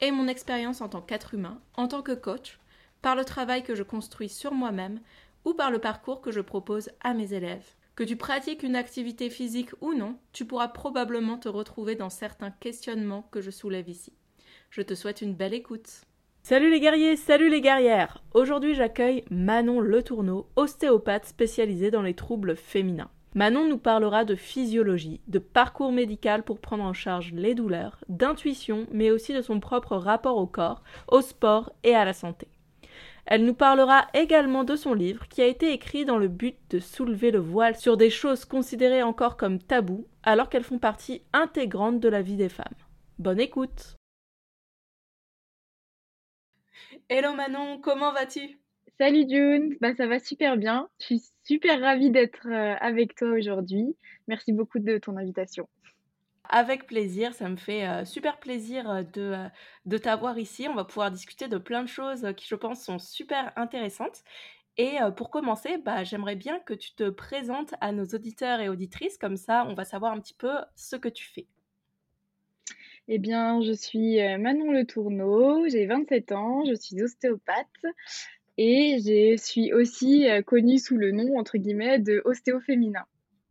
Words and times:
et 0.00 0.10
mon 0.10 0.28
expérience 0.28 0.80
en 0.80 0.88
tant 0.88 1.00
qu'être 1.00 1.34
humain, 1.34 1.60
en 1.74 1.88
tant 1.88 2.02
que 2.02 2.12
coach, 2.12 2.58
par 3.02 3.16
le 3.16 3.24
travail 3.24 3.62
que 3.62 3.74
je 3.74 3.82
construis 3.82 4.28
sur 4.28 4.52
moi-même 4.52 5.00
ou 5.44 5.54
par 5.54 5.70
le 5.70 5.78
parcours 5.78 6.20
que 6.20 6.32
je 6.32 6.40
propose 6.40 6.90
à 7.00 7.14
mes 7.14 7.32
élèves. 7.34 7.66
Que 7.94 8.04
tu 8.04 8.16
pratiques 8.16 8.62
une 8.62 8.76
activité 8.76 9.30
physique 9.30 9.70
ou 9.80 9.94
non, 9.94 10.16
tu 10.32 10.44
pourras 10.44 10.68
probablement 10.68 11.38
te 11.38 11.48
retrouver 11.48 11.94
dans 11.94 12.10
certains 12.10 12.50
questionnements 12.50 13.26
que 13.30 13.40
je 13.40 13.50
soulève 13.50 13.88
ici. 13.88 14.12
Je 14.70 14.82
te 14.82 14.94
souhaite 14.94 15.22
une 15.22 15.34
belle 15.34 15.54
écoute. 15.54 16.02
Salut 16.42 16.70
les 16.70 16.80
guerriers, 16.80 17.16
salut 17.16 17.48
les 17.48 17.60
guerrières 17.60 18.22
Aujourd'hui 18.34 18.74
j'accueille 18.74 19.24
Manon 19.30 19.80
Le 19.80 20.02
Tourneau, 20.02 20.46
ostéopathe 20.56 21.26
spécialisée 21.26 21.90
dans 21.90 22.02
les 22.02 22.14
troubles 22.14 22.56
féminins. 22.56 23.10
Manon 23.36 23.68
nous 23.68 23.76
parlera 23.76 24.24
de 24.24 24.34
physiologie, 24.34 25.20
de 25.28 25.38
parcours 25.38 25.92
médical 25.92 26.42
pour 26.42 26.58
prendre 26.58 26.84
en 26.84 26.94
charge 26.94 27.32
les 27.32 27.54
douleurs, 27.54 28.02
d'intuition, 28.08 28.86
mais 28.92 29.10
aussi 29.10 29.34
de 29.34 29.42
son 29.42 29.60
propre 29.60 29.94
rapport 29.96 30.38
au 30.38 30.46
corps, 30.46 30.82
au 31.08 31.20
sport 31.20 31.70
et 31.84 31.94
à 31.94 32.06
la 32.06 32.14
santé. 32.14 32.48
Elle 33.26 33.44
nous 33.44 33.52
parlera 33.52 34.06
également 34.14 34.64
de 34.64 34.74
son 34.74 34.94
livre 34.94 35.28
qui 35.28 35.42
a 35.42 35.46
été 35.46 35.70
écrit 35.74 36.06
dans 36.06 36.16
le 36.16 36.28
but 36.28 36.56
de 36.70 36.78
soulever 36.78 37.30
le 37.30 37.38
voile 37.38 37.76
sur 37.76 37.98
des 37.98 38.08
choses 38.08 38.46
considérées 38.46 39.02
encore 39.02 39.36
comme 39.36 39.58
tabous 39.58 40.06
alors 40.22 40.48
qu'elles 40.48 40.64
font 40.64 40.78
partie 40.78 41.20
intégrante 41.34 42.00
de 42.00 42.08
la 42.08 42.22
vie 42.22 42.36
des 42.36 42.48
femmes. 42.48 42.64
Bonne 43.18 43.40
écoute 43.40 43.96
Hello 47.10 47.34
Manon, 47.34 47.82
comment 47.82 48.14
vas-tu? 48.14 48.58
Salut 48.98 49.26
June, 49.28 49.76
bah, 49.82 49.94
ça 49.94 50.06
va 50.06 50.18
super 50.18 50.56
bien. 50.56 50.88
Je 51.00 51.04
suis 51.04 51.22
super 51.44 51.82
ravie 51.82 52.10
d'être 52.10 52.46
euh, 52.46 52.76
avec 52.80 53.14
toi 53.14 53.28
aujourd'hui. 53.28 53.94
Merci 54.26 54.54
beaucoup 54.54 54.78
de 54.78 54.96
ton 54.96 55.18
invitation. 55.18 55.68
Avec 56.48 56.86
plaisir, 56.86 57.34
ça 57.34 57.50
me 57.50 57.56
fait 57.56 57.86
euh, 57.86 58.06
super 58.06 58.38
plaisir 58.38 58.88
euh, 58.88 59.02
de, 59.02 59.36
de 59.84 59.98
t'avoir 59.98 60.38
ici. 60.38 60.66
On 60.66 60.74
va 60.74 60.84
pouvoir 60.84 61.10
discuter 61.10 61.46
de 61.46 61.58
plein 61.58 61.82
de 61.82 61.88
choses 61.88 62.26
qui, 62.38 62.46
je 62.48 62.54
pense, 62.54 62.82
sont 62.82 62.98
super 62.98 63.52
intéressantes. 63.56 64.22
Et 64.78 64.96
pour 65.16 65.30
commencer, 65.30 65.78
bah, 65.78 66.04
j'aimerais 66.04 66.36
bien 66.36 66.58
que 66.60 66.74
tu 66.74 66.94
te 66.94 67.08
présentes 67.08 67.74
à 67.80 67.92
nos 67.92 68.04
auditeurs 68.04 68.60
et 68.60 68.68
auditrices, 68.68 69.16
comme 69.16 69.38
ça 69.38 69.64
on 69.66 69.72
va 69.72 69.86
savoir 69.86 70.12
un 70.12 70.20
petit 70.20 70.34
peu 70.34 70.52
ce 70.74 70.96
que 70.96 71.08
tu 71.08 71.24
fais. 71.24 71.46
Eh 73.08 73.16
bien, 73.16 73.62
je 73.62 73.72
suis 73.72 74.18
Manon 74.36 74.72
Le 74.72 74.84
Tourneau, 74.84 75.66
j'ai 75.66 75.86
27 75.86 76.32
ans, 76.32 76.62
je 76.66 76.74
suis 76.74 77.02
ostéopathe. 77.02 77.86
Et 78.58 78.98
je 79.04 79.36
suis 79.36 79.72
aussi 79.72 80.28
euh, 80.28 80.42
connue 80.42 80.78
sous 80.78 80.96
le 80.96 81.12
nom, 81.12 81.38
entre 81.38 81.58
guillemets, 81.58 81.98
de 81.98 82.22
ostéo 82.24 82.60
féminin. 82.60 83.04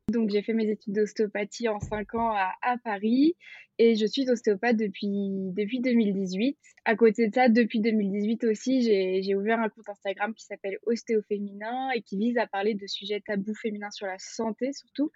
Donc, 0.10 0.30
j'ai 0.30 0.42
fait 0.42 0.54
mes 0.54 0.70
études 0.70 0.94
d'ostéopathie 0.94 1.68
en 1.68 1.80
5 1.80 2.16
ans 2.16 2.32
à, 2.32 2.54
à, 2.62 2.78
Paris 2.78 3.36
et 3.78 3.96
je 3.96 4.06
suis 4.06 4.30
ostéopathe 4.30 4.78
depuis, 4.78 5.52
depuis 5.54 5.80
2018. 5.80 6.58
À 6.86 6.96
côté 6.96 7.28
de 7.28 7.34
ça, 7.34 7.50
depuis 7.50 7.82
2018 7.82 8.44
aussi, 8.46 8.82
j'ai 8.82 9.36
ouvert 9.36 9.60
un 9.60 9.70
compte 9.70 9.90
Instagram 9.90 10.34
qui 10.34 10.46
s'appelle 10.46 10.78
Ostéo 10.86 11.22
Féminin 11.28 11.90
et 11.96 12.02
qui 12.02 12.18
vise 12.18 12.38
à 12.38 12.48
parler 12.48 12.76
de 12.76 12.88
sujets 12.88 13.22
tabous 13.22 13.56
féminins 13.56 13.92
sur 13.92 14.06
la 14.06 14.18
santé 14.20 14.72
surtout 14.74 15.12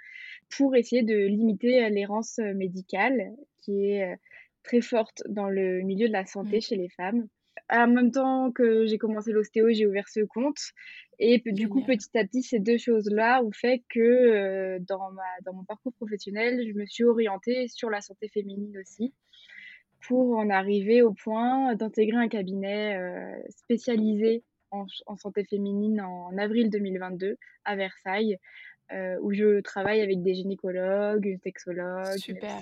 pour 0.57 0.75
essayer 0.75 1.03
de 1.03 1.16
limiter 1.28 1.88
l'errance 1.89 2.39
médicale 2.39 3.31
qui 3.63 3.91
est 3.91 4.11
euh, 4.11 4.16
très 4.63 4.81
forte 4.81 5.22
dans 5.29 5.49
le 5.49 5.81
milieu 5.81 6.07
de 6.07 6.13
la 6.13 6.25
santé 6.25 6.57
mmh. 6.57 6.61
chez 6.61 6.75
les 6.75 6.89
femmes 6.89 7.28
en 7.69 7.88
même 7.88 8.12
temps 8.12 8.52
que 8.52 8.85
j'ai 8.85 8.97
commencé 8.97 9.31
l'ostéo, 9.31 9.69
j'ai 9.72 9.85
ouvert 9.85 10.07
ce 10.09 10.22
compte. 10.22 10.59
Et 11.19 11.41
du 11.46 11.68
coup, 11.68 11.84
petit 11.84 12.18
à 12.18 12.24
petit, 12.24 12.41
ces 12.41 12.59
deux 12.59 12.78
choses-là 12.78 13.44
ont 13.44 13.52
fait 13.52 13.84
que 13.90 14.00
euh, 14.00 14.80
dans, 14.80 15.12
ma, 15.12 15.24
dans 15.46 15.53
mon 15.53 15.63
parcours 15.63 15.94
professionnel, 15.94 16.66
je 16.68 16.74
me 16.74 16.85
suis 16.85 17.03
orientée 17.03 17.68
sur 17.68 17.90
la 17.90 18.02
santé 18.02 18.29
féminine 18.29 18.78
aussi, 18.78 19.13
pour 20.02 20.38
en 20.38 20.50
arriver 20.50 21.02
au 21.02 21.13
point 21.13 21.75
d'intégrer 21.75 22.18
un 22.18 22.29
cabinet 22.29 22.97
euh, 22.97 23.41
spécialisé 23.50 24.44
en, 24.72 24.85
santé 25.18 25.44
féminine 25.44 26.00
en 26.02 26.38
avril 26.38 26.69
2022 26.69 27.38
à 27.66 27.75
Versailles, 27.75 28.38
euh, 28.91 29.18
où 29.22 29.34
je 29.34 29.62
travaille 29.62 30.02
avec 30.02 30.22
des 30.22 30.35
gynécologues, 30.35 31.25
une 31.25 31.40
sexologue, 31.40 32.18
Super. 32.18 32.62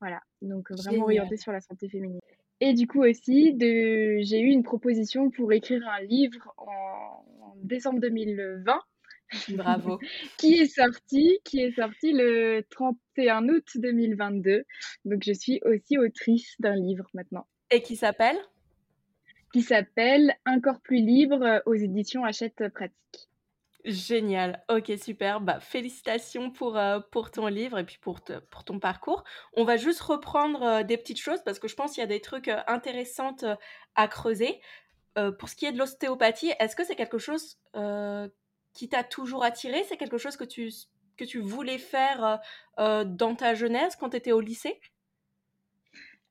voilà, 0.00 0.20
donc 0.42 0.70
vraiment 0.70 1.04
orientée 1.04 1.36
sur 1.36 1.52
la 1.52 1.60
santé 1.60 1.88
féminine. 1.88 2.20
Et 2.60 2.74
du 2.74 2.86
coup 2.86 3.02
aussi, 3.02 3.54
de... 3.54 4.20
j'ai 4.20 4.40
eu 4.40 4.48
une 4.48 4.62
proposition 4.62 5.30
pour 5.30 5.52
écrire 5.52 5.86
un 5.88 6.02
livre 6.02 6.54
en, 6.58 7.24
décembre 7.62 8.00
2020. 8.00 8.80
Bravo. 9.50 9.98
qui 10.38 10.54
est 10.54 10.66
sorti, 10.66 11.38
qui 11.44 11.60
est 11.60 11.72
sorti 11.72 12.12
le 12.12 12.62
31 12.70 13.48
août 13.48 13.64
2022. 13.76 14.64
Donc 15.04 15.22
je 15.24 15.32
suis 15.32 15.60
aussi 15.64 15.98
autrice 15.98 16.56
d'un 16.58 16.76
livre 16.76 17.08
maintenant. 17.14 17.46
Et 17.70 17.80
qui 17.80 17.96
s'appelle? 17.96 18.38
Qui 19.52 19.62
s'appelle 19.62 20.34
Un 20.44 20.60
corps 20.60 20.80
plus 20.80 21.02
libre 21.02 21.62
aux 21.64 21.74
éditions 21.74 22.24
Hachette 22.24 22.68
Pratique. 22.74 23.29
Génial. 23.84 24.62
Ok, 24.68 24.92
super. 25.02 25.40
Bah, 25.40 25.58
félicitations 25.60 26.50
pour, 26.50 26.76
euh, 26.76 27.00
pour 27.10 27.30
ton 27.30 27.46
livre 27.46 27.78
et 27.78 27.84
puis 27.84 27.98
pour, 28.00 28.20
pour 28.50 28.64
ton 28.64 28.78
parcours. 28.78 29.24
On 29.54 29.64
va 29.64 29.76
juste 29.78 30.00
reprendre 30.02 30.62
euh, 30.62 30.82
des 30.82 30.98
petites 30.98 31.20
choses 31.20 31.42
parce 31.44 31.58
que 31.58 31.66
je 31.68 31.74
pense 31.76 31.92
qu'il 31.92 32.02
y 32.02 32.04
a 32.04 32.06
des 32.06 32.20
trucs 32.20 32.48
euh, 32.48 32.60
intéressants 32.66 33.36
à 33.94 34.08
creuser. 34.08 34.60
pour 35.38 35.48
ce 35.48 35.56
qui 35.56 35.66
est 35.66 35.72
de 35.72 35.78
l'ostéopathie, 35.78 36.52
est-ce 36.60 36.76
que 36.76 36.84
c'est 36.84 36.94
quelque 36.96 37.18
chose 37.18 37.58
qui 38.74 38.88
t'a 38.88 39.04
toujours 39.04 39.44
attiré? 39.44 39.84
C'est 39.84 39.96
quelque 39.96 40.18
chose 40.18 40.36
que 40.36 40.44
tu, 40.44 40.70
que 41.16 41.24
tu 41.24 41.40
voulais 41.40 41.78
faire 41.78 42.40
dans 42.78 43.34
ta 43.36 43.54
jeunesse 43.54 43.96
quand 43.96 44.10
tu 44.10 44.16
étais 44.16 44.32
au 44.32 44.40
lycée? 44.40 44.80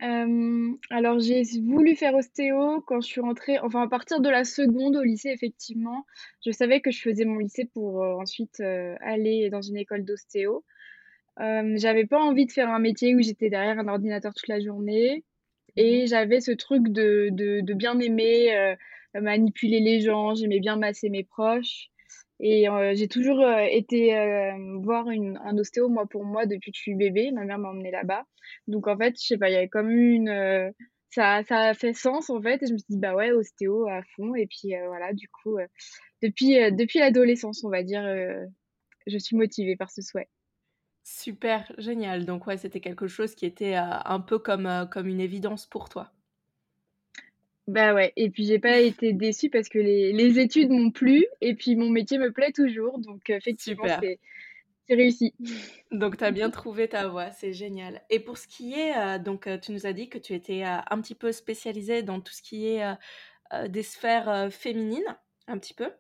Euh, 0.02 0.72
alors 0.90 1.20
j'ai 1.20 1.44
voulu 1.62 1.96
faire 1.96 2.16
ostéo 2.16 2.82
quand 2.88 3.02
je 3.02 3.08
suis 3.08 3.22
rentrée, 3.22 3.60
enfin 3.60 3.82
à 3.82 3.88
partir 3.88 4.22
de 4.22 4.30
la 4.30 4.46
seconde 4.46 4.96
au 4.96 5.04
lycée 5.04 5.30
effectivement, 5.30 6.06
je 6.46 6.52
savais 6.52 6.80
que 6.80 6.92
je 6.92 7.02
faisais 7.02 7.26
mon 7.26 7.38
lycée 7.38 7.66
pour 7.66 8.04
euh, 8.04 8.16
ensuite 8.16 8.62
euh, 8.62 8.96
aller 9.02 9.50
dans 9.50 9.62
une 9.62 9.78
école 9.78 10.06
d'ostéo. 10.06 10.64
j'avais 11.38 12.06
pas 12.06 12.20
envie 12.20 12.46
de 12.46 12.52
faire 12.52 12.70
un 12.70 12.80
métier 12.80 13.16
où 13.16 13.22
j'étais 13.22 13.50
derrière 13.50 13.80
un 13.80 13.88
ordinateur 13.88 14.34
toute 14.34 14.48
la 14.48 14.60
journée 14.60 15.24
et 15.76 16.04
mmh 16.04 16.08
j'avais 16.08 16.42
ce 16.42 16.52
truc 16.52 16.90
de, 16.90 17.30
de, 17.32 17.62
de 17.62 17.74
bien 17.74 18.00
aimer 18.00 18.76
manipuler 19.14 19.80
les 19.80 20.02
gens, 20.02 20.36
j'aimais 20.36 20.60
bien 20.60 20.76
masser 20.76 21.10
mes 21.10 21.24
proches. 21.24 21.90
Et 22.40 22.70
euh, 22.70 22.94
j'ai 22.96 23.08
toujours 23.08 23.42
euh, 23.42 23.66
été 23.70 24.18
euh, 24.18 24.78
voir 24.82 25.10
une, 25.10 25.38
un 25.44 25.58
ostéo, 25.58 25.90
moi, 25.90 26.08
pour 26.08 26.24
moi, 26.24 26.46
depuis 26.46 26.72
que 26.72 26.78
je 26.78 26.82
suis 26.82 26.96
bébé. 26.96 27.32
Ma 27.32 27.44
mère 27.44 27.60
m'a 27.60 27.70
emmenée 27.70 27.92
là-bas. 27.92 28.26
Donc, 28.68 28.88
en 28.88 28.98
fait, 28.98 29.16
je 29.20 29.26
sais 29.26 29.38
pas, 29.38 29.50
il 29.50 29.54
y 29.54 29.58
avait 29.58 29.68
comme 29.68 29.90
une... 29.90 30.74
ça, 31.10 31.44
ça 31.44 31.60
a 31.60 31.74
fait 31.74 31.94
sens, 31.94 32.30
en 32.30 32.42
fait. 32.42 32.64
Et 32.64 32.68
je 32.68 32.74
me 32.74 32.78
suis 32.78 32.88
dit, 32.90 32.98
bah 32.98 33.14
ouais, 33.14 33.32
ostéo 33.32 33.88
à 33.88 34.02
fond. 34.16 34.36
Et 34.36 34.48
puis, 34.48 34.74
voilà, 34.88 35.14
du 35.14 35.28
coup, 35.28 35.58
depuis, 36.22 36.56
depuis 36.72 37.00
l'adolescence, 37.00 37.64
on 37.66 37.70
va 37.70 37.84
dire, 37.84 38.04
je 39.06 39.18
suis 39.18 39.36
motivée 39.36 39.76
par 39.76 39.92
ce 39.92 40.02
souhait. 40.02 40.30
Super, 41.04 41.72
génial. 41.78 42.26
Donc, 42.26 42.48
ouais, 42.48 42.58
c'était 42.58 42.80
quelque 42.80 43.08
chose 43.08 43.36
qui 43.36 43.46
était 43.46 43.76
un 43.76 44.20
peu 44.22 44.40
comme, 44.40 44.88
comme 44.92 45.08
une 45.08 45.20
évidence 45.20 45.66
pour 45.66 45.90
toi. 45.90 46.14
Bah 47.70 47.94
ouais, 47.94 48.14
et 48.16 48.32
puis 48.32 48.46
j'ai 48.46 48.58
pas 48.58 48.80
été 48.80 49.14
déçue 49.14 49.50
parce 49.50 49.70
que 49.70 49.78
les, 49.78 50.12
les 50.12 50.40
études 50.40 50.72
m'ont 50.72 50.90
plu 50.90 51.26
et 51.40 51.54
puis 51.54 51.76
mon 51.76 51.90
métier 51.90 52.18
me 52.18 52.32
plaît 52.32 52.52
toujours, 52.52 52.98
donc 52.98 53.30
effectivement 53.30 53.86
c'est 54.02 54.20
réussi. 54.96 55.36
Donc 55.92 56.18
tu 56.18 56.24
as 56.24 56.32
bien 56.32 56.50
trouvé 56.50 56.88
ta 56.88 57.08
voie, 57.08 57.32
c'est 57.32 57.54
génial. 57.54 58.02
Et 58.10 58.20
pour 58.20 58.40
ce 58.40 58.48
qui 58.48 58.74
est, 58.74 58.98
euh, 58.98 59.20
donc 59.20 59.46
euh, 59.46 59.60
tu 59.60 59.72
nous 59.72 59.86
as 59.86 59.94
dit 59.94 60.10
que 60.10 60.18
tu 60.18 60.34
étais 60.34 60.64
euh, 60.64 60.78
un 60.90 61.00
petit 61.00 61.14
peu 61.14 61.32
spécialisée 61.32 62.02
dans 62.02 62.22
tout 62.22 62.34
ce 62.34 62.42
qui 62.42 62.68
est 62.68 62.84
des 63.68 63.82
sphères 63.82 64.50
féminines, 64.52 65.18
un 65.48 65.58
petit 65.58 65.74
peu. 65.74 65.92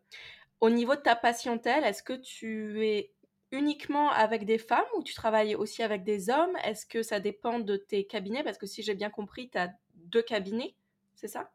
Au 0.62 0.70
niveau 0.70 0.96
de 0.96 1.02
ta 1.02 1.16
patientèle, 1.16 1.84
est-ce 1.84 2.04
que 2.04 2.14
tu 2.14 2.86
es 2.86 3.12
uniquement 3.52 4.12
avec 4.12 4.46
des 4.46 4.60
femmes 4.60 4.86
ou 4.96 5.04
tu 5.04 5.16
travailles 5.16 5.56
aussi 5.56 5.82
avec 5.82 6.04
des 6.04 6.30
hommes? 6.30 6.56
Est-ce 6.64 6.86
que 6.86 7.02
ça 7.02 7.20
dépend 7.20 7.60
de 7.60 7.76
tes 7.76 8.06
cabinets? 8.06 8.44
Parce 8.44 8.60
que 8.60 8.68
si 8.68 8.84
j'ai 8.84 8.94
bien 8.94 9.10
compris, 9.10 9.50
tu 9.50 9.58
as 9.58 9.72
deux 9.96 10.22
cabinets, 10.22 10.76
c'est 11.16 11.28
ça? 11.28 11.52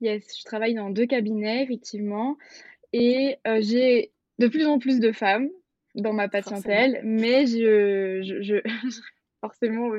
Yes, 0.00 0.38
je 0.38 0.44
travaille 0.44 0.74
dans 0.74 0.90
deux 0.90 1.06
cabinets, 1.06 1.62
effectivement. 1.62 2.36
Et 2.92 3.36
euh, 3.46 3.58
j'ai 3.60 4.12
de 4.38 4.48
plus 4.48 4.66
en 4.66 4.78
plus 4.78 5.00
de 5.00 5.12
femmes 5.12 5.48
dans 5.94 6.12
ma 6.12 6.28
patientèle, 6.28 7.00
mais 7.04 7.46
je, 7.46 8.22
je, 8.22 8.56
forcément. 9.40 9.90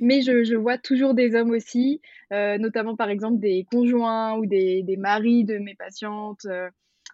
Mais 0.00 0.22
je, 0.22 0.44
je, 0.44 0.54
vois 0.54 0.78
toujours 0.78 1.14
des 1.14 1.34
hommes 1.34 1.50
aussi, 1.50 2.00
euh, 2.32 2.58
notamment 2.58 2.96
par 2.96 3.08
exemple 3.08 3.38
des 3.38 3.66
conjoints 3.70 4.36
ou 4.36 4.46
des, 4.46 4.82
des 4.82 4.96
maris 4.96 5.44
de 5.44 5.58
mes 5.58 5.74
patientes, 5.74 6.44
euh, 6.46 6.68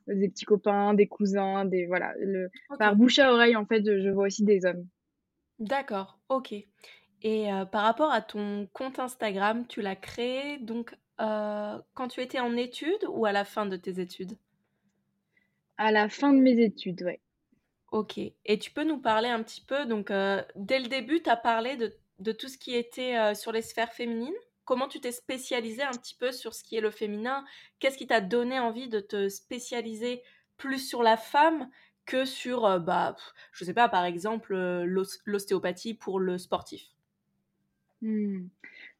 des 0.06 0.28
petits 0.28 0.44
copains, 0.44 0.94
des 0.94 1.06
cousins, 1.06 1.64
des 1.64 1.86
voilà. 1.86 2.12
Le, 2.18 2.50
Par 2.78 2.96
bouche 2.96 3.18
à 3.18 3.32
oreille, 3.32 3.56
en 3.56 3.66
fait, 3.66 3.84
je, 3.84 4.00
je 4.00 4.10
vois 4.10 4.26
aussi 4.26 4.44
des 4.44 4.64
hommes. 4.64 4.86
D'accord, 5.58 6.18
ok. 6.28 6.54
Et 7.22 7.52
euh, 7.52 7.66
par 7.66 7.82
rapport 7.82 8.10
à 8.10 8.22
ton 8.22 8.66
compte 8.72 8.98
Instagram, 8.98 9.66
tu 9.66 9.82
l'as 9.82 9.96
créé 9.96 10.58
donc 10.58 10.94
quand 11.94 12.08
tu 12.08 12.20
étais 12.20 12.40
en 12.40 12.56
études 12.56 13.04
ou 13.08 13.26
à 13.26 13.32
la 13.32 13.44
fin 13.44 13.66
de 13.66 13.76
tes 13.76 14.00
études? 14.00 14.36
À 15.76 15.90
la 15.92 16.08
fin 16.10 16.32
de 16.34 16.40
mes 16.40 16.62
études, 16.62 17.02
ouais. 17.02 17.20
Ok. 17.90 18.18
Et 18.18 18.58
tu 18.58 18.70
peux 18.70 18.84
nous 18.84 18.98
parler 18.98 19.28
un 19.28 19.42
petit 19.42 19.62
peu, 19.62 19.84
donc 19.86 20.10
euh, 20.10 20.42
dès 20.54 20.78
le 20.78 20.88
début, 20.88 21.22
tu 21.22 21.30
as 21.30 21.36
parlé 21.36 21.76
de, 21.76 21.92
de, 22.20 22.32
tout 22.32 22.48
ce 22.48 22.56
qui 22.56 22.76
était 22.76 23.16
euh, 23.16 23.34
sur 23.34 23.50
les 23.50 23.62
sphères 23.62 23.92
féminines? 23.92 24.34
Comment 24.64 24.86
tu 24.86 25.00
t'es 25.00 25.10
spécialisé 25.10 25.82
un 25.82 25.90
petit 25.90 26.14
peu 26.14 26.30
sur 26.30 26.54
ce 26.54 26.62
qui 26.62 26.76
est 26.76 26.80
le 26.80 26.90
féminin? 26.90 27.44
Qu'est-ce 27.80 27.98
qui 27.98 28.06
t'a 28.06 28.20
donné 28.20 28.60
envie 28.60 28.88
de 28.88 29.00
te 29.00 29.28
spécialiser 29.28 30.22
plus 30.56 30.78
sur 30.78 31.02
la 31.02 31.16
femme 31.16 31.68
que 32.06 32.24
sur, 32.24 32.64
euh, 32.66 32.78
bah, 32.78 33.16
je 33.52 33.64
sais 33.64 33.74
pas, 33.74 33.88
par 33.88 34.04
exemple, 34.04 34.54
l'ostéopathie 35.24 35.94
pour 35.94 36.20
le 36.20 36.38
sportif? 36.38 36.82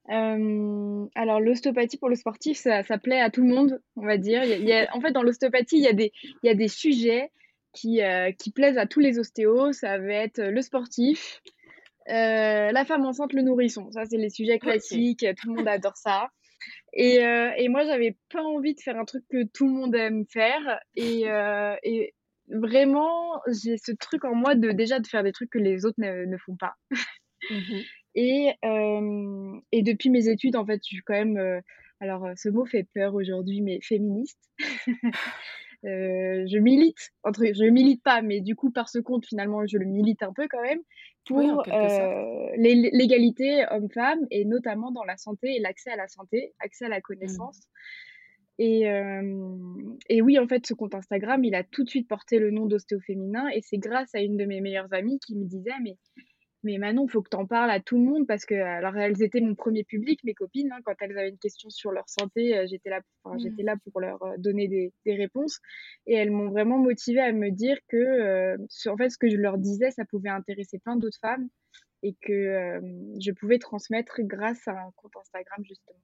Mmh. 0.09 1.09
alors 1.15 1.41
l'ostéopathie 1.41 1.99
pour 1.99 2.09
le 2.09 2.17
sportif, 2.17 2.59
ça, 2.59 2.83
ça, 2.83 2.99
plaît 2.99 3.21
à 3.21 3.31
tout 3.31 3.43
le 3.43 3.49
monde, 3.49 3.81
on 3.97 4.05
va 4.05 4.17
dire. 4.17 4.45
Il 4.45 4.65
y 4.65 4.73
a, 4.73 4.89
en 4.95 5.01
fait, 5.01 5.13
dans 5.13 5.23
l'ostéopathie, 5.23 5.79
il 5.79 5.85
y, 5.85 5.89
a 5.89 5.93
des, 5.93 6.13
il 6.43 6.47
y 6.47 6.51
a 6.51 6.55
des 6.55 6.69
sujets 6.69 7.31
qui, 7.73 8.03
euh, 8.03 8.33
qui 8.33 8.51
plaisent 8.51 8.79
à 8.79 8.87
tous 8.87 9.01
les 9.01 9.19
ostéos. 9.19 9.73
Ça 9.73 9.99
va 9.99 10.13
être 10.15 10.41
le 10.43 10.63
sportif, 10.63 11.41
euh, 12.09 12.73
la 12.73 12.85
femme 12.85 13.05
enceinte, 13.05 13.33
le 13.33 13.43
nourrisson. 13.43 13.91
Ça, 13.93 14.05
c'est 14.05 14.17
les 14.17 14.31
sujets 14.31 14.59
classiques. 14.59 15.27
Tout 15.41 15.49
le 15.51 15.57
monde 15.57 15.69
adore 15.69 15.97
ça. 15.97 16.29
Et, 16.93 17.25
euh, 17.25 17.51
et 17.57 17.69
moi, 17.69 17.85
j'avais 17.85 18.17
pas 18.31 18.43
envie 18.43 18.75
de 18.75 18.81
faire 18.81 18.99
un 18.99 19.05
truc 19.05 19.25
que 19.31 19.45
tout 19.45 19.67
le 19.67 19.73
monde 19.73 19.95
aime 19.95 20.25
faire. 20.27 20.81
Et, 20.97 21.27
et 21.83 22.15
vraiment, 22.49 23.41
j'ai 23.63 23.77
ce 23.77 23.93
truc 23.93 24.25
en 24.25 24.35
moi 24.35 24.55
de 24.55 24.73
déjà 24.73 24.99
de 24.99 25.07
faire 25.07 25.23
des 25.23 25.33
trucs 25.33 25.51
que 25.51 25.59
les 25.59 25.85
autres 25.85 26.01
ne, 26.01 26.25
ne 26.25 26.37
font 26.39 26.57
pas. 26.57 26.75
Mmh 27.51 27.81
et, 28.15 28.53
et 29.73 29.83
depuis 29.83 30.11
mes 30.11 30.29
études, 30.29 30.57
en 30.57 30.67
fait, 30.67 30.81
je 30.83 30.95
suis 30.95 31.03
quand 31.03 31.15
même. 31.15 31.63
alors, 32.01 32.29
ce 32.37 32.49
mot 32.49 32.65
fait 32.65 32.87
peur 32.95 33.15
aujourd'hui, 33.15 33.61
mais 33.61 33.81
féministe. 33.81 34.41
Euh, 35.87 36.45
je 36.47 36.59
milite, 36.59 37.11
entre, 37.23 37.43
je 37.47 37.65
milite 37.65 38.03
pas, 38.03 38.21
mais 38.21 38.41
du 38.41 38.55
coup, 38.55 38.71
par 38.71 38.89
ce 38.89 38.99
compte, 38.99 39.25
finalement, 39.27 39.67
je 39.67 39.79
le 39.79 39.87
milite 39.87 40.23
un 40.23 40.33
peu 40.33 40.47
quand 40.49 40.63
même 40.63 40.81
pour 41.27 41.63
euh, 41.69 42.51
l'égalité 42.57 43.65
homme-femme 43.71 44.27
et 44.31 44.45
notamment 44.45 44.91
dans 44.91 45.05
la 45.05 45.17
santé 45.17 45.57
et 45.57 45.61
l'accès 45.61 45.91
à 45.91 45.97
la 45.97 46.09
santé, 46.09 46.53
accès 46.61 46.87
à 46.87 46.89
la 46.89 47.01
connaissance. 47.01 47.59
Mmh. 47.59 48.63
Et, 48.63 48.91
euh, 48.91 49.57
et, 50.11 50.21
oui, 50.21 50.39
en 50.39 50.47
fait, 50.47 50.67
ce 50.67 50.75
compte 50.75 50.95
Instagram, 50.95 51.43
il 51.45 51.55
a 51.55 51.65
tout 51.65 51.83
de 51.83 51.89
suite 51.89 52.09
porté 52.09 52.39
le 52.39 52.51
nom 52.51 52.67
d'ostéoféminin 52.67 53.49
et 53.49 53.63
c'est 53.63 53.79
grâce 53.79 54.15
à 54.15 54.21
une 54.21 54.37
de 54.37 54.45
mes 54.45 54.61
meilleures 54.61 54.93
amies 54.93 55.19
qui 55.19 55.35
me 55.35 55.47
disait, 55.47 55.71
mais 55.83 55.97
mais 56.63 56.77
Manon, 56.77 57.07
il 57.07 57.11
faut 57.11 57.23
que 57.23 57.31
tu 57.31 57.37
en 57.37 57.47
parles 57.47 57.71
à 57.71 57.81
tout 57.81 57.97
le 57.97 58.05
monde 58.05 58.27
parce 58.27 58.45
que, 58.45 58.55
alors, 58.55 58.97
elles 58.97 59.23
étaient 59.23 59.41
mon 59.41 59.55
premier 59.55 59.83
public, 59.83 60.23
mes 60.25 60.35
copines. 60.35 60.71
Hein, 60.73 60.81
quand 60.85 60.95
elles 61.01 61.17
avaient 61.17 61.31
une 61.31 61.39
question 61.39 61.71
sur 61.71 61.91
leur 61.91 62.09
santé, 62.09 62.57
euh, 62.57 62.67
j'étais 62.69 62.91
là, 62.91 63.01
mmh. 63.25 63.39
j'étais 63.39 63.63
là 63.63 63.77
pour 63.83 64.01
leur 64.01 64.23
euh, 64.23 64.37
donner 64.37 64.69
des, 64.69 64.93
des, 65.07 65.15
réponses. 65.15 65.59
Et 66.07 66.15
elles 66.15 66.31
m'ont 66.31 66.51
vraiment 66.51 66.79
motivée 66.79 67.21
à 67.21 67.33
me 67.33 67.51
dire 67.51 67.79
que, 67.89 67.97
euh, 67.97 68.59
en 68.89 68.97
fait, 68.97 69.09
ce 69.09 69.17
que 69.17 69.31
je 69.31 69.37
leur 69.37 69.57
disais, 69.57 69.91
ça 69.91 70.05
pouvait 70.05 70.29
intéresser 70.29 70.79
plein 70.79 70.97
d'autres 70.97 71.19
femmes 71.21 71.49
et 72.03 72.15
que 72.23 72.81
je 73.21 73.31
pouvais 73.33 73.59
transmettre 73.59 74.23
grâce 74.23 74.67
à 74.67 74.73
un 74.73 74.91
compte 74.97 75.15
Instagram, 75.17 75.63
justement. 75.63 76.01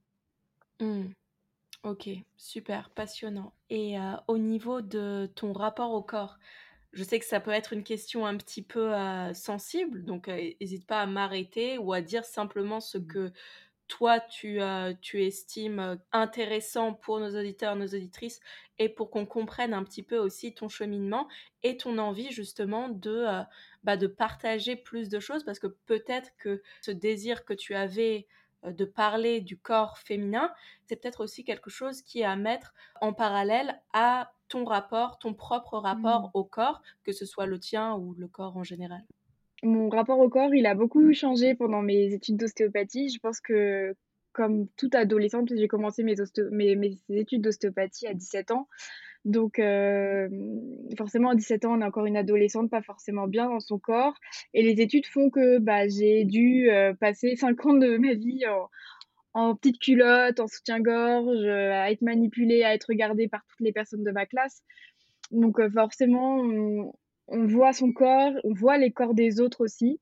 Mmh. 0.81 1.11
Ok, 1.85 2.11
super, 2.37 2.91
passionnant. 2.91 3.55
Et 3.71 3.97
au 4.29 4.37
niveau 4.37 4.83
de 4.83 5.25
ton 5.35 5.55
rapport 5.55 5.93
au 5.93 6.03
corps, 6.03 6.39
je 6.93 7.05
sais 7.05 7.19
que 7.19 7.25
ça 7.25 7.41
peut 7.41 7.51
être 7.51 7.73
une 7.73 7.85
question 7.85 8.27
un 8.27 8.37
petit 8.37 8.63
peu 8.63 8.95
euh, 8.95 9.35
sensible, 9.35 10.05
donc 10.05 10.29
n'hésite 10.29 10.87
pas 10.87 11.01
à 11.01 11.07
m'arrêter 11.07 11.79
ou 11.79 11.93
à 11.93 12.01
dire 12.01 12.25
simplement 12.25 12.81
ce 12.81 12.99
mmh. 12.99 13.07
que 13.07 13.33
toi 13.89 14.19
tu, 14.19 14.59
tu 15.01 15.25
estimes 15.25 15.97
intéressant 16.11 16.93
pour 16.93 17.21
nos 17.21 17.39
auditeurs, 17.39 17.77
nos 17.77 17.87
auditrices, 17.87 18.41
et 18.79 18.89
pour 18.89 19.11
qu'on 19.11 19.27
comprenne 19.27 19.75
un 19.75 19.85
petit 19.85 20.03
peu 20.03 20.19
aussi 20.19 20.55
ton 20.55 20.69
cheminement 20.69 21.29
et 21.63 21.77
ton 21.77 21.99
envie 21.99 22.33
justement 22.33 22.89
de, 22.89 23.27
bah, 23.85 23.97
de 23.97 24.09
partager 24.09 24.75
plus 24.75 25.09
de 25.09 25.21
choses, 25.21 25.45
parce 25.45 25.61
que 25.61 25.69
peut-être 25.69 26.31
que 26.37 26.63
ce 26.83 26.91
désir 26.91 27.45
que 27.45 27.55
tu 27.55 27.75
avais 27.75 28.27
de 28.65 28.85
parler 28.85 29.41
du 29.41 29.59
corps 29.59 29.99
féminin, 29.99 30.53
c'est 30.87 30.97
peut-être 30.97 31.23
aussi 31.23 31.45
quelque 31.45 31.71
chose 31.71 32.03
qui 32.03 32.21
est 32.21 32.25
à 32.25 32.37
mettre 32.37 32.75
en 33.01 33.13
parallèle 33.13 33.81
à 33.93 34.33
ton 34.49 34.65
rapport, 34.65 35.19
ton 35.19 35.35
propre 35.35 35.79
rapport 35.79 36.23
mmh. 36.23 36.31
au 36.35 36.45
corps, 36.45 36.83
que 37.05 37.13
ce 37.13 37.27
soit 37.27 37.47
le 37.47 37.59
tien 37.59 37.95
ou 37.95 38.15
le 38.15 38.29
corps 38.29 38.57
en 38.57 38.65
général? 38.65 39.03
Mon 39.63 39.89
rapport 39.89 40.19
au 40.19 40.29
corps, 40.29 40.55
il 40.55 40.67
a 40.67 40.75
beaucoup 40.75 41.13
changé 41.15 41.55
pendant 41.55 41.83
mes 41.83 42.13
études 42.13 42.37
d'ostéopathie. 42.37 43.09
Je 43.09 43.19
pense 43.19 43.41
que, 43.41 43.95
comme 44.33 44.69
toute 44.77 44.95
adolescente, 44.95 45.51
j'ai 45.55 45.69
commencé 45.69 46.03
mes, 46.03 46.15
mes, 46.77 46.99
études 47.09 47.43
d'ostéopathie 47.43 48.07
à 48.07 48.15
17 48.15 48.51
ans. 48.51 48.69
Donc, 49.25 49.59
euh, 49.59 50.29
forcément, 50.97 51.31
à 51.31 51.35
17 51.35 51.65
ans, 51.65 51.73
on 51.77 51.81
est 51.81 51.85
encore 51.85 52.07
une 52.07 52.17
adolescente, 52.17 52.71
pas 52.71 52.83
forcément 52.83 53.27
bien 53.27 53.49
dans 53.49 53.61
son 53.61 53.79
corps. 53.79 54.15
Et 54.55 54.63
les 54.63 54.81
études 54.81 55.07
font 55.07 55.31
que 55.31 55.59
bah, 55.59 55.89
j'ai 55.89 56.25
dû 56.25 56.71
euh, 56.71 56.93
passer 56.95 57.35
5 57.35 57.67
ans 57.67 57.75
de 57.75 57.97
ma 57.97 58.15
vie 58.15 58.47
en, 58.47 58.69
en 59.37 59.55
petite 59.55 59.79
culotte, 59.79 60.41
en 60.41 60.47
soutien-gorge, 60.47 61.45
euh, 61.45 61.71
à 61.71 61.91
être 61.91 62.01
manipulée, 62.01 62.65
à 62.65 62.73
être 62.73 62.87
regardée 62.89 63.29
par 63.29 63.45
toutes 63.47 63.61
les 63.61 63.73
personnes 63.73 64.03
de 64.03 64.11
ma 64.11 64.25
classe. 64.25 64.63
Donc 65.31 65.61
euh, 65.61 65.69
forcément, 65.69 66.39
on, 67.29 67.47
voit 67.47 67.75
son 67.75 67.93
corps, 67.93 68.33
on 68.45 68.55
voit 68.55 68.79
les 68.79 68.93
corps 68.93 69.13
des 69.13 69.41
autres 69.41 69.63
aussi. 69.63 70.01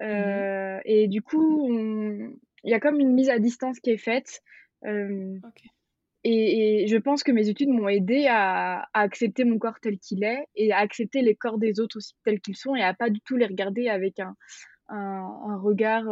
Euh. 0.00 0.78
Et 0.84 1.08
du 1.08 1.22
coup, 1.22 1.72
il 1.72 2.70
y 2.70 2.74
a 2.74 2.78
comme 2.78 3.00
une 3.00 3.14
mise 3.14 3.30
à 3.30 3.40
distance 3.40 3.80
qui 3.80 3.90
est 3.90 3.96
faite. 3.96 4.42
et, 4.84 6.86
je 6.86 6.96
pense 6.98 7.24
que 7.24 7.32
mes 7.32 7.48
études 7.48 7.70
m'ont 7.70 7.88
aidé 7.88 8.28
à, 8.30 8.86
accepter 8.94 9.42
mon 9.42 9.58
corps 9.58 9.80
tel 9.80 9.98
qu'il 9.98 10.22
est 10.22 10.46
et 10.54 10.70
à 10.70 10.78
accepter 10.78 11.22
les 11.22 11.34
corps 11.34 11.58
des 11.58 11.80
autres 11.80 11.96
aussi 11.96 12.14
tels 12.24 12.40
qu'ils 12.40 12.56
sont 12.56 12.76
et 12.76 12.82
à 12.82 12.94
pas 12.94 13.10
du 13.10 13.20
tout 13.22 13.36
les 13.36 13.46
regarder 13.46 13.88
avec 13.88 14.20
un, 14.20 14.36
un, 14.88 15.56
regard 15.56 16.04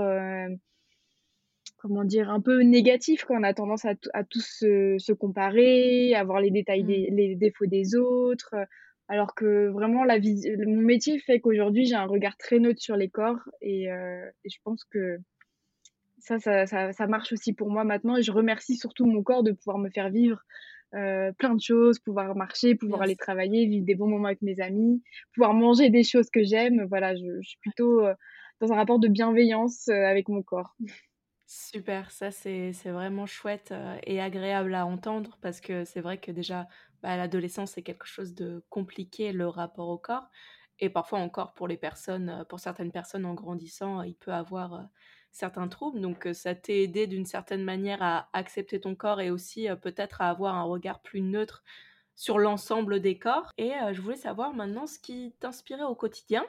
comment 1.79 2.05
dire, 2.05 2.31
un 2.31 2.41
peu 2.41 2.63
négatif 2.63 3.25
quand 3.25 3.39
on 3.39 3.43
a 3.43 3.55
tendance 3.55 3.85
à, 3.85 3.95
à 4.15 4.25
tous 4.25 4.45
se, 4.61 5.13
comparer, 5.13 6.15
à 6.15 6.25
voir 6.25 6.41
les 6.41 6.51
détails, 6.51 6.85
mmh. 6.85 6.87
des, 6.87 7.09
les 7.11 7.37
défauts 7.37 7.67
des 7.67 7.95
autres. 7.97 8.55
Alors 9.09 9.35
que 9.35 9.69
vraiment, 9.69 10.05
la 10.05 10.19
mon 10.19 10.81
métier 10.81 11.19
fait 11.21 11.41
qu'aujourd'hui, 11.41 11.87
j'ai 11.87 11.95
un 11.95 12.07
regard 12.07 12.37
très 12.37 12.59
neutre 12.59 12.81
sur 12.81 12.97
les 12.97 13.09
corps 13.09 13.39
et, 13.61 13.91
euh, 13.91 14.29
je 14.45 14.57
pense 14.65 14.85
que 14.85 15.19
ça 16.19 16.41
ça, 16.41 16.67
ça, 16.67 17.07
marche 17.07 17.33
aussi 17.33 17.53
pour 17.53 17.71
moi 17.71 17.85
maintenant. 17.85 18.17
Et 18.17 18.23
je 18.23 18.33
remercie 18.33 18.77
surtout 18.77 19.07
mon 19.07 19.23
corps 19.23 19.45
de 19.45 19.53
pouvoir 19.53 19.79
me 19.79 19.91
faire 19.91 20.11
vivre 20.11 20.43
euh, 20.95 21.31
plein 21.39 21.55
de 21.55 21.61
choses, 21.61 22.01
pouvoir 22.01 22.35
marcher, 22.35 22.75
pouvoir 22.75 23.03
aller 23.03 23.15
travailler, 23.15 23.67
vivre 23.67 23.87
des 23.87 23.95
bons 23.95 24.09
moments 24.09 24.27
avec 24.27 24.43
mes 24.43 24.61
amis, 24.61 25.03
pouvoir 25.35 25.55
manger 25.55 25.89
des 25.89 26.03
choses 26.03 26.29
que 26.31 26.43
j'aime. 26.43 26.85
Voilà, 26.89 27.15
je, 27.15 27.41
je, 27.43 27.49
suis 27.49 27.59
plutôt 27.61 28.05
euh, 28.05 28.15
dans 28.61 28.73
un 28.73 28.77
rapport 28.77 28.99
de 28.99 29.07
bienveillance 29.07 29.89
avec 29.89 30.29
mon 30.29 30.43
corps. 30.43 30.75
Super, 31.49 32.11
ça 32.11 32.33
c'est 32.33 32.73
vraiment 32.87 33.25
chouette 33.27 33.73
et 34.05 34.21
agréable 34.21 34.75
à 34.75 34.85
entendre 34.85 35.39
parce 35.41 35.61
que 35.61 35.85
c'est 35.85 36.01
vrai 36.01 36.19
que 36.19 36.33
déjà 36.33 36.67
bah, 37.03 37.17
l'adolescence 37.17 37.71
c'est 37.73 37.83
quelque 37.85 38.07
chose 38.07 38.35
de 38.35 38.65
compliqué 38.69 39.31
le 39.33 39.47
rapport 39.47 39.89
au 39.89 39.97
corps 39.99 40.29
et 40.81 40.91
parfois 40.91 41.21
encore 41.21 41.55
pour 41.55 41.69
les 41.69 41.77
personnes, 41.77 42.45
pour 42.49 42.59
certaines 42.59 42.91
personnes 42.91 43.25
en 43.25 43.35
grandissant, 43.35 44.03
il 44.03 44.17
peut 44.17 44.33
avoir 44.33 44.89
certains 45.31 45.69
troubles. 45.69 46.01
Donc 46.01 46.29
ça 46.35 46.55
t'est 46.57 46.83
aidé 46.83 47.07
d'une 47.07 47.25
certaine 47.27 47.63
manière 47.63 48.03
à 48.03 48.29
accepter 48.33 48.81
ton 48.81 48.97
corps 48.97 49.21
et 49.21 49.31
aussi 49.31 49.69
peut-être 49.81 50.21
à 50.23 50.29
avoir 50.31 50.57
un 50.57 50.65
regard 50.65 51.01
plus 51.01 51.21
neutre 51.21 51.63
sur 52.17 52.39
l'ensemble 52.39 53.01
des 53.01 53.19
corps. 53.19 53.53
Et 53.57 53.73
je 53.93 54.01
voulais 54.03 54.17
savoir 54.17 54.53
maintenant 54.55 54.87
ce 54.87 54.99
qui 54.99 55.35
t'inspirait 55.41 55.85
au 55.85 55.95
quotidien 55.95 56.45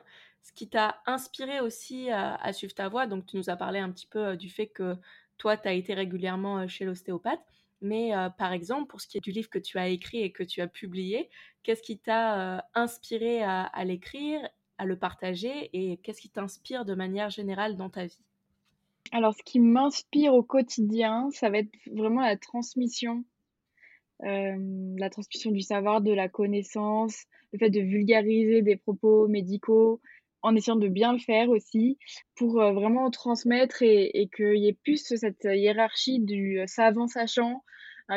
ce 0.48 0.54
qui 0.54 0.70
t'a 0.70 1.02
inspiré 1.06 1.60
aussi 1.60 2.10
à, 2.10 2.54
suivre 2.54 2.74
ta 2.74 2.88
voie. 2.88 3.06
Donc, 3.06 3.26
tu 3.26 3.36
nous 3.36 3.50
as 3.50 3.58
parlé 3.58 3.80
un 3.80 3.92
petit 3.92 4.08
peu 4.08 4.38
du 4.38 4.50
fait 4.50 4.68
que 4.68 4.96
toi, 5.38 5.58
tu 5.58 5.68
as 5.68 5.74
été 5.74 5.94
régulièrement 5.94 6.68
chez 6.70 6.86
l'ostéopathe. 6.86 7.42
Mais 7.82 8.12
par 8.38 8.54
exemple, 8.54 8.88
pour 8.88 9.02
ce 9.02 9.08
qui 9.08 9.18
est 9.18 9.22
du 9.22 9.32
livre 9.32 9.50
que 9.50 9.60
tu 9.60 9.78
as 9.78 9.90
écrit 9.90 10.22
et 10.22 10.32
que 10.32 10.44
tu 10.44 10.62
as 10.62 10.68
publié, 10.68 11.30
qu'est-ce 11.64 11.84
qui 11.84 12.00
t'a 12.00 12.66
inspiré 12.74 13.44
à, 13.44 13.84
l'écrire, 13.84 14.48
à 14.78 14.86
le 14.86 14.98
partager 14.98 15.70
et 15.74 15.98
qu'est-ce 15.98 16.22
qui 16.22 16.30
t'inspire 16.30 16.86
de 16.86 16.96
manière 16.96 17.30
générale 17.30 17.76
dans 17.76 17.90
ta 17.90 18.06
vie? 18.06 18.22
Alors, 19.12 19.36
ce 19.36 19.44
qui 19.44 19.60
m'inspire 19.60 20.34
au 20.34 20.44
quotidien, 20.44 21.30
ça 21.32 21.50
va 21.50 21.60
être 21.60 21.72
vraiment 21.92 22.22
la 22.22 22.38
transmission. 22.38 23.26
la 24.22 25.10
transmission 25.10 25.52
du 25.52 25.62
savoir, 25.62 26.00
de 26.00 26.14
la 26.14 26.30
connaissance, 26.30 27.26
le 27.54 27.60
fait 27.60 27.70
de 27.70 27.82
vulgariser 27.82 28.62
des 28.62 28.76
propos 28.76 29.28
médicaux, 29.28 30.02
en 30.42 30.56
essayant 30.56 30.76
de 30.76 30.88
bien 30.88 31.14
le 31.14 31.20
faire 31.20 31.50
aussi 31.50 31.98
pour 32.36 32.54
vraiment 32.54 33.10
transmettre 33.12 33.82
et, 33.82 34.12
et 34.14 34.30
qu'il 34.30 34.58
y 34.58 34.68
ait 34.68 34.78
plus 34.84 35.16
cette 35.16 35.46
hiérarchie 35.46 36.20
du 36.20 36.62
savant 36.68 37.08
sachant 37.08 37.64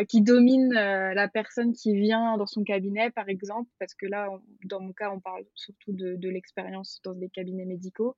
qui 0.08 0.22
domine 0.22 0.72
la 0.72 1.28
personne 1.28 1.72
qui 1.72 1.96
vient 1.96 2.36
dans 2.36 2.46
son 2.46 2.62
cabinet, 2.62 3.10
par 3.10 3.28
exemple, 3.28 3.68
parce 3.80 3.94
que 3.94 4.06
là, 4.06 4.28
dans 4.64 4.80
mon 4.80 4.92
cas, 4.92 5.10
on 5.10 5.18
parle 5.18 5.44
surtout 5.54 5.92
de, 5.92 6.14
de 6.14 6.28
l'expérience 6.28 7.00
dans 7.02 7.14
des 7.14 7.28
cabinets 7.28 7.64
médicaux, 7.64 8.14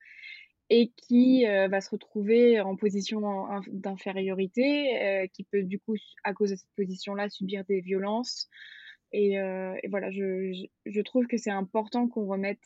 et 0.68 0.92
qui 0.97 1.44
va 1.44 1.80
se 1.80 1.90
retrouver 1.90 2.61
en 2.61 2.76
position 2.76 3.23
d'infériorité, 3.68 5.28
qui 5.32 5.44
peut 5.44 5.62
du 5.62 5.78
coup, 5.78 5.97
à 6.25 6.35
cause 6.35 6.50
de 6.50 6.56
cette 6.56 6.75
position-là, 6.76 7.30
subir 7.30 7.64
des 7.64 7.80
violences. 7.80 8.49
Et, 9.12 9.32
et 9.35 9.88
voilà, 9.88 10.11
je, 10.11 10.66
je, 10.87 11.00
trouve 11.00 11.26
que 11.26 11.37
c'est 11.37 11.50
important 11.50 12.09
qu'on 12.09 12.26
remette 12.26 12.61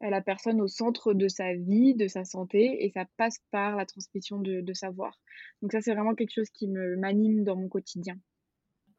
la 0.00 0.20
personne 0.20 0.60
au 0.60 0.68
centre 0.68 1.14
de 1.14 1.28
sa 1.28 1.54
vie, 1.54 1.94
de 1.94 2.08
sa 2.08 2.24
santé, 2.24 2.84
et 2.84 2.90
ça 2.90 3.06
passe 3.16 3.38
par 3.50 3.76
la 3.76 3.86
transmission 3.86 4.38
de, 4.38 4.60
de 4.60 4.72
savoir. 4.72 5.18
Donc 5.62 5.72
ça, 5.72 5.80
c'est 5.80 5.94
vraiment 5.94 6.14
quelque 6.14 6.34
chose 6.34 6.50
qui 6.50 6.68
me 6.68 6.96
m'anime 6.96 7.44
dans 7.44 7.56
mon 7.56 7.68
quotidien. 7.68 8.16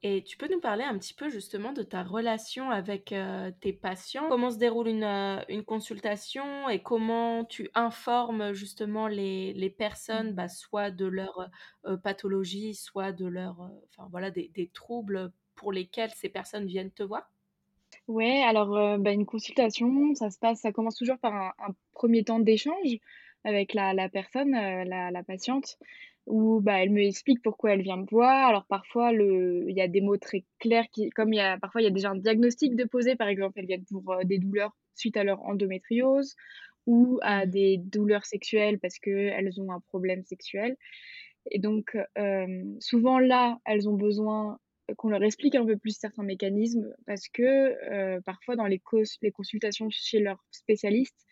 Et 0.07 0.23
tu 0.23 0.37
peux 0.37 0.47
nous 0.47 0.59
parler 0.59 0.83
un 0.83 0.97
petit 0.99 1.15
peu 1.15 1.29
justement 1.29 1.73
de 1.73 1.81
ta 1.81 2.03
relation 2.03 2.69
avec 2.69 3.13
tes 3.61 3.73
patients? 3.73 4.29
Comment 4.29 4.51
se 4.51 4.57
déroule 4.57 4.87
une, 4.87 5.03
une, 5.49 5.63
consultation 5.63 6.69
et 6.69 6.83
comment 6.83 7.43
tu 7.43 7.71
informes 7.73 8.53
justement 8.53 9.07
les, 9.07 9.53
les 9.53 9.69
personnes, 9.71 10.33
bah, 10.33 10.47
soit 10.47 10.91
de 10.91 11.07
leur 11.07 11.49
pathologie, 12.03 12.75
soit 12.75 13.13
de 13.13 13.25
leur, 13.25 13.59
enfin 13.89 14.07
voilà, 14.11 14.29
des, 14.29 14.51
des, 14.53 14.67
troubles 14.67 15.31
pour 15.55 15.71
lesquels 15.71 16.11
ces 16.11 16.29
personnes 16.29 16.67
viennent 16.67 16.91
te 16.91 17.01
voir? 17.01 17.31
Ouais, 18.07 18.43
alors 18.45 18.99
bah, 18.99 19.11
une 19.11 19.25
consultation, 19.25 20.13
ça 20.13 20.29
se 20.29 20.37
passe, 20.37 20.61
ça 20.61 20.71
commence 20.71 20.95
toujours 20.95 21.17
par 21.17 21.33
un, 21.33 21.53
un 21.59 21.73
premier 21.93 22.23
temps 22.23 22.39
d'échange 22.39 22.97
avec 23.43 23.73
la, 23.73 23.93
la 23.93 24.09
personne, 24.09 24.51
la, 24.51 25.11
la 25.11 25.23
patiente 25.23 25.77
où 26.27 26.59
bah, 26.59 26.81
elle 26.81 26.89
me 26.89 27.01
explique 27.01 27.41
pourquoi 27.43 27.73
elle 27.73 27.81
vient 27.81 27.97
me 27.97 28.05
voir. 28.09 28.47
Alors 28.47 28.65
parfois, 28.65 29.11
le... 29.11 29.65
il 29.69 29.75
y 29.75 29.81
a 29.81 29.87
des 29.87 30.01
mots 30.01 30.17
très 30.17 30.43
clairs, 30.59 30.85
qui... 30.91 31.09
comme 31.11 31.33
il 31.33 31.37
y 31.37 31.39
a... 31.39 31.57
parfois 31.59 31.81
il 31.81 31.85
y 31.85 31.87
a 31.87 31.91
déjà 31.91 32.09
un 32.09 32.15
diagnostic 32.15 32.75
de 32.75 32.83
poser, 32.83 33.15
par 33.15 33.27
exemple, 33.27 33.59
elles 33.59 33.67
viennent 33.67 33.85
pour 33.85 34.11
euh, 34.11 34.23
des 34.23 34.39
douleurs 34.39 34.75
suite 34.95 35.17
à 35.17 35.23
leur 35.23 35.43
endométriose 35.43 36.35
ou 36.87 37.19
à 37.21 37.45
mmh. 37.45 37.49
des 37.49 37.77
douleurs 37.77 38.25
sexuelles 38.25 38.79
parce 38.79 38.97
qu'elles 38.99 39.61
ont 39.61 39.71
un 39.71 39.81
problème 39.81 40.23
sexuel. 40.23 40.77
Et 41.51 41.59
donc, 41.59 41.95
euh, 42.17 42.63
souvent 42.79 43.19
là, 43.19 43.59
elles 43.65 43.87
ont 43.87 43.93
besoin 43.93 44.57
qu'on 44.97 45.09
leur 45.09 45.23
explique 45.23 45.55
un 45.55 45.65
peu 45.65 45.77
plus 45.77 45.97
certains 45.97 46.23
mécanismes 46.23 46.93
parce 47.05 47.27
que 47.27 47.43
euh, 47.43 48.21
parfois 48.21 48.55
dans 48.55 48.67
les, 48.67 48.81
les 49.21 49.31
consultations 49.31 49.87
chez 49.89 50.19
leurs 50.19 50.43
spécialistes, 50.51 51.25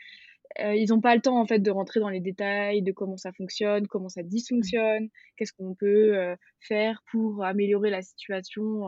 euh, 0.59 0.75
ils 0.75 0.89
n'ont 0.89 1.01
pas 1.01 1.15
le 1.15 1.21
temps 1.21 1.39
en 1.39 1.45
fait 1.45 1.59
de 1.59 1.71
rentrer 1.71 1.99
dans 1.99 2.09
les 2.09 2.19
détails 2.19 2.81
de 2.81 2.91
comment 2.91 3.17
ça 3.17 3.31
fonctionne, 3.31 3.87
comment 3.87 4.09
ça 4.09 4.23
dysfonctionne, 4.23 5.09
qu'est-ce 5.35 5.53
qu'on 5.53 5.75
peut 5.75 6.17
euh, 6.17 6.35
faire 6.59 7.03
pour 7.11 7.43
améliorer 7.43 7.89
la 7.89 8.01
situation 8.01 8.83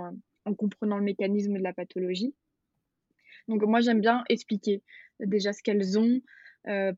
en 0.46 0.54
comprenant 0.54 0.98
le 0.98 1.04
mécanisme 1.04 1.58
de 1.58 1.64
la 1.64 1.74
pathologie. 1.74 2.36
Donc 3.48 3.64
moi 3.64 3.82
j'aime 3.82 4.02
bien 4.02 4.24
expliquer 4.30 4.84
déjà 5.20 5.54
ce 5.54 5.62
qu'elles 5.64 5.98
ont, 5.98 6.22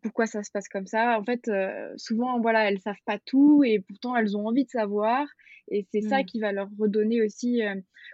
pourquoi 0.01 0.25
ça 0.27 0.43
se 0.43 0.51
passe 0.51 0.69
comme 0.69 0.88
ça. 0.88 1.19
En 1.19 1.24
fait, 1.24 1.50
souvent 1.97 2.39
voilà 2.39 2.69
elles 2.69 2.79
savent 2.79 2.95
pas 3.05 3.19
tout 3.19 3.63
et 3.65 3.79
pourtant 3.79 4.15
elles 4.15 4.38
ont 4.38 4.47
envie 4.47 4.65
de 4.65 4.69
savoir 4.69 5.27
et 5.69 5.86
c'est 5.91 6.01
ça 6.01 6.19
mmh. 6.19 6.25
qui 6.25 6.39
va 6.39 6.51
leur 6.53 6.69
redonner 6.79 7.21
aussi 7.21 7.62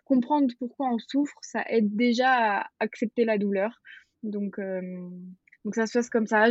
comprendre 0.06 0.52
pourquoi 0.60 0.92
on 0.92 0.98
souffre. 0.98 1.38
Ça 1.42 1.64
aide 1.68 1.96
déjà 1.96 2.62
à 2.62 2.68
accepter 2.80 3.26
la 3.26 3.38
douleur. 3.38 3.82
Donc 4.24 4.60
donc 5.66 5.76
ça 5.76 5.88
se 5.88 5.94
passe 5.94 6.10
comme 6.10 6.28
ça. 6.28 6.50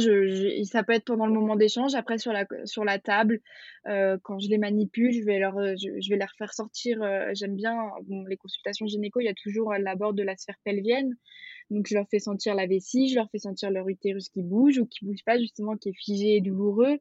Ça 0.64 0.83
peut 0.83 0.92
être 0.92 1.04
pendant 1.04 1.26
le 1.26 1.33
moment 1.33 1.57
d'échange. 1.57 1.95
Après 1.95 2.16
sur 2.19 2.33
la 2.33 2.99
table, 2.99 3.40
euh, 3.87 4.16
quand 4.23 4.38
je 4.38 4.49
les 4.49 4.59
manipule, 4.59 5.12
je 5.12 5.23
vais 5.23 5.38
leur 5.38 5.54
je, 5.54 6.09
vais 6.09 6.19
faire 6.38 6.54
sortir. 6.54 7.02
Euh, 7.02 7.31
j'aime 7.35 7.54
bien 7.54 7.76
les 8.28 8.37
consultations 8.37 8.87
gynéco. 8.87 9.21
Il 9.21 9.25
y 9.25 9.28
a 9.28 9.35
toujours 9.35 9.75
l'abord 9.75 10.14
de 10.14 10.23
la 10.23 10.37
sphère 10.37 10.59
pelvienne. 10.64 11.14
Donc 11.71 11.87
je 11.88 11.95
leur 11.95 12.07
fais 12.11 12.19
sentir 12.19 12.54
la 12.54 12.66
vessie, 12.66 13.09
je 13.09 13.16
leur 13.16 13.31
fais 13.31 13.38
sentir 13.38 13.71
leur 13.71 13.88
utérus 13.88 14.28
qui 14.28 14.42
bouge 14.42 14.78
ou 14.78 14.87
qui 14.87 15.04
bouge 15.04 15.25
pas 15.25 15.38
justement, 15.38 15.76
qui 15.76 15.90
est 15.90 15.97
figé 15.97 16.37
et 16.37 16.40
douloureux. 16.40 16.99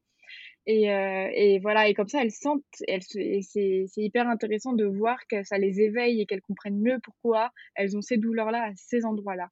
Et, 0.68 0.92
euh, 0.92 1.60
voilà, 1.62 1.88
et 1.88 1.94
comme 1.96 2.08
ça, 2.08 2.22
elles 2.22 2.32
sentent, 2.32 2.64
et 2.88 3.42
c'est 3.42 3.88
hyper 3.98 4.28
intéressant 4.30 4.74
de 4.74 4.86
voir 4.86 5.18
que 5.28 5.44
ça 5.44 5.58
les 5.58 5.82
éveille 5.82 6.22
et 6.22 6.26
qu'elles 6.28 6.42
comprennent 6.42 6.80
mieux 6.80 7.00
pourquoi 7.04 7.52
elles 7.76 7.98
ont 7.98 8.02
ces 8.02 8.18
douleurs-là 8.18 8.70
à 8.70 8.72
ces 8.76 9.04
endroits-là. 9.04 9.50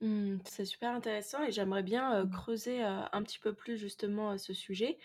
Mmh, 0.00 0.38
c'est 0.44 0.64
super 0.64 0.92
intéressant 0.94 1.42
et 1.44 1.50
j'aimerais 1.50 1.82
bien 1.82 2.24
mmh. 2.24 2.30
creuser 2.30 2.82
un 2.82 3.22
petit 3.22 3.38
peu 3.40 3.52
plus 3.52 3.76
justement 3.76 4.38
ce 4.38 4.52
sujet. 4.52 4.98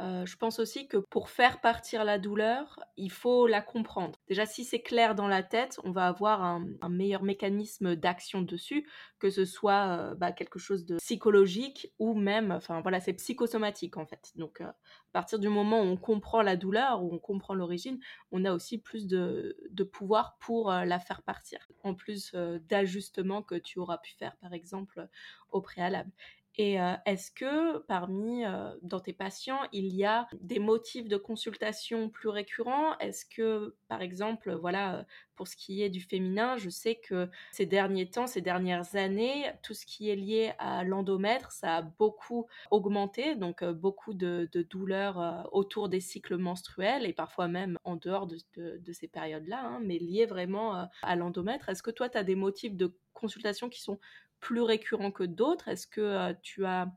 Je 0.00 0.36
pense 0.36 0.58
aussi 0.58 0.88
que 0.88 0.96
pour 0.96 1.28
faire 1.28 1.60
partir 1.60 2.04
la 2.04 2.18
douleur, 2.18 2.80
il 2.96 3.10
faut 3.10 3.46
la 3.46 3.60
comprendre. 3.60 4.18
Déjà, 4.28 4.46
si 4.46 4.64
c'est 4.64 4.80
clair 4.80 5.14
dans 5.14 5.28
la 5.28 5.42
tête, 5.42 5.78
on 5.84 5.90
va 5.90 6.06
avoir 6.06 6.42
un, 6.42 6.66
meilleur 6.88 7.22
mécanisme 7.22 7.96
d'action 7.96 8.42
dessus, 8.42 8.88
que 9.18 9.30
ce 9.30 9.44
soit 9.44 10.14
bah, 10.16 10.32
quelque 10.32 10.58
chose 10.58 10.86
de 10.86 10.96
psychologique 10.96 11.92
ou 11.98 12.14
même, 12.14 12.50
enfin 12.50 12.80
voilà, 12.80 13.00
c'est 13.00 13.12
psychosomatique 13.12 13.96
en 13.96 14.06
fait. 14.06 14.32
Donc, 14.36 14.60
à 14.60 14.74
partir 15.12 15.40
du 15.40 15.48
moment 15.48 15.80
où 15.80 15.86
on 15.86 15.96
comprend 15.96 16.40
la 16.40 16.56
douleur, 16.56 17.02
où 17.02 17.12
on 17.12 17.18
comprend 17.18 17.54
l'origine, 17.54 17.98
on 18.30 18.44
a 18.44 18.52
aussi 18.52 18.78
plus 18.78 19.08
de, 19.08 19.56
pouvoir 19.92 20.36
pour 20.38 20.70
euh, 20.70 20.84
la 20.84 21.00
faire 21.00 21.22
partir, 21.22 21.66
en 21.82 21.94
plus 21.94 22.30
euh, 22.34 22.60
d'ajustements 22.68 23.42
que 23.42 23.56
tu 23.56 23.80
auras 23.80 23.98
pu 23.98 24.12
faire, 24.12 24.36
par 24.36 24.52
exemple, 24.52 25.08
au 25.50 25.60
préalable. 25.60 26.10
Et 26.56 26.76
est-ce 27.06 27.30
que 27.30 27.78
parmi, 27.78 28.42
dans 28.82 29.00
tes 29.00 29.12
patients, 29.12 29.60
il 29.72 29.94
y 29.94 30.04
a 30.04 30.26
des 30.40 30.58
motifs 30.58 31.08
de 31.08 31.16
consultation 31.16 32.10
plus 32.10 32.28
récurrents? 32.28 32.98
Est-ce 32.98 33.24
que, 33.24 33.76
par 33.88 34.02
exemple, 34.02 34.52
voilà, 34.54 35.06
pour 35.36 35.48
ce 35.48 35.56
qui 35.56 35.82
est 35.82 35.88
du 35.88 36.02
féminin, 36.02 36.58
je 36.58 36.68
sais 36.68 36.96
que 36.96 37.30
ces 37.50 37.64
derniers 37.64 38.10
temps, 38.10 38.26
ces 38.26 38.42
dernières 38.42 38.94
années, 38.94 39.50
tout 39.62 39.72
ce 39.72 39.86
qui 39.86 40.10
est 40.10 40.16
lié 40.16 40.52
à 40.58 40.84
l'endomètre, 40.84 41.50
ça 41.50 41.76
a 41.76 41.82
beaucoup 41.82 42.46
augmenté, 42.70 43.36
donc 43.36 43.64
beaucoup 43.64 44.12
de, 44.12 44.50
douleurs 44.68 45.48
autour 45.52 45.88
des 45.88 46.00
cycles 46.00 46.36
menstruels 46.36 47.06
et 47.06 47.14
parfois 47.14 47.48
même 47.48 47.78
en 47.84 47.96
dehors 47.96 48.26
de, 48.26 48.92
ces 48.92 49.08
périodes-là, 49.08 49.64
hein, 49.64 49.80
mais 49.82 49.98
liées 49.98 50.26
vraiment 50.26 50.86
à 51.02 51.16
l'endomètre. 51.16 51.70
Est-ce 51.70 51.82
que 51.82 51.90
toi, 51.90 52.10
tu 52.10 52.18
as 52.18 52.24
des 52.24 52.34
motifs 52.34 52.76
de 52.76 52.94
consultation 53.14 53.70
qui 53.70 53.80
sont 53.80 53.98
plus 54.40 54.62
récurrents 54.62 55.10
que 55.10 55.24
d'autres? 55.24 55.68
Est-ce 55.68 55.86
que 55.86 56.00
euh, 56.00 56.34
tu 56.42 56.64
as 56.64 56.88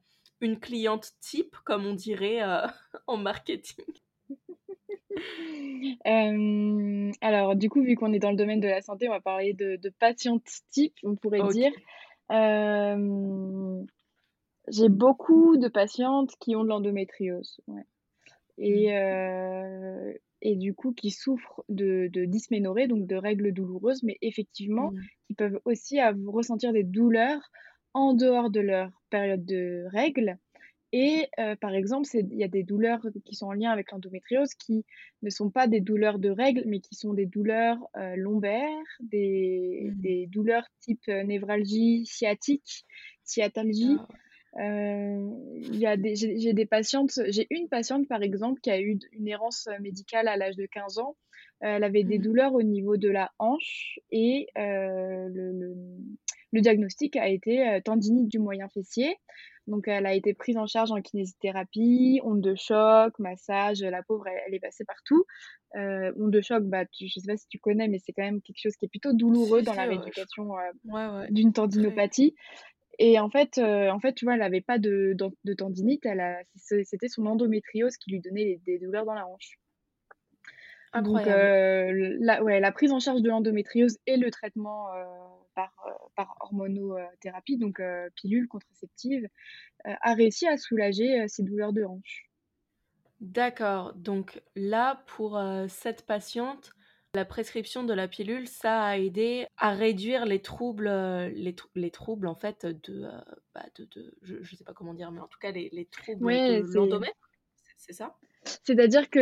une 0.42 0.60
cliente 0.60 1.12
type, 1.22 1.56
comme 1.64 1.86
on 1.86 1.94
dirait 1.94 2.42
euh, 2.42 2.66
en 3.08 3.18
marketing? 3.18 3.86
Euh, 6.08 7.12
alors, 7.22 7.56
du 7.56 7.70
coup, 7.70 7.84
vu 7.84 7.96
qu'on 7.96 8.14
est 8.14 8.20
dans 8.20 8.32
le 8.32 8.36
domaine 8.36 8.60
de 8.60 8.68
la 8.68 8.82
santé, 8.82 9.08
on 9.08 9.12
va 9.12 9.22
parler 9.22 9.54
de, 9.54 9.76
de 9.76 9.90
patiente 9.90 10.44
type, 10.72 10.96
on 11.04 11.16
pourrait 11.16 11.48
dire. 11.50 11.72
J'ai 14.70 14.90
beaucoup 14.90 15.56
de 15.56 15.68
patientes 15.68 16.32
qui 16.40 16.56
ont 16.56 16.64
de 16.64 16.70
l'endométriose. 16.70 17.62
Et, 18.58 18.92
mmh 18.92 20.14
et 20.44 20.56
du 20.56 20.76
coup 20.76 20.94
qui 20.94 21.10
souffrent 21.10 21.64
de, 21.70 22.10
de 22.12 22.26
dysménorrhée, 22.26 22.88
donc 22.88 23.08
de 23.08 23.16
règles 23.16 23.54
douloureuses, 23.54 24.04
mais 24.04 24.18
effectivement, 24.22 24.92
mmh. 24.92 25.00
Qui 25.34 25.36
peuvent 25.36 25.60
aussi 25.66 26.00
ressentir 26.28 26.74
des 26.74 26.84
douleurs 26.84 27.42
en 27.94 28.14
dehors 28.14 28.50
de 28.50 28.60
leur 28.60 28.92
période 29.10 29.46
de 29.46 29.86
règles. 29.92 30.38
Et 30.96 31.28
euh, 31.40 31.56
par 31.56 31.74
exemple, 31.74 32.08
il 32.14 32.38
y 32.38 32.44
a 32.44 32.48
des 32.48 32.62
douleurs 32.62 33.04
qui 33.26 33.34
sont 33.34 33.48
en 33.48 33.54
lien 33.54 33.72
avec 33.72 33.92
l'endométriose 33.92 34.54
qui 34.54 34.86
ne 35.24 35.30
sont 35.32 35.50
pas 35.50 35.68
des 35.68 35.82
douleurs 35.82 36.20
de 36.20 36.30
règles, 36.30 36.64
mais 36.68 36.82
qui 36.82 36.94
sont 36.94 37.14
des 37.14 37.26
douleurs 37.26 37.80
euh, 37.98 38.16
lombaires, 38.16 38.70
des, 39.00 39.90
mmh. 39.90 40.02
des, 40.02 40.28
douleurs 40.28 40.68
type 40.82 41.02
euh, 41.10 41.24
névralgie 41.24 42.06
sciatique, 42.06 42.86
sciatalgie. 43.24 43.98
Ah 43.98 44.08
euh, 44.60 45.32
j'ai 45.60 46.54
des 46.54 46.66
patientes, 46.68 47.20
j'ai 47.30 47.48
une 47.50 47.70
patiente 47.70 48.08
par 48.08 48.22
exemple 48.22 48.62
qui 48.62 48.70
a 48.70 48.80
eu 48.80 49.00
une 49.14 49.28
errance 49.28 49.68
médicale 49.80 50.28
à 50.28 50.38
l'âge 50.38 50.56
de 50.56 50.68
15 50.68 51.00
ans. 51.00 51.16
Elle 51.64 51.84
avait 51.84 52.04
des 52.04 52.20
mmh. 52.20 52.22
douleurs 52.22 52.54
au 52.54 52.62
niveau 52.62 52.98
de 52.98 53.10
la 53.10 53.32
hanche 53.40 54.00
et 54.12 54.48
euh, 54.58 55.30
le, 55.30 55.76
le, 56.52 56.62
diagnostic 56.62 57.16
a 57.16 57.30
été 57.30 57.68
euh, 57.68 57.80
tendinite 57.80 58.28
du 58.28 58.40
moyen 58.40 58.68
fessier. 58.70 59.16
Donc 59.68 59.88
elle 59.88 60.06
a 60.06 60.14
été 60.14 60.34
prise 60.34 60.58
en 60.58 60.68
charge 60.68 60.92
en 60.92 61.02
kinésithérapie, 61.02 62.20
onde 62.24 62.42
de 62.42 62.54
choc, 62.56 63.18
massage. 63.18 63.82
La 63.82 64.04
pauvre, 64.04 64.26
elle, 64.28 64.54
est 64.54 64.60
passée 64.60 64.84
partout. 64.84 65.24
Euh, 65.76 66.12
onde 66.20 66.32
de 66.32 66.42
choc, 66.42 66.64
bah, 66.64 66.86
tu, 66.86 67.08
je 67.08 67.20
sais 67.20 67.28
pas 67.28 67.38
si 67.38 67.48
tu 67.48 67.60
connais, 67.60 67.88
mais 67.88 68.00
c'est 68.00 68.12
quand 68.12 68.24
même 68.24 68.42
quelque 68.42 68.60
chose 68.60 68.76
qui 68.76 68.86
est 68.86 68.90
plutôt 68.90 69.14
douloureux 69.14 69.62
dans 69.62 69.74
la 69.74 69.86
rééducation 69.86 70.50
d'une 71.30 71.54
tendinopathie. 71.54 72.36
Et 73.00 73.20
en 73.20 73.30
fait, 73.30 73.58
euh, 73.58 73.90
en 73.90 74.00
fait, 74.00 74.14
tu 74.14 74.26
vois, 74.26 74.36
elle 74.36 74.42
n'avait 74.42 74.62
pas 74.62 74.78
de, 74.78 75.16
de, 75.44 75.54
tendinite, 75.54 76.06
c'était 76.56 77.08
son 77.08 77.26
endométriose 77.26 77.98
qui 77.98 78.12
lui 78.12 78.20
donnait 78.20 78.60
des 78.66 78.78
douleurs 78.80 79.06
dans 79.06 79.16
la 79.16 79.28
hanche. 79.28 79.58
Donc, 81.02 81.26
euh, 81.26 82.16
la, 82.20 82.44
ouais, 82.44 82.60
la 82.60 82.72
prise 82.72 82.92
en 82.92 83.00
charge 83.00 83.22
de 83.22 83.30
l'endométriose 83.30 83.98
et 84.06 84.18
le 84.18 84.30
traitement 84.30 84.94
euh, 84.94 85.04
par, 85.56 85.74
euh, 85.88 85.92
par 86.16 86.38
hormonothérapie, 86.42 87.58
donc 87.58 87.82
pilule 88.16 88.48
contraceptive, 88.48 89.28
a 89.86 90.14
réussi 90.14 90.48
à 90.48 90.58
soulager 90.58 91.28
ces 91.28 91.44
douleurs 91.44 91.74
de 91.74 91.84
hanche. 91.84 92.30
D'accord. 93.22 93.94
Donc 93.96 94.42
là, 94.56 95.04
pour 95.08 95.42
cette 95.68 96.06
patiente, 96.06 96.72
la 97.16 97.26
prescription 97.26 97.84
de 97.84 97.94
la 97.94 98.08
pilule, 98.08 98.48
ça 98.48 98.84
a 98.84 98.98
aidé 98.98 99.48
à 99.58 99.74
réduire 99.74 100.26
les 100.26 100.42
troubles, 100.42 100.90
les, 101.34 101.56
les 101.76 101.92
troubles 101.92 102.28
en 102.28 102.36
fait 102.36 102.66
de, 102.66 103.08
bah, 103.54 103.66
de, 103.76 103.86
de 103.86 104.16
je, 104.22 104.36
ne 104.36 104.44
sais 104.44 104.64
pas 104.64 104.74
comment 104.74 104.94
dire, 104.94 105.12
mais 105.12 105.22
en 105.22 105.28
tout 105.28 105.40
cas 105.40 105.52
les, 105.52 105.70
les 105.72 105.86
troubles 105.86 106.34
de 106.34 106.76
l'endomètre, 106.76 107.30
c'est 107.78 107.94
ça? 107.94 108.16
C'est-à-dire 108.64 109.10
que 109.10 109.20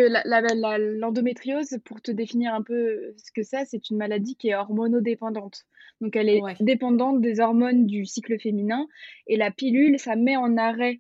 l'endométriose, 1.00 1.78
pour 1.86 2.02
te 2.02 2.12
définir 2.12 2.54
un 2.54 2.62
peu 2.62 3.14
ce 3.18 3.32
que 3.32 3.44
c'est, 3.44 3.66
c'est 3.66 3.90
une 3.90 3.98
maladie 3.98 4.36
qui 4.36 4.50
est 4.50 4.56
hormonodépendante. 4.56 5.66
Donc 6.00 6.16
elle 6.16 6.30
est 6.30 6.42
dépendante 6.60 7.22
des 7.22 7.40
hormones 7.40 7.86
du 7.86 8.06
cycle 8.06 8.40
féminin 8.40 8.88
et 9.28 9.38
la 9.38 9.52
pilule, 9.52 10.00
ça 10.00 10.16
met 10.16 10.36
en 10.36 10.58
arrêt 10.58 11.00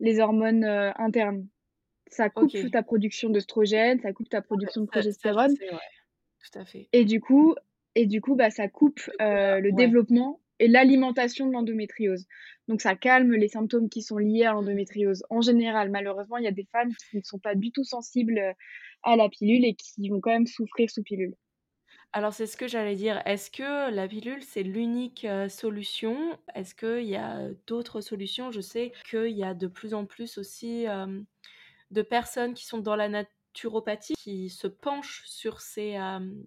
les 0.00 0.20
hormones 0.20 0.64
euh, 0.64 0.90
internes. 0.96 1.46
Ça 2.06 2.30
coupe 2.30 2.50
toute 2.50 2.72
ta 2.72 2.82
production 2.82 3.28
d'œstrogène, 3.28 4.00
ça 4.00 4.12
coupe 4.12 4.30
ta 4.30 4.40
production 4.40 4.82
de 4.82 4.86
progestérone. 4.86 5.54
Tout 5.54 6.58
à 6.58 6.64
fait. 6.64 6.88
Et 6.92 7.04
du 7.04 7.20
coup, 7.20 7.54
et 7.94 8.06
du 8.06 8.22
coup 8.22 8.34
bah, 8.34 8.50
ça 8.50 8.68
coupe 8.68 9.10
euh, 9.20 9.60
le 9.60 9.72
développement 9.72 10.40
et 10.58 10.68
l'alimentation 10.68 11.46
de 11.46 11.52
l'endométriose. 11.52 12.26
Donc 12.68 12.80
ça 12.80 12.94
calme 12.96 13.32
les 13.32 13.48
symptômes 13.48 13.88
qui 13.88 14.02
sont 14.02 14.18
liés 14.18 14.44
à 14.44 14.52
l'endométriose. 14.52 15.22
En 15.30 15.40
général, 15.40 15.90
malheureusement, 15.90 16.36
il 16.36 16.44
y 16.44 16.48
a 16.48 16.52
des 16.52 16.68
femmes 16.70 16.92
qui 17.10 17.16
ne 17.16 17.22
sont 17.22 17.38
pas 17.38 17.54
du 17.54 17.72
tout 17.72 17.84
sensibles 17.84 18.38
euh, 18.38 18.52
à 19.02 19.16
la 19.16 19.28
pilule 19.28 19.64
et 19.64 19.74
qui 19.74 20.08
vont 20.08 20.20
quand 20.20 20.30
même 20.32 20.46
souffrir 20.46 20.90
sous 20.90 21.02
pilule. 21.02 21.34
Alors 22.12 22.32
c'est 22.32 22.46
ce 22.46 22.56
que 22.56 22.68
j'allais 22.68 22.96
dire. 22.96 23.20
Est-ce 23.26 23.50
que 23.50 23.90
la 23.90 24.08
pilule, 24.08 24.42
c'est 24.42 24.62
l'unique 24.62 25.24
euh, 25.24 25.48
solution? 25.48 26.38
Est-ce 26.54 26.74
qu'il 26.74 27.06
y 27.06 27.16
a 27.16 27.48
d'autres 27.66 28.00
solutions? 28.00 28.50
Je 28.50 28.62
sais 28.62 28.92
qu'il 29.10 29.36
y 29.36 29.44
a 29.44 29.54
de 29.54 29.66
plus 29.66 29.92
en 29.92 30.06
plus 30.06 30.38
aussi 30.38 30.88
euh, 30.88 31.20
de 31.90 32.02
personnes 32.02 32.54
qui 32.54 32.64
sont 32.64 32.78
dans 32.78 32.96
la 32.96 33.08
qui 33.52 34.50
se 34.50 34.66
penche 34.66 35.22
sur 35.26 35.60
ces, 35.60 35.98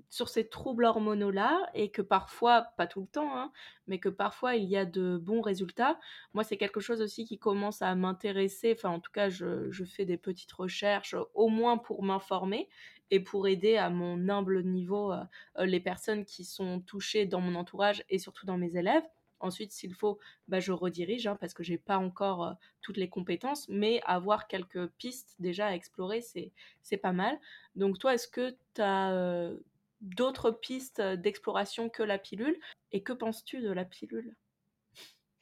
sur 0.10 0.30
ces 0.30 0.48
troubles 0.48 0.86
hormonaux-là 0.86 1.70
et 1.74 1.92
que 1.92 2.02
parfois, 2.02 2.62
pas 2.78 2.88
tout 2.88 3.02
le 3.02 3.08
temps, 3.08 3.36
hein, 3.38 3.52
mais 3.88 4.00
que 4.00 4.10
parfois 4.10 4.56
il 4.56 4.66
y 4.66 4.78
a 4.78 4.86
de 4.86 5.18
bons 5.18 5.42
résultats. 5.42 6.00
Moi, 6.34 6.44
c'est 6.44 6.58
quelque 6.58 6.80
chose 6.80 7.02
aussi 7.02 7.26
qui 7.26 7.38
commence 7.38 7.82
à 7.82 7.94
m'intéresser. 7.96 8.74
Enfin, 8.78 8.90
en 8.90 9.00
tout 9.00 9.12
cas, 9.12 9.30
je, 9.30 9.70
je 9.72 9.84
fais 9.84 10.06
des 10.06 10.18
petites 10.18 10.52
recherches, 10.52 11.16
au 11.34 11.50
moins 11.50 11.78
pour 11.78 12.04
m'informer 12.04 12.70
et 13.10 13.20
pour 13.20 13.48
aider 13.48 13.76
à 13.76 13.90
mon 13.90 14.30
humble 14.30 14.64
niveau 14.64 15.14
les 15.60 15.80
personnes 15.80 16.26
qui 16.26 16.46
sont 16.46 16.80
touchées 16.82 17.26
dans 17.26 17.42
mon 17.42 17.56
entourage 17.56 18.04
et 18.10 18.20
surtout 18.20 18.46
dans 18.46 18.58
mes 18.58 18.78
élèves. 18.78 19.04
Ensuite, 19.42 19.72
s'il 19.72 19.94
faut, 19.96 20.20
bah, 20.48 20.60
je 20.60 20.72
redirige 20.72 21.28
hein, 21.28 21.36
parce 21.40 21.54
que 21.54 21.64
j'ai 21.64 21.78
pas 21.78 21.98
encore 21.98 22.46
euh, 22.46 22.54
toutes 22.82 22.98
les 22.98 23.10
compétences, 23.10 23.68
mais 23.70 24.02
avoir 24.06 24.48
quelques 24.48 24.88
pistes 24.98 25.36
déjà 25.40 25.68
à 25.68 25.74
explorer, 25.74 26.22
c'est 26.22 26.98
pas 26.98 27.12
mal. 27.12 27.38
Donc 27.76 28.00
toi, 28.00 28.14
est-ce 28.14 28.28
que 28.28 28.52
tu 28.76 28.82
as 28.82 29.12
euh, 29.14 29.58
d'autres 30.02 30.52
pistes 30.52 31.02
d'exploration 31.02 31.90
que 31.90 32.04
la 32.04 32.18
pilule? 32.18 32.58
Et 32.92 33.02
que 33.02 33.14
penses-tu 33.14 33.62
de 33.62 33.72
la 33.72 33.86
pilule? 33.86 34.36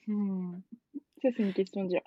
Mmh. 0.07 0.59
Ça, 1.21 1.29
c'est 1.35 1.43
une 1.43 1.53
question 1.53 1.83
dure. 1.83 2.01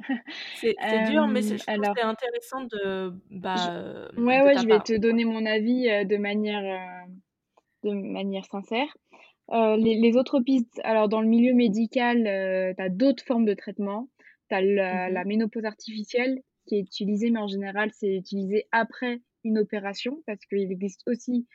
C'est 0.56 0.74
dur, 1.10 1.26
mais 1.28 1.42
c'est 1.42 1.68
intéressant 1.68 2.62
de. 2.62 3.12
Bah, 3.30 3.56
je... 3.56 4.20
Ouais, 4.20 4.42
ouais, 4.42 4.56
je 4.56 4.66
vais 4.66 4.80
te 4.80 4.96
donner 4.96 5.24
mon 5.26 5.44
avis 5.44 5.84
de 6.06 6.16
manière, 6.16 7.06
de 7.84 7.92
manière 7.92 8.46
sincère. 8.46 8.96
Euh, 9.50 9.76
les, 9.76 10.16
autres 10.16 10.40
pistes, 10.40 10.80
alors 10.84 11.08
dans 11.08 11.20
le 11.20 11.28
milieu 11.28 11.52
médical, 11.52 12.26
euh, 12.26 12.72
tu 12.74 12.82
as 12.82 12.88
d'autres 12.88 13.24
formes 13.24 13.44
de 13.44 13.54
traitement. 13.54 14.08
Tu 14.48 14.54
as 14.54 14.62
mmh 14.62 15.12
la, 15.12 15.24
ménopause 15.24 15.64
artificielle 15.64 16.40
qui 16.66 16.76
est 16.76 16.80
utilisée, 16.80 17.30
mais 17.30 17.40
en 17.40 17.48
général, 17.48 17.90
c'est 17.92 18.14
utilisé 18.14 18.66
après 18.72 19.20
une 19.44 19.58
opération 19.58 20.22
parce 20.26 20.44
qu'il 20.46 20.70
existe 20.70 21.02
aussi 21.06 21.46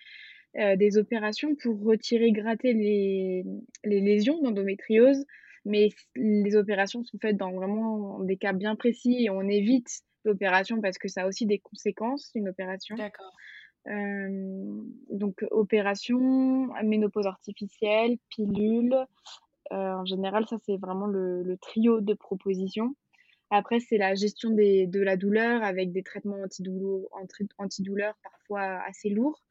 euh, 0.58 0.76
des 0.76 0.98
opérations 0.98 1.56
pour 1.56 1.82
retirer, 1.82 2.32
gratter 2.32 2.74
les, 2.74 3.44
les 3.86 4.02
lésions 4.02 4.42
d'endométriose. 4.42 5.26
Mais 5.66 5.90
les 6.16 6.56
opérations 6.56 7.04
sont 7.04 7.18
faites 7.22 7.36
dans 7.36 7.52
vraiment 7.52 8.20
des 8.24 8.38
cas 8.38 8.54
bien 8.54 8.76
précis 8.76 9.26
et 9.26 9.30
on 9.30 9.42
évite 9.42 10.02
l'opération 10.24 10.82
parce 10.82 10.98
que 10.98 11.08
ça 11.08 11.24
a 11.24 11.28
aussi 11.28 11.46
des 11.46 11.60
conséquences, 11.60 12.32
une 12.36 12.50
opération. 12.50 12.96
D'accord. 12.96 13.34
Euh, 13.88 14.82
donc 15.10 15.46
opération, 15.52 16.68
ménopause 16.84 17.26
artificielle, 17.26 18.18
pilule. 18.30 18.96
Euh, 19.72 19.94
en 19.94 20.06
général, 20.06 20.46
ça 20.48 20.58
c'est 20.66 20.78
vraiment 20.78 21.08
le, 21.08 21.58
trio 21.62 22.02
de 22.02 22.14
propositions. 22.14 22.96
Après, 23.50 23.80
c'est 23.80 23.98
la 23.98 24.14
gestion 24.14 24.50
des, 24.50 24.88
de 24.88 25.00
la 25.00 25.16
douleur 25.16 25.64
avec 25.64 25.92
des 25.92 26.04
traitements 26.04 26.42
antidouleurs, 26.44 27.08
antidouleurs 27.58 28.16
parfois 28.22 28.82
assez 28.86 29.10
lourds. 29.10 29.42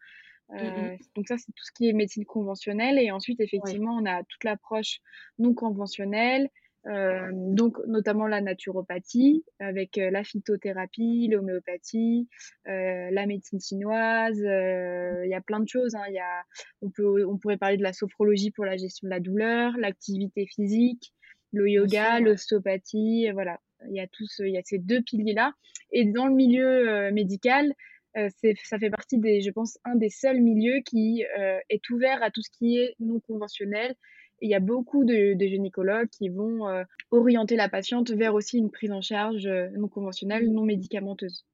Mmh 0.49 0.57
euh, 0.59 0.96
donc 1.16 1.27
ça, 1.27 1.38
c'est 1.38 1.51
tout 1.53 1.64
ce 1.64 1.72
qui 1.72 1.88
est 1.88 1.92
médecine 1.92 2.25
conventionnelle. 2.25 2.99
Et 2.99 3.11
ensuite, 3.11 3.40
effectivement, 3.40 3.96
on 3.96 4.07
a 4.07 4.22
toute 4.22 4.44
l'approche 4.44 5.01
non 5.38 5.55
conventionnelle, 5.55 6.49
euh, 6.88 7.31
donc 7.33 7.79
notamment 7.88 8.29
la 8.29 8.40
naturopathie 8.40 9.44
avec 9.59 9.99
euh, 9.99 10.11
la 10.11 10.22
phytothérapie, 10.22 11.29
l'homéopathie, 11.29 12.29
euh, 12.68 13.09
la 13.11 13.27
médecine 13.27 13.61
chinoise. 13.61 14.38
Il 14.38 15.29
y 15.29 15.35
a 15.35 15.40
plein 15.40 15.61
de 15.61 15.68
choses. 15.68 15.94
Hein. 15.94 16.05
Y 16.09 16.18
a, 16.18 16.44
on, 16.83 16.90
peut, 16.90 17.27
on 17.27 17.38
pourrait 17.38 17.57
parler 17.57 17.77
de 17.77 17.83
la 17.83 17.92
sophrologie 17.92 18.53
pour 18.53 18.64
la 18.64 18.77
gestion 18.77 19.07
de 19.07 19.11
la 19.11 19.20
douleur, 19.20 19.72
l'activité 19.79 20.46
physique, 20.46 21.12
le 21.53 21.68
yoga, 21.68 22.20
l'ostéopathie. 22.20 23.31
Voilà, 23.33 23.59
il 23.88 23.96
y 23.96 24.01
a 24.01 24.07
tous, 24.07 24.40
il 24.40 24.51
y 24.51 24.59
a 24.59 24.62
ces 24.64 24.79
deux 24.79 25.03
piliers-là. 25.03 25.53
Et 25.90 26.05
dans 26.05 26.27
le 26.27 26.35
milieu 26.35 27.11
médical, 27.11 27.72
ça 28.14 28.79
fait 28.79 28.90
partie 28.90 29.18
des, 29.18 29.40
je 29.40 29.51
pense, 29.51 29.79
un 29.85 29.96
des 29.96 30.09
seuls 30.09 30.40
milieux 30.40 30.81
qui 30.85 31.25
est 31.68 31.90
ouvert 31.90 32.22
à 32.22 32.31
tout 32.31 32.42
ce 32.42 32.51
qui 32.51 32.79
est 32.79 32.94
non 33.01 33.20
conventionnel 33.20 33.94
il 34.40 34.51
y 34.51 34.55
a 34.55 34.61
beaucoup 34.61 35.05
de, 35.05 35.37
gynécologues 35.38 36.09
qui 36.09 36.29
vont 36.29 36.68
euh, 36.68 36.85
orienter 37.11 37.57
la 37.57 37.68
patiente 37.68 38.11
vers 38.11 38.35
aussi 38.35 38.59
une 38.59 38.70
prise 38.70 38.92
en 38.92 39.01
charge 39.01 39.46
euh, 39.46 39.68
non 39.77 39.88
conventionnelle, 39.88 40.51
non 40.51 40.62
médicamenteuse. 40.62 41.44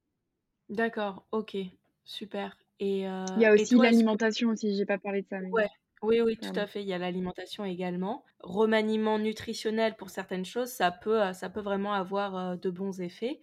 D'accord, 0.69 1.25
ok, 1.31 1.55
super. 2.03 2.57
Et, 2.79 3.07
euh, 3.07 3.25
il 3.37 3.41
y 3.41 3.45
a 3.45 3.53
aussi 3.53 3.75
l'alimentation 3.75 4.49
aussi, 4.49 4.75
j'ai 4.75 4.85
pas 4.85 4.97
parlé 4.97 5.21
de 5.21 5.27
ça. 5.27 5.39
Ouais. 5.51 5.67
Oui, 6.01 6.19
oui, 6.19 6.35
tout 6.35 6.59
à 6.59 6.67
fait. 6.67 6.81
Il 6.81 6.87
y 6.87 6.93
a 6.93 6.97
l'alimentation 6.97 7.63
également. 7.63 8.25
Remaniement 8.41 9.19
nutritionnel 9.19 9.95
pour 9.95 10.09
certaines 10.09 10.43
choses, 10.43 10.67
ça 10.67 10.91
peut, 10.91 11.31
ça 11.31 11.49
peut 11.49 11.61
vraiment 11.61 11.93
avoir 11.93 12.57
de 12.57 12.69
bons 12.69 12.99
effets. 12.99 13.39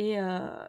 Et 0.00 0.14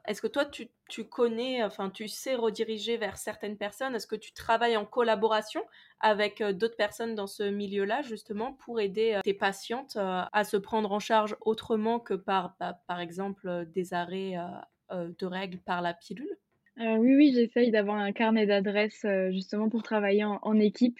est-ce 0.07 0.23
que 0.23 0.27
toi, 0.27 0.43
tu, 0.43 0.69
tu, 0.89 1.03
connais, 1.03 1.63
enfin, 1.63 1.91
tu 1.91 2.07
sais 2.07 2.33
rediriger 2.33 2.97
vers 2.97 3.15
certaines 3.15 3.57
personnes? 3.57 3.93
Est-ce 3.93 4.07
que 4.07 4.15
tu 4.15 4.33
travailles 4.33 4.75
en 4.75 4.85
collaboration 4.85 5.61
avec 5.99 6.41
d'autres 6.41 6.75
personnes 6.75 7.13
dans 7.13 7.27
ce 7.27 7.43
milieu-là, 7.43 8.01
justement, 8.01 8.53
pour 8.53 8.79
aider 8.79 9.19
tes 9.23 9.35
patientes 9.35 9.97
à 9.97 10.43
se 10.43 10.57
prendre 10.57 10.91
en 10.91 10.97
charge 10.97 11.35
autrement 11.41 11.99
que 11.99 12.15
par, 12.15 12.55
bah, 12.59 12.81
par 12.87 12.99
exemple, 12.99 13.67
des 13.75 13.93
arrêts 13.93 14.33
de 14.91 15.25
règles 15.27 15.59
par 15.59 15.83
la 15.83 15.93
pilule? 15.93 16.35
Oui, 16.77 17.15
oui, 17.15 17.31
j'essaye 17.35 17.69
d'avoir 17.69 17.97
un 17.97 18.11
carnet 18.11 18.47
d'adresses 18.47 19.05
justement 19.29 19.69
pour 19.69 19.83
travailler 19.83 20.23
en, 20.23 20.59
équipe. 20.59 20.97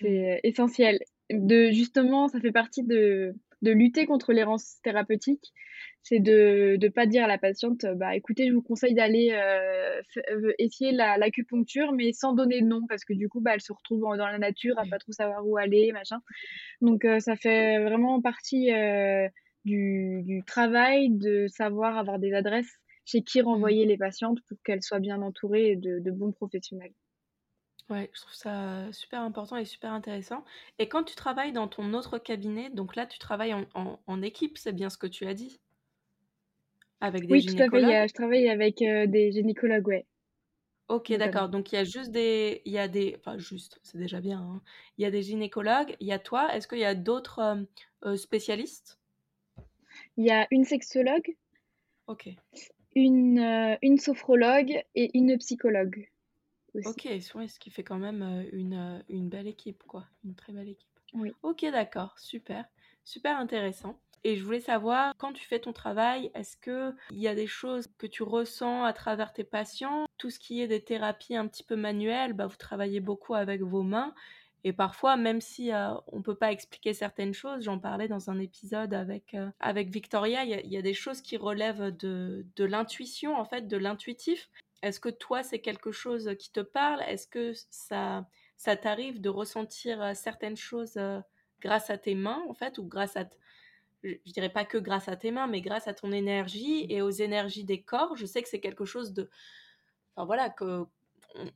C'est 0.00 0.40
mmh. 0.42 0.48
essentiel. 0.48 0.98
De, 1.30 1.70
justement, 1.70 2.26
ça 2.26 2.40
fait 2.40 2.50
partie 2.50 2.82
de, 2.82 3.36
de 3.64 3.72
lutter 3.72 4.06
contre 4.06 4.32
l'errance 4.32 4.76
thérapeutique 4.82 5.52
c'est 6.04 6.20
de 6.20 6.76
ne 6.80 6.88
pas 6.88 7.06
dire 7.06 7.24
à 7.24 7.26
la 7.26 7.38
patiente, 7.38 7.86
bah 7.96 8.14
écoutez, 8.14 8.46
je 8.48 8.52
vous 8.52 8.60
conseille 8.60 8.94
d'aller 8.94 9.30
euh, 9.32 10.02
euh, 10.30 10.52
essayer 10.58 10.92
l'acupuncture, 10.92 11.92
mais 11.92 12.12
sans 12.12 12.34
donner 12.34 12.60
de 12.60 12.66
nom, 12.66 12.82
parce 12.86 13.06
que 13.06 13.14
du 13.14 13.30
coup, 13.30 13.40
bah, 13.40 13.52
elle 13.54 13.62
se 13.62 13.72
retrouve 13.72 14.00
dans 14.00 14.26
la 14.26 14.38
nature, 14.38 14.78
à 14.78 14.84
pas 14.84 14.98
trop 14.98 15.12
savoir 15.12 15.46
où 15.46 15.56
aller, 15.56 15.92
machin. 15.92 16.18
Donc 16.82 17.06
euh, 17.06 17.20
ça 17.20 17.36
fait 17.36 17.82
vraiment 17.82 18.20
partie 18.20 18.70
du, 19.64 20.42
travail 20.46 21.08
de 21.10 21.46
savoir 21.48 21.96
avoir 21.96 22.18
des 22.18 22.34
adresses 22.34 22.76
chez 23.06 23.22
qui 23.22 23.40
mmh. 23.40 23.46
renvoyer 23.46 23.86
les 23.86 23.96
patientes 23.96 24.40
pour 24.46 24.58
qu'elles 24.62 24.82
soient 24.82 25.00
bien 25.00 25.22
entourées 25.22 25.76
de, 25.76 26.10
bons 26.10 26.32
professionnels. 26.32 26.92
Ouais, 27.88 28.10
je 28.14 28.20
trouve 28.20 28.34
ça 28.34 28.92
super 28.92 29.20
important 29.22 29.56
et 29.56 29.64
super 29.64 29.92
intéressant. 29.92 30.44
Et 30.78 30.86
quand 30.88 31.02
tu 31.04 31.14
travailles 31.14 31.52
dans 31.52 31.66
ton 31.68 31.92
autre 31.94 32.18
cabinet, 32.18 32.68
donc 32.70 32.94
là 32.96 33.06
tu 33.06 33.18
travailles 33.18 33.54
en 33.74 34.22
équipe, 34.22 34.58
c'est 34.58 34.72
bien 34.74 34.90
ce 34.90 34.98
que 34.98 35.06
tu 35.06 35.26
as 35.26 35.32
dit? 35.34 35.60
Avec 37.00 37.28
des 37.28 37.38
Oui, 37.38 37.44
tout 37.44 37.62
à 37.62 37.68
fait. 37.68 38.08
je 38.08 38.12
travaille 38.14 38.48
avec 38.48 38.80
euh, 38.80 39.06
des 39.06 39.30
gynécologues, 39.30 39.86
ouais, 39.88 40.06
Ok, 40.88 41.12
d'accord. 41.14 41.48
Donc 41.48 41.72
il 41.72 41.76
y 41.76 41.78
a 41.78 41.84
juste 41.84 42.10
des, 42.10 42.60
il 42.66 42.72
y 42.72 42.78
a 42.78 42.88
des, 42.88 43.14
enfin 43.18 43.38
juste, 43.38 43.80
c'est 43.82 43.96
déjà 43.98 44.20
bien. 44.20 44.40
hein. 44.40 44.62
Il 44.98 45.02
y 45.02 45.06
a 45.06 45.10
des 45.10 45.22
gynécologues. 45.22 45.96
Il 46.00 46.06
y 46.06 46.12
a 46.12 46.18
toi. 46.18 46.54
Est-ce 46.54 46.68
qu'il 46.68 46.78
y 46.78 46.84
a 46.84 46.94
d'autres 46.94 47.38
euh, 47.38 47.62
euh, 48.04 48.16
spécialistes? 48.16 48.98
Il 50.16 50.24
y 50.26 50.32
a 50.32 50.48
une 50.50 50.64
sexologue, 50.64 51.36
Ok. 52.06 52.24
une, 52.96 53.76
une 53.82 53.98
sophrologue 53.98 54.82
et 54.96 55.16
une 55.16 55.38
psychologue. 55.38 56.08
Ok, 56.74 57.02
ce 57.20 57.58
qui 57.58 57.70
fait 57.70 57.84
quand 57.84 57.98
même 57.98 58.46
une, 58.52 59.04
une 59.08 59.28
belle 59.28 59.46
équipe, 59.46 59.82
quoi. 59.86 60.06
Une 60.24 60.34
très 60.34 60.52
belle 60.52 60.68
équipe. 60.68 60.88
Oui. 61.14 61.32
Ok, 61.42 61.64
d'accord, 61.70 62.18
super. 62.18 62.64
Super 63.04 63.38
intéressant. 63.38 63.98
Et 64.24 64.36
je 64.36 64.44
voulais 64.44 64.60
savoir, 64.60 65.14
quand 65.18 65.34
tu 65.34 65.44
fais 65.44 65.60
ton 65.60 65.74
travail, 65.74 66.30
est-ce 66.34 66.56
qu'il 66.56 67.20
y 67.20 67.28
a 67.28 67.34
des 67.34 67.46
choses 67.46 67.86
que 67.98 68.06
tu 68.06 68.22
ressens 68.22 68.82
à 68.84 68.94
travers 68.94 69.34
tes 69.34 69.44
patients? 69.44 70.06
Tout 70.16 70.30
ce 70.30 70.38
qui 70.38 70.62
est 70.62 70.66
des 70.66 70.82
thérapies 70.82 71.36
un 71.36 71.46
petit 71.46 71.62
peu 71.62 71.76
manuelles, 71.76 72.32
bah, 72.32 72.46
vous 72.46 72.56
travaillez 72.56 73.00
beaucoup 73.00 73.34
avec 73.34 73.60
vos 73.60 73.82
mains. 73.82 74.14
Et 74.66 74.72
parfois, 74.72 75.18
même 75.18 75.42
si 75.42 75.72
on 76.06 76.16
ne 76.16 76.22
peut 76.22 76.34
pas 76.34 76.50
expliquer 76.50 76.94
certaines 76.94 77.34
choses, 77.34 77.64
j'en 77.64 77.78
parlais 77.78 78.08
dans 78.08 78.30
un 78.30 78.40
épisode 78.40 78.94
avec, 78.94 79.36
avec 79.60 79.90
Victoria, 79.90 80.42
il 80.44 80.72
y, 80.72 80.78
a 80.78 80.82
des 80.82 80.94
choses 80.94 81.20
qui 81.20 81.36
relèvent 81.36 81.94
de, 81.94 82.46
de 82.56 82.64
l'intuition, 82.64 83.36
en 83.36 83.44
fait, 83.44 83.68
de 83.68 83.76
l'intuitif. 83.76 84.48
Est-ce 84.84 85.00
que 85.00 85.08
toi, 85.08 85.42
c'est 85.42 85.60
quelque 85.60 85.92
chose 85.92 86.30
qui 86.38 86.52
te 86.52 86.60
parle? 86.60 87.02
Est-ce 87.02 87.26
que 87.26 87.52
ça, 87.70 88.26
ça 88.56 88.76
t'arrive 88.76 89.20
de 89.20 89.28
ressentir 89.28 90.14
certaines 90.14 90.56
choses 90.56 90.98
grâce 91.60 91.90
à 91.90 91.98
tes 91.98 92.14
mains, 92.14 92.42
en 92.48 92.54
fait, 92.54 92.78
ou 92.78 92.84
grâce 92.84 93.16
à, 93.16 93.24
je, 94.02 94.14
dirais 94.26 94.50
pas 94.50 94.64
que 94.64 94.78
grâce 94.78 95.08
à 95.08 95.16
tes 95.16 95.30
mains, 95.30 95.46
mais 95.46 95.62
grâce 95.62 95.88
à 95.88 95.94
ton 95.94 96.12
énergie 96.12 96.86
et 96.90 97.02
aux 97.02 97.10
énergies 97.10 97.64
des 97.64 97.82
corps? 97.82 98.16
Je 98.16 98.26
sais 98.26 98.42
que 98.42 98.48
c'est 98.48 98.60
quelque 98.60 98.84
chose 98.84 99.14
de, 99.14 99.30
enfin 100.14 100.26
voilà, 100.26 100.50
que 100.50 100.86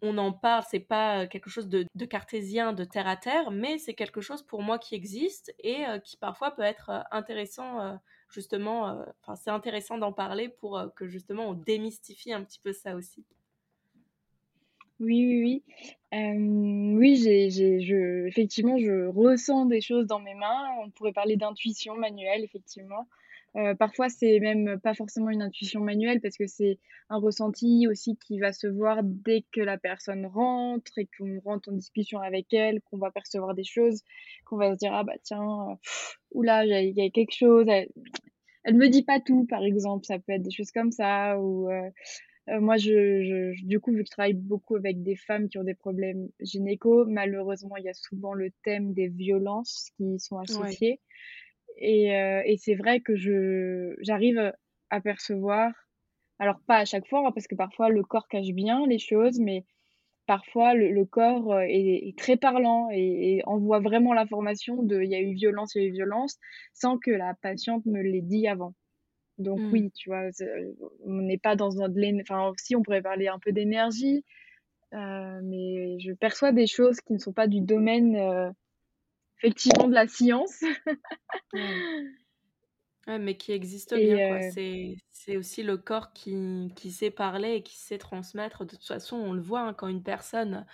on, 0.02 0.18
en 0.18 0.32
parle, 0.32 0.64
c'est 0.68 0.80
pas 0.80 1.26
quelque 1.26 1.50
chose 1.50 1.68
de, 1.68 1.86
cartésien, 2.06 2.72
de 2.72 2.84
terre 2.84 3.06
à 3.06 3.16
terre, 3.16 3.50
mais 3.50 3.78
c'est 3.78 3.94
quelque 3.94 4.20
chose 4.20 4.42
pour 4.42 4.62
moi 4.62 4.78
qui 4.78 4.94
existe 4.94 5.54
et 5.60 5.86
euh, 5.86 5.98
qui 5.98 6.16
parfois 6.16 6.50
peut 6.50 6.62
être 6.62 6.90
euh, 6.90 7.00
intéressant, 7.10 7.80
euh, 7.80 7.94
justement, 8.30 9.04
enfin 9.22 9.36
c'est 9.36 9.50
intéressant 9.50 9.98
d'en 9.98 10.12
parler 10.12 10.48
pour 10.48 10.80
que 10.96 11.06
justement 11.06 11.48
on 11.48 11.54
démystifie 11.54 12.32
un 12.32 12.44
petit 12.44 12.60
peu 12.60 12.72
ça 12.72 12.94
aussi. 12.94 13.24
Oui, 15.00 15.24
oui, 15.26 15.62
oui. 16.12 16.96
oui, 16.96 17.16
j'ai, 17.16 17.50
je, 17.50 18.26
effectivement, 18.26 18.78
je 18.78 19.06
ressens 19.06 19.66
des 19.66 19.80
choses 19.80 20.06
dans 20.06 20.18
mes 20.18 20.34
mains. 20.34 20.66
On 20.82 20.90
pourrait 20.90 21.12
parler 21.12 21.36
d'intuition 21.36 21.94
manuelle, 21.94 22.42
effectivement. 22.42 23.06
Parfois, 23.78 24.08
c'est 24.08 24.40
même 24.40 24.78
pas 24.80 24.94
forcément 24.94 25.30
une 25.30 25.42
intuition 25.42 25.80
manuelle 25.80 26.20
parce 26.20 26.36
que 26.36 26.46
c'est 26.46 26.78
un 27.08 27.18
ressenti 27.18 27.86
aussi 27.88 28.16
qui 28.16 28.38
va 28.38 28.52
se 28.52 28.66
voir 28.66 29.00
dès 29.02 29.44
que 29.52 29.60
la 29.60 29.78
personne 29.78 30.26
rentre 30.26 30.98
et 30.98 31.08
qu'on 31.18 31.40
rentre 31.40 31.70
en 31.70 31.72
discussion 31.72 32.20
avec 32.20 32.52
elle, 32.52 32.80
qu'on 32.82 32.98
va 32.98 33.10
percevoir 33.10 33.54
des 33.54 33.64
choses, 33.64 34.02
qu'on 34.44 34.56
va 34.56 34.72
se 34.74 34.78
dire, 34.78 34.92
ah 34.92 35.04
bah 35.04 35.16
tiens, 35.22 35.78
oula, 36.32 36.64
il 36.64 36.96
y, 36.96 37.02
a 37.02 37.10
quelque 37.10 37.34
chose. 37.34 37.66
Elle, 37.68 37.88
elle 38.64 38.76
me 38.76 38.88
dit 38.88 39.02
pas 39.02 39.20
tout, 39.20 39.46
par 39.46 39.64
exemple. 39.64 40.04
Ça 40.04 40.18
peut 40.18 40.32
être 40.32 40.42
des 40.42 40.50
choses 40.50 40.70
comme 40.70 40.92
ça 40.92 41.38
ou 41.40 41.68
euh, 42.48 42.60
moi, 42.60 42.76
je, 42.76 43.52
je, 43.54 43.64
du 43.64 43.80
coup, 43.80 43.90
vu 43.92 43.98
que 43.98 44.06
je 44.06 44.10
travaille 44.10 44.34
beaucoup 44.34 44.76
avec 44.76 45.02
des 45.02 45.16
femmes 45.16 45.48
qui 45.48 45.58
ont 45.58 45.64
des 45.64 45.74
problèmes 45.74 46.28
gynéco, 46.40 47.04
malheureusement, 47.06 47.76
il 47.76 47.84
y 47.84 47.88
a 47.88 47.94
souvent 47.94 48.32
le 48.32 48.50
thème 48.64 48.94
des 48.94 49.08
violences 49.08 49.90
qui 49.96 50.18
sont 50.18 50.38
associées. 50.38 51.00
Et, 51.78 52.16
euh, 52.16 52.42
et 52.44 52.56
c'est 52.56 52.74
vrai 52.74 53.00
que 53.00 53.16
je 53.16 53.94
j'arrive 54.00 54.52
à 54.90 55.00
percevoir, 55.00 55.72
alors 56.38 56.60
pas 56.66 56.78
à 56.78 56.84
chaque 56.84 57.06
fois, 57.06 57.26
hein, 57.26 57.32
parce 57.32 57.46
que 57.46 57.54
parfois 57.54 57.88
le 57.88 58.02
corps 58.02 58.28
cache 58.28 58.52
bien 58.52 58.86
les 58.86 58.98
choses, 58.98 59.38
mais 59.40 59.64
parfois 60.26 60.74
le, 60.74 60.90
le 60.90 61.04
corps 61.04 61.52
euh, 61.52 61.60
est, 61.60 62.08
est, 62.08 62.18
très 62.18 62.36
parlant 62.36 62.88
et, 62.92 63.36
et 63.36 63.42
envoie 63.46 63.80
vraiment 63.80 64.12
l'information 64.12 64.82
de 64.82 65.00
il 65.02 65.10
y 65.10 65.14
a 65.14 65.20
eu 65.20 65.34
violence, 65.34 65.74
il 65.74 65.82
y 65.82 65.84
a 65.84 65.88
eu 65.88 65.92
violence, 65.92 66.38
sans 66.74 66.98
que 66.98 67.10
la 67.10 67.34
patiente 67.42 67.86
me 67.86 68.02
l'ait 68.02 68.22
dit 68.22 68.48
avant. 68.48 68.74
Donc 69.38 69.60
mmh. 69.60 69.72
oui, 69.72 69.90
tu 69.94 70.10
vois, 70.10 70.28
on 71.04 71.22
n'est 71.22 71.38
pas 71.38 71.56
dans 71.56 71.80
un... 71.80 71.92
Enfin, 72.20 72.52
si, 72.58 72.74
on 72.74 72.82
pourrait 72.82 73.02
parler 73.02 73.28
un 73.28 73.38
peu 73.38 73.52
d'énergie, 73.52 74.24
euh, 74.94 75.40
mais 75.44 75.98
je 76.00 76.12
perçois 76.12 76.52
des 76.52 76.66
choses 76.66 77.00
qui 77.00 77.12
ne 77.12 77.18
sont 77.18 77.32
pas 77.32 77.46
du 77.46 77.60
domaine, 77.60 78.16
euh, 78.16 78.50
effectivement, 79.38 79.88
de 79.88 79.94
la 79.94 80.06
science. 80.06 80.62
ouais. 81.52 83.18
mais 83.18 83.36
qui 83.36 83.52
existent 83.52 83.96
bien, 83.96 84.40
euh, 84.42 84.94
C'est 85.10 85.36
aussi 85.36 85.62
le 85.62 85.76
corps 85.76 86.12
qui, 86.12 86.72
qui, 86.76 86.90
sait 86.90 87.10
parler 87.10 87.54
et 87.54 87.62
qui 87.62 87.76
sait 87.76 87.98
transmettre. 87.98 88.64
De 88.64 88.70
toute 88.70 88.84
façon, 88.84 89.16
on 89.16 89.32
le 89.32 89.42
voit 89.42 89.62
hein, 89.62 89.74
quand 89.74 89.88
une 89.88 90.02
personne... 90.02 90.66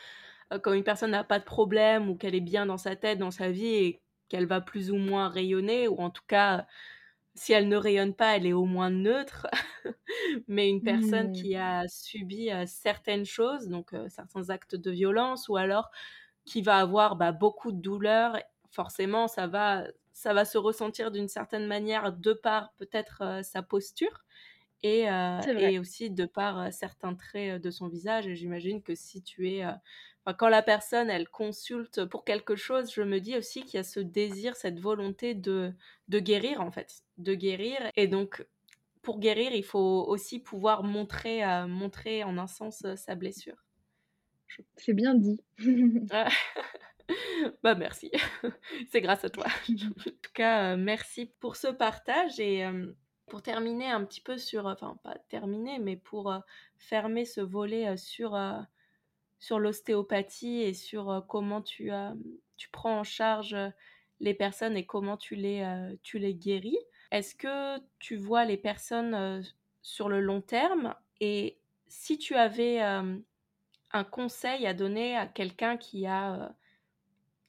Quand 0.62 0.74
une 0.74 0.84
personne 0.84 1.12
n'a 1.12 1.24
pas 1.24 1.40
de 1.40 1.44
problème 1.44 2.10
ou 2.10 2.16
qu'elle 2.16 2.34
est 2.34 2.40
bien 2.40 2.66
dans 2.66 2.76
sa 2.76 2.94
tête, 2.94 3.18
dans 3.18 3.32
sa 3.32 3.50
vie 3.50 3.66
et 3.66 4.02
qu'elle 4.28 4.46
va 4.46 4.60
plus 4.60 4.92
ou 4.92 4.96
moins 4.96 5.28
rayonner, 5.28 5.88
ou 5.88 5.96
en 5.98 6.10
tout 6.10 6.22
cas 6.28 6.66
si 7.34 7.52
elle 7.52 7.68
ne 7.68 7.76
rayonne 7.76 8.14
pas, 8.14 8.36
elle 8.36 8.46
est 8.46 8.52
au 8.52 8.64
moins 8.64 8.90
neutre. 8.90 9.48
Mais 10.48 10.68
une 10.68 10.82
personne 10.82 11.32
qui 11.32 11.56
mmh. 11.56 11.60
a 11.60 11.88
subi 11.88 12.50
certaines 12.66 13.24
choses, 13.24 13.68
donc 13.68 13.94
certains 14.08 14.50
actes 14.50 14.76
de 14.76 14.90
violence, 14.90 15.48
ou 15.48 15.56
alors 15.56 15.90
qui 16.44 16.62
va 16.62 16.78
avoir 16.78 17.16
bah, 17.16 17.32
beaucoup 17.32 17.72
de 17.72 17.80
douleur, 17.80 18.38
forcément, 18.74 19.28
ça 19.28 19.46
va, 19.46 19.84
ça 20.12 20.34
va 20.34 20.44
se 20.44 20.58
ressentir 20.58 21.10
d'une 21.10 21.28
certaine 21.28 21.66
manière 21.66 22.12
de 22.12 22.32
par 22.32 22.72
peut-être 22.74 23.40
sa 23.42 23.62
posture. 23.62 24.24
Et, 24.82 25.04
et, 25.04 25.78
aussi 25.78 26.10
de 26.10 26.26
par 26.26 26.70
certains 26.70 27.14
traits 27.14 27.62
de 27.62 27.70
son 27.70 27.88
visage. 27.88 28.26
Et 28.26 28.36
j'imagine 28.36 28.82
que 28.82 28.94
si 28.94 29.22
tu 29.22 29.48
es 29.48 29.64
quand 30.32 30.48
la 30.48 30.62
personne, 30.62 31.10
elle 31.10 31.28
consulte 31.28 32.06
pour 32.06 32.24
quelque 32.24 32.56
chose, 32.56 32.92
je 32.92 33.02
me 33.02 33.20
dis 33.20 33.36
aussi 33.36 33.62
qu'il 33.62 33.74
y 33.74 33.80
a 33.80 33.84
ce 33.84 34.00
désir, 34.00 34.56
cette 34.56 34.80
volonté 34.80 35.34
de, 35.34 35.72
de 36.08 36.18
guérir, 36.18 36.62
en 36.62 36.70
fait, 36.70 37.02
de 37.18 37.34
guérir. 37.34 37.78
Et 37.96 38.08
donc, 38.08 38.46
pour 39.02 39.20
guérir, 39.20 39.52
il 39.52 39.64
faut 39.64 40.04
aussi 40.08 40.40
pouvoir 40.40 40.82
montrer, 40.82 41.44
euh, 41.44 41.66
montrer 41.66 42.24
en 42.24 42.38
un 42.38 42.46
sens 42.46 42.82
euh, 42.86 42.96
sa 42.96 43.14
blessure. 43.14 43.62
C'est 44.76 44.94
bien 44.94 45.14
dit. 45.14 45.38
bah 47.62 47.74
merci, 47.74 48.10
c'est 48.90 49.00
grâce 49.00 49.24
à 49.24 49.30
toi. 49.30 49.46
en 49.68 50.10
tout 50.22 50.32
cas, 50.32 50.72
euh, 50.72 50.76
merci 50.76 51.26
pour 51.40 51.56
ce 51.56 51.68
partage 51.68 52.40
et 52.40 52.64
pour 53.26 53.42
terminer 53.42 53.90
un 53.90 54.04
petit 54.04 54.20
peu 54.20 54.38
sur, 54.38 54.66
enfin 54.66 54.98
pas 55.02 55.16
terminer, 55.28 55.78
mais 55.78 55.96
pour 55.96 56.34
fermer 56.78 57.24
ce 57.24 57.40
volet 57.40 57.96
sur 57.96 58.38
sur 59.38 59.58
l'ostéopathie 59.58 60.62
et 60.62 60.72
sur 60.72 61.24
comment 61.28 61.60
tu, 61.60 61.90
tu 62.56 62.68
prends 62.70 63.00
en 63.00 63.04
charge 63.04 63.56
les 64.20 64.34
personnes 64.34 64.76
et 64.76 64.86
comment 64.86 65.16
tu 65.16 65.34
les, 65.34 65.66
tu 66.02 66.18
les 66.18 66.34
guéris. 66.34 66.78
Est-ce 67.10 67.34
que 67.34 67.78
tu 67.98 68.16
vois 68.16 68.44
les 68.44 68.56
personnes 68.56 69.42
sur 69.82 70.08
le 70.08 70.20
long 70.20 70.40
terme? 70.40 70.94
Et 71.20 71.58
si 71.88 72.18
tu 72.18 72.34
avais 72.34 72.80
un 73.94 74.04
conseil 74.04 74.66
à 74.66 74.74
donner 74.74 75.16
à 75.16 75.26
quelqu'un 75.26 75.76
qui 75.76 76.06
a, 76.06 76.54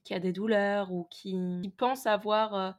qui 0.06 0.14
a 0.14 0.20
des 0.20 0.32
douleurs 0.32 0.92
ou 0.92 1.04
qui, 1.10 1.32
qui 1.62 1.68
pense 1.76 2.06
avoir 2.06 2.76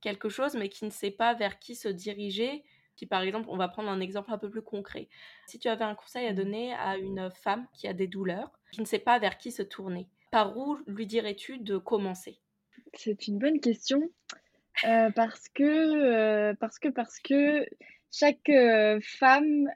quelque 0.00 0.28
chose 0.28 0.54
mais 0.54 0.68
qui 0.68 0.84
ne 0.84 0.90
sait 0.90 1.10
pas 1.10 1.34
vers 1.34 1.58
qui 1.58 1.74
se 1.74 1.88
diriger, 1.88 2.62
qui 2.94 3.04
par 3.04 3.22
exemple, 3.22 3.48
on 3.50 3.56
va 3.56 3.66
prendre 3.66 3.88
un 3.88 4.00
exemple 4.00 4.32
un 4.32 4.38
peu 4.38 4.48
plus 4.48 4.62
concret. 4.62 5.08
Si 5.46 5.58
tu 5.58 5.68
avais 5.68 5.84
un 5.84 5.96
conseil 5.96 6.26
à 6.26 6.32
mmh. 6.32 6.36
donner 6.36 6.74
à 6.74 6.96
une 6.96 7.30
femme 7.42 7.66
qui 7.74 7.88
a 7.88 7.92
des 7.92 8.06
douleurs, 8.06 8.52
qui 8.70 8.80
ne 8.80 8.86
sait 8.86 9.00
pas 9.00 9.18
vers 9.18 9.38
qui 9.38 9.50
se 9.50 9.62
tourner, 9.62 10.06
par 10.30 10.56
où 10.56 10.78
lui 10.86 11.06
dirais-tu 11.06 11.58
de 11.58 11.78
commencer? 11.78 12.38
C'est 12.94 13.26
une 13.26 13.38
bonne 13.38 13.60
question 13.60 14.10
euh, 14.84 15.10
parce 15.10 15.48
que 15.48 15.64
euh, 15.64 16.54
parce 16.60 16.78
que 16.78 16.88
parce 16.88 17.18
que 17.18 17.66
chaque 18.12 18.48
euh, 18.48 19.00
femme 19.02 19.68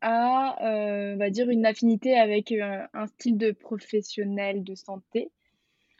a, 0.00 0.56
on 0.60 1.16
va 1.16 1.30
dire, 1.30 1.50
une 1.50 1.66
affinité 1.66 2.16
avec 2.16 2.52
un 2.52 3.06
style 3.06 3.36
de 3.36 3.52
professionnel 3.52 4.64
de 4.64 4.74
santé. 4.74 5.30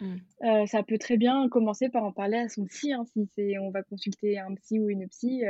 Mmh. 0.01 0.67
ça 0.67 0.85
peut 0.85 0.97
très 0.97 1.17
bien 1.17 1.49
commencer 1.49 1.89
par 1.89 2.05
en 2.05 2.13
parler 2.13 2.37
à 2.37 2.49
son 2.49 2.67
psy, 2.67 2.93
hein, 2.93 3.05
si 3.13 3.29
c'est 3.35 3.59
on 3.59 3.71
va 3.71 3.83
consulter 3.83 4.39
un 4.39 4.55
psy 4.55 4.79
ou 4.79 4.89
une 4.89 5.09
psy, 5.09 5.43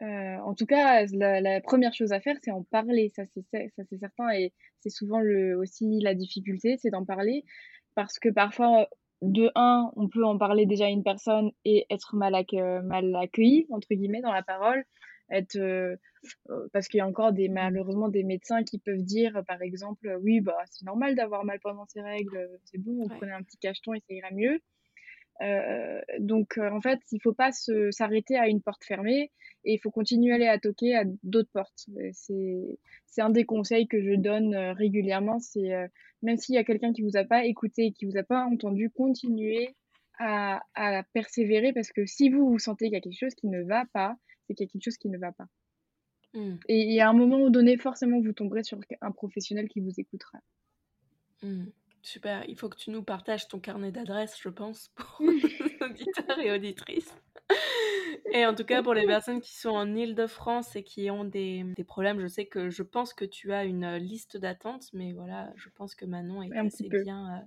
en 0.00 0.54
tout 0.54 0.66
cas, 0.66 1.06
la 1.12 1.60
première 1.60 1.94
chose 1.94 2.12
à 2.12 2.20
faire, 2.20 2.36
c'est 2.42 2.50
en 2.50 2.64
parler, 2.64 3.12
ça 3.14 3.22
c'est 3.32 3.44
ça 3.76 3.84
c'est 3.88 3.98
certain 3.98 4.30
et 4.30 4.52
c'est 4.80 4.90
souvent 4.90 5.20
le 5.20 5.56
aussi 5.56 6.00
la 6.00 6.14
difficulté, 6.14 6.76
c'est 6.76 6.90
d'en 6.90 7.04
parler 7.04 7.44
parce 7.94 8.18
que 8.18 8.28
parfois, 8.30 8.88
de 9.20 9.50
un, 9.54 9.92
on 9.96 10.08
peut 10.08 10.24
en 10.24 10.36
parler 10.36 10.66
déjà 10.66 10.86
à 10.86 10.88
une 10.88 11.04
personne 11.04 11.52
et 11.64 11.86
être 11.90 12.16
mal 12.16 12.34
«mal 12.84 13.14
accueilli» 13.14 13.66
entre 13.70 13.94
guillemets 13.94 14.20
dans 14.20 14.32
la 14.32 14.42
parole 14.42 14.84
être 15.32 15.56
euh, 15.56 15.96
euh, 16.50 16.68
parce 16.72 16.88
qu'il 16.88 16.98
y 16.98 17.00
a 17.00 17.06
encore 17.06 17.32
des 17.32 17.48
malheureusement 17.48 18.08
des 18.08 18.22
médecins 18.22 18.62
qui 18.62 18.78
peuvent 18.78 19.02
dire 19.02 19.42
par 19.46 19.62
exemple 19.62 20.16
oui 20.22 20.40
bah 20.40 20.56
c'est 20.70 20.84
normal 20.84 21.14
d'avoir 21.14 21.44
mal 21.44 21.58
pendant 21.60 21.86
ses 21.86 22.00
règles 22.00 22.48
c'est 22.64 22.78
bon 22.78 23.02
on 23.02 23.08
prenait 23.08 23.32
un 23.32 23.42
petit 23.42 23.58
cacheton 23.58 23.94
et 23.94 24.00
ça 24.00 24.14
ira 24.14 24.30
mieux. 24.32 24.60
Euh, 25.40 26.00
donc 26.20 26.58
en 26.58 26.80
fait 26.80 27.00
il 27.10 27.20
faut 27.20 27.32
pas 27.32 27.50
s'arrêter 27.90 28.36
à 28.36 28.48
une 28.48 28.60
porte 28.60 28.84
fermée 28.84 29.32
et 29.64 29.74
il 29.74 29.78
faut 29.78 29.90
continuer 29.90 30.32
à 30.32 30.34
aller 30.36 30.46
à 30.46 30.58
toquer 30.58 30.94
à 30.94 31.04
d'autres 31.22 31.50
portes. 31.52 31.86
C'est 32.12 32.78
c'est 33.06 33.22
un 33.22 33.30
des 33.30 33.44
conseils 33.44 33.88
que 33.88 34.00
je 34.00 34.14
donne 34.14 34.54
régulièrement 34.54 35.40
c'est 35.40 35.70
même 36.22 36.36
s'il 36.36 36.54
y 36.54 36.58
a 36.58 36.64
quelqu'un 36.64 36.92
qui 36.92 37.02
vous 37.02 37.16
a 37.16 37.24
pas 37.24 37.44
écouté 37.46 37.92
qui 37.92 38.04
vous 38.04 38.16
a 38.16 38.22
pas 38.22 38.44
entendu 38.44 38.90
continuer 38.90 39.74
à, 40.18 40.62
à 40.74 41.02
persévérer 41.14 41.72
parce 41.72 41.90
que 41.90 42.06
si 42.06 42.28
vous 42.28 42.48
vous 42.48 42.58
sentez 42.58 42.84
qu'il 42.84 42.94
y 42.94 42.98
a 42.98 43.00
quelque 43.00 43.18
chose 43.18 43.34
qui 43.34 43.48
ne 43.48 43.62
va 43.62 43.84
pas 43.92 44.16
c'est 44.46 44.54
qu'il 44.54 44.66
y 44.66 44.68
a 44.68 44.72
quelque 44.72 44.84
chose 44.84 44.98
qui 44.98 45.08
ne 45.08 45.18
va 45.18 45.32
pas. 45.32 45.46
Mmh. 46.34 46.54
Et, 46.68 47.00
à 47.00 47.08
un 47.08 47.12
moment 47.12 47.50
donné, 47.50 47.76
forcément, 47.76 48.20
vous 48.20 48.32
tomberez 48.32 48.62
sur 48.62 48.78
un 49.00 49.10
professionnel 49.12 49.68
qui 49.68 49.80
vous 49.80 49.92
écoutera. 49.98 50.38
Mmh. 51.42 51.66
Super, 52.02 52.44
il 52.48 52.56
faut 52.56 52.68
que 52.68 52.76
tu 52.76 52.90
nous 52.90 53.02
partages 53.02 53.46
ton 53.48 53.60
carnet 53.60 53.92
d'adresses, 53.92 54.36
je 54.40 54.48
pense, 54.48 54.90
pour 54.96 55.20
nos 55.22 55.86
auditeurs 55.86 56.38
et 56.40 56.50
auditrices. 56.50 57.14
Et 58.32 58.46
en 58.46 58.54
tout 58.54 58.64
cas, 58.64 58.82
pour 58.82 58.94
les 58.94 59.06
personnes 59.06 59.40
qui 59.40 59.54
sont 59.54 59.70
en 59.70 59.94
Ile-de-France 59.94 60.74
et 60.74 60.82
qui 60.82 61.10
ont 61.10 61.24
des, 61.24 61.64
des, 61.76 61.84
problèmes, 61.84 62.20
je 62.20 62.26
sais 62.26 62.46
que 62.46 62.70
je 62.70 62.82
pense 62.82 63.12
que 63.12 63.24
tu 63.24 63.52
as 63.52 63.64
une 63.64 63.96
liste 63.96 64.36
d'attente, 64.36 64.88
mais 64.92 65.12
voilà, 65.12 65.52
je 65.56 65.68
pense 65.68 65.94
que 65.94 66.04
Manon 66.04 66.42
est 66.42 66.56
assez 66.56 66.88
bien. 66.88 67.46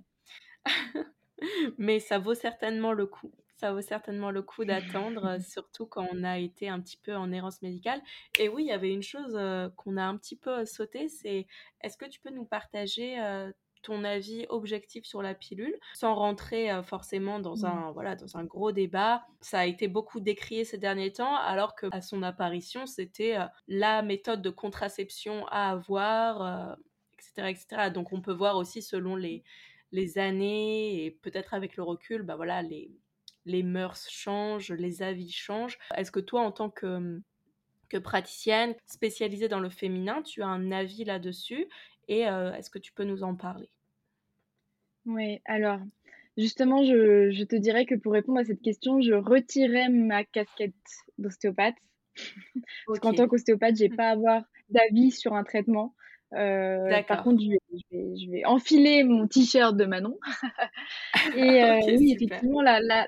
Euh, 0.96 1.02
mais 1.78 1.98
ça 1.98 2.18
vaut 2.18 2.34
certainement 2.34 2.92
le 2.92 3.06
coup. 3.06 3.32
Ça 3.56 3.72
vaut 3.72 3.80
certainement 3.80 4.30
le 4.30 4.42
coup 4.42 4.64
d'attendre, 4.64 5.38
surtout 5.48 5.86
quand 5.86 6.06
on 6.12 6.24
a 6.24 6.38
été 6.38 6.68
un 6.68 6.80
petit 6.80 6.98
peu 6.98 7.14
en 7.14 7.32
errance 7.32 7.62
médicale. 7.62 8.00
Et 8.38 8.48
oui, 8.48 8.64
il 8.64 8.68
y 8.68 8.72
avait 8.72 8.92
une 8.92 9.02
chose 9.02 9.34
euh, 9.34 9.68
qu'on 9.76 9.96
a 9.96 10.04
un 10.04 10.16
petit 10.16 10.36
peu 10.36 10.64
sauté, 10.64 11.08
c'est 11.08 11.46
est-ce 11.80 11.96
que 11.96 12.06
tu 12.06 12.20
peux 12.20 12.30
nous 12.30 12.44
partager 12.44 13.20
euh, 13.20 13.50
ton 13.86 14.02
avis 14.02 14.46
objectif 14.48 15.04
sur 15.04 15.22
la 15.22 15.34
pilule, 15.34 15.78
sans 15.94 16.14
rentrer 16.14 16.70
euh, 16.72 16.82
forcément 16.82 17.38
dans 17.38 17.58
mmh. 17.58 17.64
un 17.66 17.92
voilà 17.92 18.16
dans 18.16 18.36
un 18.36 18.44
gros 18.44 18.72
débat? 18.72 19.24
Ça 19.40 19.60
a 19.60 19.66
été 19.66 19.86
beaucoup 19.86 20.18
décrié 20.18 20.64
ces 20.64 20.76
derniers 20.76 21.12
temps, 21.12 21.36
alors 21.36 21.76
que 21.76 21.86
à 21.92 22.00
son 22.00 22.22
apparition, 22.24 22.86
c'était 22.86 23.36
euh, 23.36 23.44
la 23.68 24.02
méthode 24.02 24.42
de 24.42 24.50
contraception 24.50 25.46
à 25.46 25.70
avoir, 25.70 26.76
etc., 27.18 27.32
euh, 27.38 27.46
etc. 27.46 27.90
Donc 27.94 28.12
on 28.12 28.20
peut 28.20 28.32
voir 28.32 28.56
aussi 28.56 28.82
selon 28.82 29.14
les 29.14 29.44
les 29.92 30.18
années 30.18 31.04
et 31.04 31.12
peut-être 31.12 31.54
avec 31.54 31.76
le 31.76 31.84
recul, 31.84 32.22
bah 32.22 32.34
voilà 32.34 32.60
les 32.60 32.90
les 33.46 33.62
mœurs 33.62 34.06
changent, 34.10 34.72
les 34.72 35.02
avis 35.02 35.30
changent. 35.30 35.78
Est-ce 35.96 36.10
que 36.10 36.20
toi, 36.20 36.42
en 36.42 36.52
tant 36.52 36.70
que 36.70 37.20
que 37.88 37.98
praticienne 37.98 38.74
spécialisée 38.86 39.46
dans 39.46 39.60
le 39.60 39.70
féminin, 39.70 40.20
tu 40.22 40.42
as 40.42 40.48
un 40.48 40.72
avis 40.72 41.04
là-dessus 41.04 41.68
et 42.08 42.22
est-ce 42.22 42.68
que 42.68 42.80
tu 42.80 42.92
peux 42.92 43.04
nous 43.04 43.22
en 43.22 43.36
parler? 43.36 43.68
Oui, 45.06 45.40
alors, 45.44 45.78
justement, 46.36 46.84
je, 46.84 47.44
te 47.44 47.56
dirais 47.56 47.86
que 47.86 47.94
pour 47.94 48.12
répondre 48.12 48.40
à 48.40 48.44
cette 48.44 48.60
question, 48.60 49.00
je 49.00 49.12
retirais 49.12 49.88
ma 49.88 50.24
casquette 50.24 50.74
d'ostéopathe. 51.18 51.76
Parce 52.86 52.98
qu'en 52.98 53.12
tant 53.12 53.28
qu'ostéopathe, 53.28 53.76
j'ai 53.76 53.88
pas 53.88 54.08
à 54.08 54.12
avoir 54.12 54.42
d'avis 54.70 55.12
sur 55.12 55.34
un 55.34 55.44
traitement. 55.44 55.94
Euh, 56.34 57.02
par 57.06 57.22
contre, 57.22 57.40
je 57.40 58.30
vais, 58.30 58.44
enfiler 58.44 59.04
mon 59.04 59.28
t-shirt 59.28 59.76
de 59.76 59.84
Manon. 59.84 60.18
Et 61.36 61.62
euh, 61.62 61.78
oui, 61.98 62.12
effectivement, 62.12 62.62
la, 62.62 62.80
la, 62.80 63.06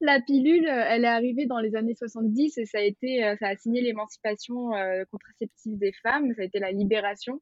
la, 0.00 0.20
pilule, 0.26 0.66
elle 0.66 1.04
est 1.04 1.08
arrivée 1.08 1.46
dans 1.46 1.58
les 1.58 1.76
années 1.76 1.94
70 1.94 2.58
et 2.58 2.64
ça 2.66 2.78
a 2.78 2.82
été, 2.82 3.24
euh, 3.24 3.36
ça 3.38 3.48
a 3.48 3.56
signé 3.56 3.82
l'émancipation 3.82 4.70
contraceptive 5.10 5.78
des 5.78 5.92
femmes, 6.02 6.32
ça 6.34 6.42
a 6.42 6.44
été 6.44 6.58
la 6.58 6.72
libération. 6.72 7.40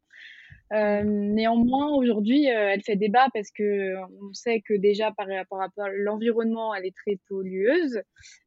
Euh, 0.72 1.02
néanmoins, 1.04 1.94
aujourd'hui, 1.94 2.50
euh, 2.50 2.70
elle 2.72 2.82
fait 2.82 2.96
débat 2.96 3.28
parce 3.32 3.50
que 3.50 3.94
on 4.22 4.32
sait 4.32 4.62
que 4.66 4.74
déjà 4.74 5.12
par 5.12 5.28
rapport 5.28 5.60
à 5.60 5.68
l'environnement, 5.90 6.74
elle 6.74 6.87
est 6.87 6.96
très 6.96 7.18
pollueuse. 7.28 8.00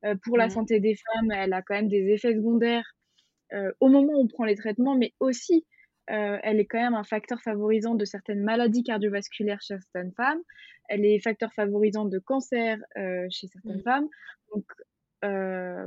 Euh, 0.03 0.15
pour 0.23 0.37
la 0.37 0.47
mmh. 0.47 0.51
santé 0.51 0.79
des 0.79 0.95
femmes, 0.95 1.31
elle 1.31 1.53
a 1.53 1.61
quand 1.61 1.75
même 1.75 1.89
des 1.89 2.09
effets 2.09 2.33
secondaires 2.33 2.93
au 3.79 3.87
moment 3.87 4.11
où 4.11 4.23
on 4.23 4.27
prend 4.27 4.43
les 4.43 4.57
traitements, 4.57 4.97
mais 4.97 5.13
aussi 5.21 5.65
elle 6.07 6.59
est 6.59 6.65
quand 6.65 6.79
même 6.79 6.95
un 6.95 7.03
facteur 7.03 7.41
favorisant 7.41 7.95
de 7.95 8.05
certaines 8.05 8.41
maladies 8.41 8.83
cardiovasculaires 8.83 9.61
chez 9.61 9.77
certaines 9.79 10.13
femmes. 10.13 10.41
Elle 10.89 11.05
est 11.05 11.19
facteur 11.19 11.53
favorisant 11.53 12.05
de 12.05 12.19
cancer 12.19 12.77
chez 13.29 13.47
certaines 13.47 13.79
mmh. 13.79 13.83
femmes. 13.83 14.07
Donc, 14.53 14.65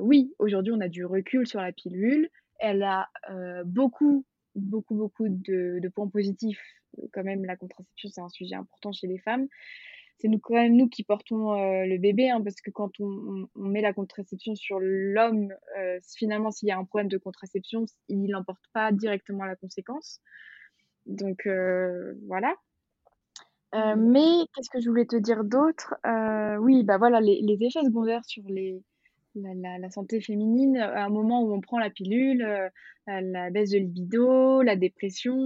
oui, 0.01 0.35
aujourd'hui, 0.39 0.73
on 0.75 0.81
a 0.81 0.89
du 0.89 1.05
recul 1.05 1.47
sur 1.47 1.61
la 1.61 1.73
pilule. 1.73 2.29
Elle 2.59 2.83
a 2.83 3.09
beaucoup 3.65 4.25
beaucoup, 4.55 4.95
beaucoup 4.95 5.29
de, 5.29 5.89
points 5.95 6.09
positifs. 6.09 6.63
Quand 7.13 7.23
même, 7.23 7.45
la 7.45 7.57
contraception, 7.57 8.09
c'est 8.11 8.21
un 8.21 8.29
sujet 8.29 8.57
important 8.57 8.93
chez 8.93 9.07
les 9.07 9.19
femmes. 9.19 9.47
C'est 10.21 10.29
nous, 10.29 10.39
quand 10.39 10.55
même 10.55 10.77
nous 10.77 10.89
qui 10.89 11.03
portons 11.03 11.53
euh, 11.53 11.87
le 11.87 11.99
bébé, 11.99 12.31
hein, 12.31 12.41
parce 12.43 12.61
que 12.61 12.71
quand 12.71 12.93
on, 13.01 13.49
met 13.57 13.81
la 13.81 13.93
contraception 13.93 14.55
sur 14.55 14.79
l'homme, 14.81 15.53
euh, 15.79 15.99
finalement, 16.17 16.51
s'il 16.51 16.69
y 16.69 16.73
a 16.73 16.79
un 16.79 16.85
problème 16.85 17.09
de 17.09 17.19
contraception, 17.19 17.87
il 18.09 18.27
n'emporte 18.27 18.65
pas 18.73 18.93
directement 18.93 19.45
la 19.45 19.57
conséquence. 19.57 20.21
Donc, 21.07 21.47
euh, 21.47 22.15
voilà. 22.27 22.55
Mmh. 23.73 24.11
mais 24.11 24.47
qu'est-ce 24.53 24.69
que 24.69 24.81
je 24.81 24.89
voulais 24.89 25.07
te 25.07 25.15
dire 25.15 25.45
d'autre? 25.45 25.95
Oui, 26.61 26.83
bah 26.83 26.99
voilà, 26.99 27.21
les, 27.21 27.41
les, 27.41 27.55
effets 27.55 27.85
secondaires 27.85 28.25
sur 28.25 28.43
les, 28.49 28.83
la, 29.37 29.91
santé 29.91 30.21
féminine, 30.21 30.77
à 30.77 31.05
un 31.05 31.09
moment 31.09 31.43
où 31.43 31.55
on 31.55 31.61
prend 31.61 31.79
la 31.79 31.91
pilule, 31.91 32.43
euh, 32.43 33.21
la 33.21 33.51
baisse 33.51 33.71
de 33.71 33.79
libido, 33.79 34.63
la 34.63 34.77
dépression, 34.77 35.37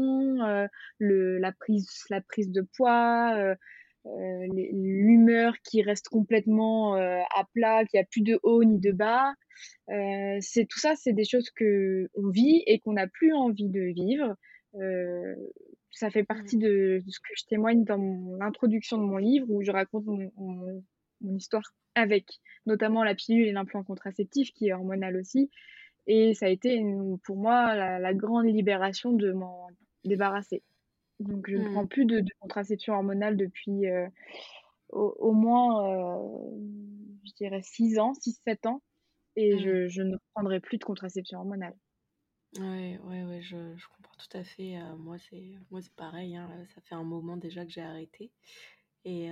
euh, 0.42 0.66
le, 0.98 1.38
la, 1.38 1.52
prise, 1.52 2.04
la 2.10 2.20
prise 2.20 2.50
de 2.50 2.62
poids, 2.76 3.34
euh, 3.37 3.54
l'humeur 4.05 5.55
qui 5.62 5.83
reste 5.83 6.09
complètement 6.09 6.95
à 6.95 7.49
plat, 7.55 7.85
qui 7.85 7.99
a 7.99 8.05
plus 8.05 8.23
de 8.23 8.38
haut 8.43 8.64
ni 8.64 8.79
de 8.79 8.93
bas. 8.93 9.35
c'est 10.40 10.67
tout 10.69 10.79
ça, 10.79 10.95
c'est 10.97 11.12
des 11.12 11.25
choses 11.25 11.51
que 11.51 12.09
on 12.14 12.29
vit 12.31 12.62
et 12.67 12.81
qu'on 12.81 12.93
n'a 12.95 13.07
plus 13.07 13.33
envie 13.33 13.69
de 13.69 13.81
vivre. 13.81 14.37
ça 15.90 16.11
fait 16.11 16.25
partie 16.25 16.59
de, 16.59 17.01
ce 17.07 17.19
que 17.19 17.35
je 17.37 17.45
témoigne 17.47 17.85
dans 17.85 18.37
l'introduction 18.38 18.99
de 18.99 19.05
mon 19.05 19.17
livre 19.17 19.47
où 19.49 19.62
je 19.62 19.71
raconte 19.71 20.05
mon 20.07 21.37
histoire 21.37 21.73
avec 21.95 22.27
notamment 22.67 23.05
la 23.05 23.14
pilule 23.14 23.47
et 23.47 23.53
l'implant 23.53 23.83
contraceptif 23.85 24.53
qui 24.53 24.69
est 24.69 24.73
hormonal 24.73 25.17
aussi. 25.17 25.51
Et 26.07 26.35
ça 26.35 26.47
a 26.47 26.49
été 26.49 26.83
pour 27.25 27.37
moi 27.37 27.75
la, 27.75 28.14
grande 28.14 28.47
libération 28.47 29.12
de 29.12 29.33
m'en 29.33 29.69
débarrasser. 30.05 30.62
Donc 31.24 31.48
je 31.48 31.56
ne 31.56 31.68
mmh. 31.68 31.72
prends 31.72 31.87
plus 31.87 32.04
de, 32.04 32.24
contraception 32.40 32.94
hormonale 32.94 33.37
depuis 33.37 33.87
euh, 33.88 34.08
au, 34.90 35.32
moins, 35.32 35.90
euh, 35.90 36.50
je 37.24 37.32
dirais, 37.32 37.62
6 37.62 37.98
ans, 37.98 38.12
6-7 38.12 38.68
ans. 38.68 38.82
Et 39.37 39.54
mmh. 39.54 39.88
je, 39.88 40.02
ne 40.02 40.16
prendrai 40.34 40.60
plus 40.60 40.78
de 40.78 40.84
contraception 40.84 41.40
hormonale. 41.40 41.74
Oui, 42.58 42.96
ouais, 42.98 43.24
ouais, 43.24 43.42
je, 43.42 43.56
comprends 43.96 44.14
tout 44.16 44.37
à 44.37 44.44
fait. 44.44 44.76
Euh, 44.76 44.96
moi, 44.96 45.16
c'est 45.18 45.54
moi 45.70 45.80
c'est 45.80 45.94
pareil. 45.94 46.37
Hein, 46.37 46.48
ça 46.74 46.80
fait 46.82 46.94
un 46.94 47.02
moment 47.02 47.37
déjà 47.37 47.64
que 47.64 47.72
j'ai 47.72 47.82
arrêté. 47.82 48.30
Et, 49.04 49.30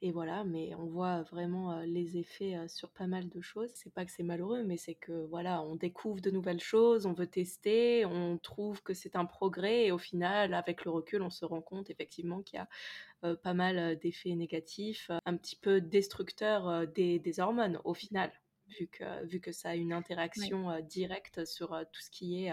et 0.00 0.12
voilà, 0.12 0.44
mais 0.44 0.74
on 0.76 0.86
voit 0.86 1.22
vraiment 1.22 1.80
les 1.80 2.18
effets 2.18 2.56
sur 2.68 2.90
pas 2.90 3.08
mal 3.08 3.28
de 3.28 3.40
choses. 3.40 3.70
C'est 3.74 3.92
pas 3.92 4.04
que 4.04 4.12
c'est 4.12 4.22
malheureux, 4.22 4.62
mais 4.62 4.76
c'est 4.76 4.94
que 4.94 5.26
voilà, 5.26 5.60
on 5.62 5.74
découvre 5.74 6.20
de 6.20 6.30
nouvelles 6.30 6.60
choses, 6.60 7.04
on 7.04 7.12
veut 7.12 7.26
tester, 7.26 8.04
on 8.04 8.38
trouve 8.38 8.80
que 8.82 8.94
c'est 8.94 9.16
un 9.16 9.24
progrès, 9.24 9.86
et 9.86 9.92
au 9.92 9.98
final, 9.98 10.54
avec 10.54 10.84
le 10.84 10.92
recul, 10.92 11.22
on 11.22 11.30
se 11.30 11.44
rend 11.44 11.60
compte 11.60 11.90
effectivement 11.90 12.42
qu'il 12.42 12.60
y 12.60 13.26
a 13.26 13.36
pas 13.36 13.54
mal 13.54 13.98
d'effets 13.98 14.36
négatifs, 14.36 15.10
un 15.26 15.36
petit 15.36 15.56
peu 15.56 15.80
destructeurs 15.80 16.86
des, 16.86 17.40
hormones 17.40 17.80
au 17.84 17.94
final, 17.94 18.30
vu 18.68 18.86
que, 18.86 19.24
vu 19.24 19.40
que 19.40 19.50
ça 19.50 19.70
a 19.70 19.74
une 19.74 19.92
interaction 19.92 20.80
directe 20.82 21.44
sur 21.44 21.70
tout 21.92 22.00
ce 22.00 22.10
qui 22.10 22.44
est 22.44 22.52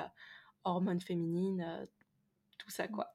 hormones 0.63 1.01
féminines, 1.01 1.87
tout 2.57 2.71
ça 2.71 2.87
quoi. 2.87 3.13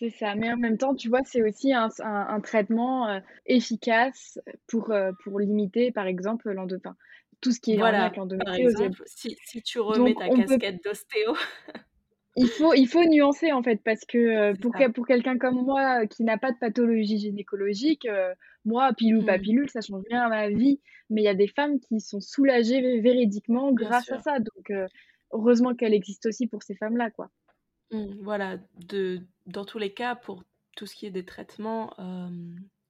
C'est 0.00 0.08
ça, 0.08 0.34
mais 0.34 0.50
en 0.50 0.56
même 0.56 0.78
temps, 0.78 0.94
tu 0.94 1.10
vois, 1.10 1.20
c'est 1.24 1.42
aussi 1.42 1.74
un, 1.74 1.90
un, 1.98 2.40
traitement 2.40 3.06
euh, 3.06 3.20
efficace 3.44 4.40
pour, 4.66 4.92
euh, 4.92 5.12
pour 5.22 5.38
limiter, 5.38 5.92
par 5.92 6.06
exemple, 6.06 6.50
l'endométriose. 6.50 6.96
Tout 7.42 7.52
ce 7.52 7.60
qui 7.60 7.74
est 7.74 7.76
voilà, 7.76 8.10
l'endométriose. 8.16 8.76
Si, 9.04 9.36
si 9.44 9.60
tu 9.60 9.78
remets 9.78 10.14
ta 10.14 10.30
casquette 10.30 10.82
d'ostéo. 10.82 11.34
il, 12.36 12.48
faut, 12.48 12.72
il 12.72 12.86
faut 12.86 13.04
nuancer, 13.04 13.52
en 13.52 13.62
fait, 13.62 13.82
parce 13.84 14.06
que 14.06 14.16
euh, 14.16 14.54
pour, 14.54 14.72
pour 14.94 15.06
quelqu'un 15.06 15.36
comme 15.36 15.62
moi 15.66 16.06
qui 16.06 16.24
n'a 16.24 16.38
pas 16.38 16.52
de 16.52 16.58
pathologie 16.58 17.18
gynécologique, 17.18 18.08
moi, 18.64 18.94
pilule 18.94 19.18
ou 19.18 19.26
pas 19.26 19.36
mmh. 19.36 19.42
pilule, 19.42 19.68
ça 19.68 19.82
change 19.82 20.02
rien 20.08 20.22
à 20.22 20.28
ma 20.30 20.48
vie. 20.48 20.80
Mais 21.10 21.20
il 21.20 21.24
y 21.24 21.28
a 21.28 21.34
des 21.34 21.48
femmes 21.48 21.78
qui 21.78 22.00
sont 22.00 22.20
soulagées 22.20 23.00
véridiquement 23.00 23.70
grâce 23.72 24.10
à 24.10 24.18
ça. 24.20 24.38
Donc, 24.38 24.72
heureusement 25.32 25.74
qu'elle 25.74 25.92
existe 25.92 26.24
aussi 26.24 26.46
pour 26.46 26.62
ces 26.62 26.74
femmes-là, 26.74 27.10
quoi. 27.10 27.30
Mmh, 27.92 28.22
voilà, 28.22 28.58
de, 28.88 29.20
dans 29.52 29.64
tous 29.64 29.78
les 29.78 29.92
cas, 29.92 30.14
pour 30.16 30.44
tout 30.76 30.86
ce 30.86 30.94
qui 30.94 31.06
est 31.06 31.10
des 31.10 31.24
traitements, 31.24 31.94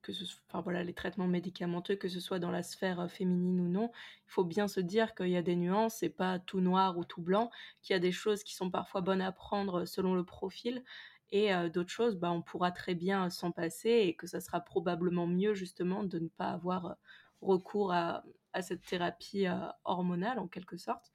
que 0.03 0.13
ce 0.13 0.25
voilà, 0.55 0.83
les 0.83 0.95
traitements 0.95 1.27
médicamenteux, 1.27 1.97
que 1.97 2.09
ce 2.09 2.21
soit 2.21 2.39
dans 2.39 2.51
la 2.51 2.63
sphère 2.63 3.11
féminine 3.11 3.61
ou 3.61 3.69
non, 3.69 3.91
il 4.27 4.31
faut 4.31 4.45
bien 4.45 4.69
se 4.69 4.81
dire 4.81 5.15
qu'il 5.15 5.29
y 5.29 5.37
a 5.37 5.43
des 5.43 5.57
nuances, 5.57 5.97
c'est 5.97 6.09
pas 6.09 6.39
tout 6.39 6.61
noir 6.61 6.97
ou 6.97 7.05
tout 7.05 7.23
blanc, 7.23 7.51
qu'il 7.83 7.95
y 7.95 7.97
a 7.97 8.01
des 8.01 8.13
choses 8.13 8.43
qui 8.43 8.55
sont 8.55 8.71
parfois 8.71 9.01
bonnes 9.03 9.21
à 9.23 9.33
prendre 9.33 9.85
selon 9.85 10.15
le 10.15 10.25
profil, 10.25 10.85
et 11.33 11.53
d'autres 11.71 11.91
choses, 11.91 12.17
bah, 12.17 12.33
on 12.33 12.43
pourra 12.43 12.73
très 12.73 12.95
bien 12.95 13.31
s'en 13.31 13.53
passer, 13.53 13.91
et 13.91 14.15
que 14.17 14.27
ça 14.27 14.41
sera 14.41 14.61
probablement 14.61 15.27
mieux 15.27 15.55
justement 15.55 16.03
de 16.05 16.19
ne 16.19 16.29
pas 16.29 16.51
avoir 16.51 16.97
recours 17.41 17.93
à 17.93 18.23
cette 18.63 18.83
thérapie 18.83 19.47
hormonale 19.85 20.39
en 20.39 20.49
quelque 20.49 20.77
sorte. 20.77 21.13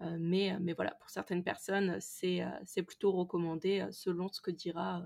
Euh, 0.00 0.16
mais, 0.20 0.56
mais 0.60 0.74
voilà, 0.74 0.92
pour 0.92 1.10
certaines 1.10 1.42
personnes, 1.42 1.98
c'est 2.00 2.44
c'est 2.64 2.82
plutôt 2.82 3.12
recommandé 3.12 3.86
selon 3.90 4.28
ce 4.28 4.40
que 4.40 4.50
dira 4.50 5.04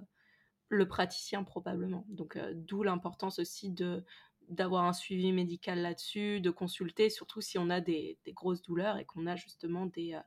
le 0.68 0.88
praticien 0.88 1.44
probablement. 1.44 2.04
Donc 2.08 2.38
d'où 2.54 2.82
l'importance 2.82 3.38
aussi 3.38 3.70
de 3.70 4.04
d'avoir 4.48 4.84
un 4.84 4.92
suivi 4.92 5.32
médical 5.32 5.80
là-dessus, 5.80 6.40
de 6.40 6.50
consulter, 6.50 7.08
surtout 7.10 7.40
si 7.40 7.58
on 7.58 7.70
a 7.70 7.80
des, 7.80 8.18
des 8.24 8.32
grosses 8.32 8.60
douleurs 8.60 8.98
et 8.98 9.04
qu'on 9.04 9.26
a 9.26 9.36
justement 9.36 9.86
des, 9.86 10.18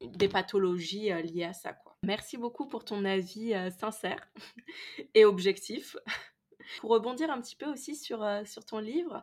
des 0.00 0.28
pathologies 0.28 1.10
liées 1.22 1.44
à 1.44 1.52
ça. 1.52 1.76
Merci 2.02 2.38
beaucoup 2.38 2.66
pour 2.66 2.84
ton 2.84 3.04
avis 3.04 3.52
sincère 3.78 4.28
et 5.14 5.24
objectif. 5.24 5.96
pour 6.80 6.90
rebondir 6.90 7.30
un 7.30 7.40
petit 7.40 7.56
peu 7.56 7.66
aussi 7.66 7.94
sur, 7.94 8.26
sur 8.44 8.64
ton 8.64 8.78
livre, 8.78 9.22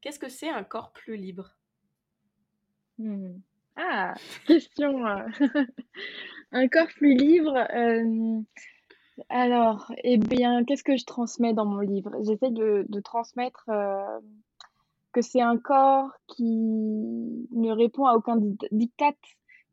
qu'est-ce 0.00 0.18
que 0.18 0.28
c'est 0.28 0.50
un 0.50 0.64
corps 0.64 0.92
plus 0.92 1.16
libre? 1.16 1.56
Mmh. 2.98 3.40
Ah, 3.76 4.14
question. 4.46 5.04
un 6.52 6.68
corps 6.68 6.88
plus 6.96 7.14
libre. 7.14 7.56
alors, 9.28 9.92
eh 10.02 10.16
bien, 10.16 10.64
qu'est-ce 10.64 10.84
que 10.84 10.96
je 10.96 11.04
transmets 11.04 11.54
dans 11.54 11.66
mon 11.66 11.80
livre? 11.80 12.10
J'essaie 12.22 12.50
de, 12.50 12.86
de 12.88 13.00
transmettre 13.00 13.68
que 15.14 15.22
c'est 15.22 15.40
un 15.40 15.56
corps 15.56 16.10
qui 16.26 16.44
ne 16.44 17.70
répond 17.70 18.04
à 18.04 18.14
aucun 18.14 18.36
diktat, 18.72 19.14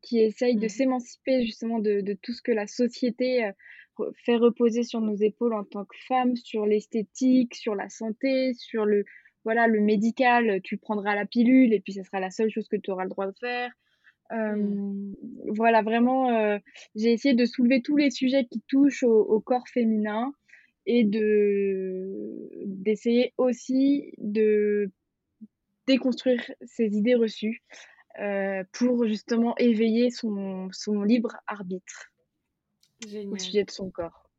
qui 0.00 0.20
essaye 0.20 0.56
de 0.56 0.66
mmh. 0.66 0.70
s'émanciper 0.70 1.44
justement 1.44 1.80
de, 1.80 2.00
de, 2.00 2.14
tout 2.14 2.32
ce 2.32 2.42
que 2.42 2.52
la 2.52 2.66
société 2.66 3.44
euh, 3.44 4.10
fait 4.24 4.36
reposer 4.36 4.84
sur 4.84 5.00
nos 5.00 5.16
épaules 5.16 5.52
en 5.52 5.64
tant 5.64 5.84
que 5.84 5.96
femmes, 6.06 6.36
sur 6.36 6.64
l'esthétique, 6.64 7.54
sur 7.54 7.74
la 7.74 7.88
santé, 7.88 8.54
sur 8.54 8.86
le, 8.86 9.04
voilà, 9.44 9.66
le 9.66 9.80
médical, 9.80 10.60
tu 10.62 10.76
prendras 10.76 11.14
la 11.14 11.26
pilule 11.26 11.72
et 11.72 11.80
puis 11.80 11.92
ce 11.92 12.02
sera 12.04 12.20
la 12.20 12.30
seule 12.30 12.50
chose 12.50 12.68
que 12.68 12.76
tu 12.76 12.90
auras 12.90 13.04
le 13.04 13.10
droit 13.10 13.26
de 13.26 13.36
faire. 13.38 13.72
Euh, 14.32 14.56
mmh. 14.56 15.14
Voilà, 15.48 15.82
vraiment, 15.82 16.30
euh, 16.30 16.58
j'ai 16.94 17.12
essayé 17.12 17.34
de 17.34 17.44
soulever 17.44 17.82
tous 17.82 17.96
les 17.96 18.10
sujets 18.10 18.46
qui 18.46 18.60
touchent 18.68 19.02
au, 19.02 19.20
au 19.20 19.40
corps 19.40 19.68
féminin 19.68 20.32
et 20.86 21.04
de 21.04 22.48
d'essayer 22.64 23.34
aussi 23.36 24.12
de 24.18 24.90
déconstruire 25.86 26.50
ces 26.64 26.96
idées 26.96 27.14
reçues 27.14 27.62
euh, 28.20 28.62
pour 28.72 29.06
justement 29.06 29.56
éveiller 29.56 30.10
son, 30.10 30.68
son 30.72 31.02
libre 31.02 31.36
arbitre 31.46 32.12
au 33.30 33.38
sujet 33.38 33.64
de 33.64 33.70
son 33.70 33.90
corps. 33.90 34.30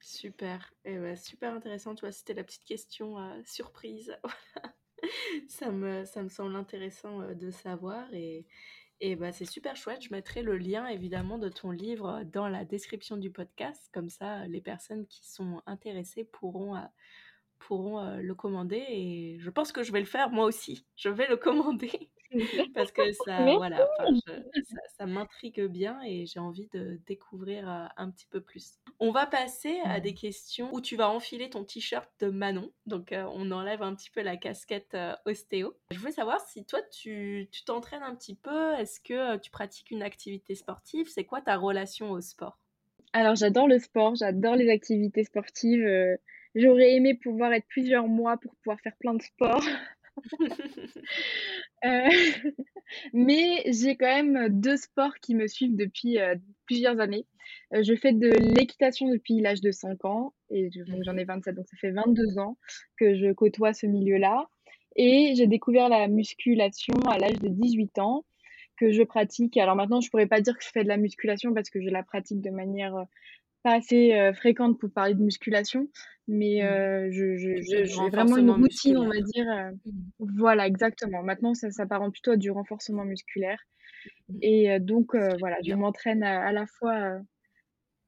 Super, 0.00 0.72
et 0.84 0.98
ouais, 0.98 1.16
super 1.16 1.52
intéressant. 1.52 1.94
Tu 1.94 2.00
vois, 2.00 2.12
c'était 2.12 2.34
la 2.34 2.44
petite 2.44 2.64
question 2.64 3.18
euh, 3.18 3.40
surprise. 3.44 4.16
ça, 5.48 5.70
me, 5.70 6.04
ça 6.04 6.22
me 6.22 6.28
semble 6.28 6.56
intéressant 6.56 7.22
euh, 7.22 7.34
de 7.34 7.50
savoir 7.50 8.12
et, 8.14 8.44
et 9.04 9.16
bah, 9.16 9.32
c'est 9.32 9.44
super 9.44 9.74
chouette. 9.74 10.02
Je 10.02 10.10
mettrai 10.12 10.42
le 10.42 10.56
lien 10.56 10.86
évidemment 10.86 11.36
de 11.36 11.48
ton 11.48 11.72
livre 11.72 12.22
dans 12.32 12.48
la 12.48 12.64
description 12.64 13.16
du 13.16 13.30
podcast. 13.30 13.90
Comme 13.92 14.08
ça, 14.08 14.46
les 14.46 14.60
personnes 14.60 15.06
qui 15.06 15.26
sont 15.26 15.60
intéressées 15.66 16.24
pourront 16.24 16.76
pourront 17.58 18.16
le 18.16 18.34
commander 18.34 18.84
et 18.88 19.36
je 19.38 19.50
pense 19.50 19.72
que 19.72 19.82
je 19.82 19.92
vais 19.92 20.00
le 20.00 20.06
faire 20.06 20.30
moi 20.30 20.46
aussi. 20.46 20.86
Je 20.96 21.08
vais 21.08 21.28
le 21.28 21.36
commander 21.36 22.10
parce 22.74 22.92
que 22.92 23.12
ça, 23.12 23.42
voilà, 23.56 23.86
ça, 24.96 25.06
m'intrigue 25.06 25.62
bien 25.66 26.00
et 26.04 26.26
j'ai 26.26 26.40
envie 26.40 26.68
de 26.72 27.00
découvrir 27.06 27.68
euh, 27.68 27.86
un 27.96 28.10
petit 28.10 28.26
peu 28.26 28.40
plus. 28.40 28.78
On 29.00 29.10
va 29.10 29.26
passer 29.26 29.80
à 29.84 30.00
des 30.00 30.14
questions 30.14 30.68
où 30.72 30.80
tu 30.80 30.96
vas 30.96 31.08
enfiler 31.08 31.50
ton 31.50 31.64
t-shirt 31.64 32.08
de 32.20 32.28
Manon, 32.28 32.72
donc 32.86 33.12
euh, 33.12 33.24
on 33.32 33.50
enlève 33.50 33.82
un 33.82 33.94
petit 33.94 34.10
peu 34.10 34.22
la 34.22 34.36
casquette 34.36 34.96
ostéo. 35.26 35.76
Je 35.90 35.98
voulais 35.98 36.12
savoir 36.12 36.40
si 36.40 36.64
toi 36.64 36.80
tu 36.90 37.48
t'entraînes 37.66 38.02
un 38.02 38.14
petit 38.14 38.34
peu, 38.34 38.72
est-ce 38.74 39.00
que 39.00 39.36
tu 39.38 39.50
pratiques 39.50 39.90
une 39.90 40.02
activité 40.02 40.54
sportive, 40.54 41.08
c'est 41.08 41.24
quoi 41.24 41.40
ta 41.40 41.56
relation 41.56 42.10
au 42.10 42.20
sport? 42.20 42.58
Alors 43.12 43.34
j'adore 43.34 43.68
le 43.68 43.78
sport, 43.78 44.14
j'adore 44.14 44.56
les 44.56 44.70
activités 44.70 45.24
sportives. 45.24 45.86
J'aurais 46.54 46.92
aimé 46.92 47.14
pouvoir 47.14 47.52
être 47.52 47.66
plusieurs 47.66 48.08
mois 48.08 48.36
pour 48.36 48.54
pouvoir 48.56 48.78
faire 48.80 48.96
plein 48.98 49.14
de 49.14 49.22
sports. 49.22 49.64
Euh, 51.84 52.08
mais 53.12 53.64
j'ai 53.66 53.96
quand 53.96 54.06
même 54.06 54.48
deux 54.48 54.76
sports 54.76 55.16
qui 55.20 55.34
me 55.34 55.48
suivent 55.48 55.74
depuis 55.74 56.20
euh, 56.20 56.36
plusieurs 56.66 57.00
années. 57.00 57.26
Euh, 57.74 57.82
je 57.82 57.96
fais 57.96 58.12
de 58.12 58.28
l'équitation 58.54 59.08
depuis 59.08 59.40
l'âge 59.40 59.60
de 59.60 59.72
5 59.72 60.04
ans 60.04 60.32
et 60.50 60.70
j'en 61.04 61.16
ai 61.16 61.24
27, 61.24 61.56
donc 61.56 61.66
ça 61.66 61.76
fait 61.76 61.90
22 61.90 62.38
ans 62.38 62.56
que 62.96 63.16
je 63.16 63.32
côtoie 63.32 63.72
ce 63.72 63.86
milieu-là. 63.86 64.48
Et 64.94 65.34
j'ai 65.34 65.48
découvert 65.48 65.88
la 65.88 66.06
musculation 66.06 66.94
à 67.10 67.18
l'âge 67.18 67.40
de 67.40 67.48
18 67.48 67.98
ans 67.98 68.24
que 68.76 68.92
je 68.92 69.02
pratique. 69.02 69.56
Alors 69.56 69.74
maintenant, 69.74 70.00
je 70.00 70.08
pourrais 70.08 70.28
pas 70.28 70.40
dire 70.40 70.56
que 70.56 70.62
je 70.62 70.70
fais 70.70 70.84
de 70.84 70.88
la 70.88 70.98
musculation 70.98 71.52
parce 71.52 71.68
que 71.68 71.82
je 71.82 71.88
la 71.88 72.04
pratique 72.04 72.40
de 72.40 72.50
manière 72.50 72.94
pas 73.62 73.74
assez 73.74 74.14
euh, 74.14 74.32
fréquente 74.32 74.78
pour 74.78 74.90
parler 74.90 75.14
de 75.14 75.22
musculation, 75.22 75.88
mais 76.28 76.60
mmh. 76.62 76.66
euh, 76.66 77.08
je, 77.12 77.36
je, 77.36 77.84
j'ai 77.84 78.10
vraiment 78.10 78.36
une 78.36 78.50
routine, 78.50 78.96
on 78.98 79.08
va 79.08 79.20
dire. 79.20 79.46
Euh, 79.48 79.70
mmh. 79.70 80.38
Voilà, 80.38 80.66
exactement. 80.66 81.22
Maintenant, 81.22 81.54
ça 81.54 81.70
s'apparente 81.70 82.12
plutôt 82.12 82.32
à 82.32 82.36
du 82.36 82.50
renforcement 82.50 83.04
musculaire. 83.04 83.60
Mmh. 84.28 84.38
Et 84.42 84.80
donc, 84.80 85.14
voilà, 85.38 85.56
je 85.64 85.74
m'entraîne 85.74 86.22
à, 86.22 86.52
la 86.52 86.66
fois 86.66 87.18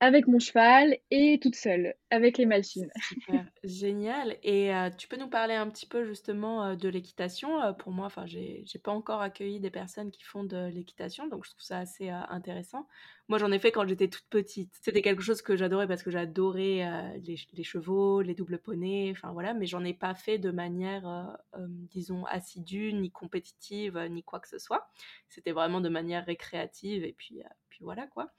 avec 0.05 0.27
mon 0.27 0.39
cheval 0.39 0.99
et 1.11 1.39
toute 1.41 1.55
seule, 1.55 1.95
avec 2.11 2.37
les 2.37 2.45
machines. 2.45 2.91
Génial. 3.65 4.37
Et 4.43 4.71
tu 4.99 5.09
peux 5.09 5.17
nous 5.17 5.29
parler 5.29 5.55
un 5.55 5.69
petit 5.71 5.87
peu 5.87 6.05
justement 6.05 6.77
de 6.77 6.89
l'équitation? 6.91 7.73
Pour 7.79 7.93
moi, 7.93 8.07
enfin, 8.07 8.27
j'ai 8.27 8.65
pas 8.83 8.93
encore 8.93 9.23
accueilli 9.23 9.61
des 9.61 9.71
personnes 9.71 10.11
qui 10.11 10.23
font 10.23 10.45
de 10.45 10.69
l'équitation, 10.69 11.27
donc 11.27 11.47
je 11.47 11.51
trouve 11.51 11.63
ça 11.63 11.79
assez 11.79 12.11
intéressant. 12.11 12.87
Moi, 13.29 13.39
j'en 13.39 13.51
ai 13.51 13.59
fait 13.59 13.73
quand 13.73 13.89
j'étais 13.89 14.09
toute 14.09 14.27
petite. 14.29 14.71
C'était 14.83 15.01
quelque 15.01 15.23
chose 15.23 15.41
que 15.41 15.57
j'adorais 15.57 15.89
parce 15.89 16.03
que 16.03 16.11
j'adorais 16.11 17.17
les, 17.23 17.37
les, 17.55 17.65
chevaux, 17.65 18.21
les 18.21 18.35
doubles 18.35 18.59
poneys, 18.59 19.11
enfin 19.13 19.33
voilà, 19.33 19.55
mais 19.55 19.65
j'en 19.65 19.83
ai 19.83 19.95
pas 19.95 20.15
fait 20.15 20.37
de 20.37 20.51
manière, 20.51 21.35
disons, 21.91 22.27
assidue, 22.27 22.93
ni 22.93 23.11
compétitive, 23.11 23.99
ni 24.11 24.23
quoi 24.23 24.41
que 24.41 24.49
ce 24.49 24.59
soit. 24.59 24.87
C'était 25.31 25.53
vraiment 25.53 25.81
de 25.81 25.89
manière 25.89 26.27
récréative 26.27 27.05
et 27.05 27.15
puis, 27.15 27.41
puis 27.71 27.79
voilà 27.83 28.07
quoi 28.07 28.31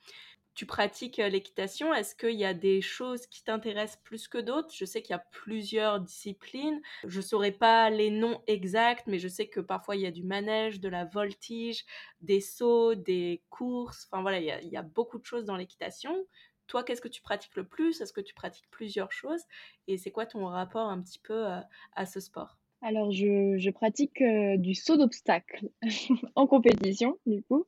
tu 0.56 0.64
pratiques 0.64 1.18
l'équitation, 1.18 1.92
est-ce 1.92 2.14
qu'il 2.14 2.34
y 2.34 2.44
a 2.46 2.54
des 2.54 2.80
choses 2.80 3.26
qui 3.26 3.44
t'intéressent 3.44 4.00
plus 4.02 4.26
que 4.26 4.38
d'autres? 4.38 4.70
Je 4.74 4.86
sais 4.86 5.02
qu'il 5.02 5.10
y 5.10 5.14
a 5.14 5.24
plusieurs 5.30 6.00
disciplines. 6.00 6.80
Je 7.06 7.18
ne 7.18 7.22
saurais 7.22 7.52
pas 7.52 7.90
les 7.90 8.10
noms 8.10 8.40
exacts, 8.46 9.06
mais 9.06 9.18
je 9.18 9.28
sais 9.28 9.48
que 9.48 9.60
parfois 9.60 9.96
il 9.96 10.02
y 10.02 10.06
a 10.06 10.10
du 10.10 10.24
manège, 10.24 10.80
de 10.80 10.88
la 10.88 11.04
voltige, 11.04 11.84
des 12.22 12.40
sauts, 12.40 12.94
des 12.94 13.42
courses. 13.50 14.08
Enfin 14.10 14.22
voilà, 14.22 14.40
il 14.40 14.68
y 14.70 14.76
a, 14.76 14.82
beaucoup 14.82 15.18
de 15.18 15.26
choses 15.26 15.44
dans 15.44 15.56
l'équitation. 15.56 16.26
Toi, 16.68 16.82
qu'est-ce 16.84 17.02
que 17.02 17.08
tu 17.08 17.20
pratiques 17.20 17.56
le 17.56 17.68
plus? 17.68 18.00
Est-ce 18.00 18.14
que 18.14 18.22
tu 18.22 18.34
pratiques 18.34 18.70
plusieurs 18.70 19.12
choses? 19.12 19.42
Et 19.88 19.98
c'est 19.98 20.10
quoi 20.10 20.24
ton 20.24 20.46
rapport 20.46 20.88
un 20.88 21.02
petit 21.02 21.18
peu 21.18 21.44
à 21.92 22.06
ce 22.06 22.18
sport? 22.18 22.56
Alors, 22.80 23.12
je, 23.12 23.70
pratique 23.70 24.22
du 24.22 24.74
saut 24.74 24.96
d'obstacle 24.96 25.68
en 26.34 26.46
compétition, 26.46 27.18
du 27.26 27.42
coup. 27.42 27.66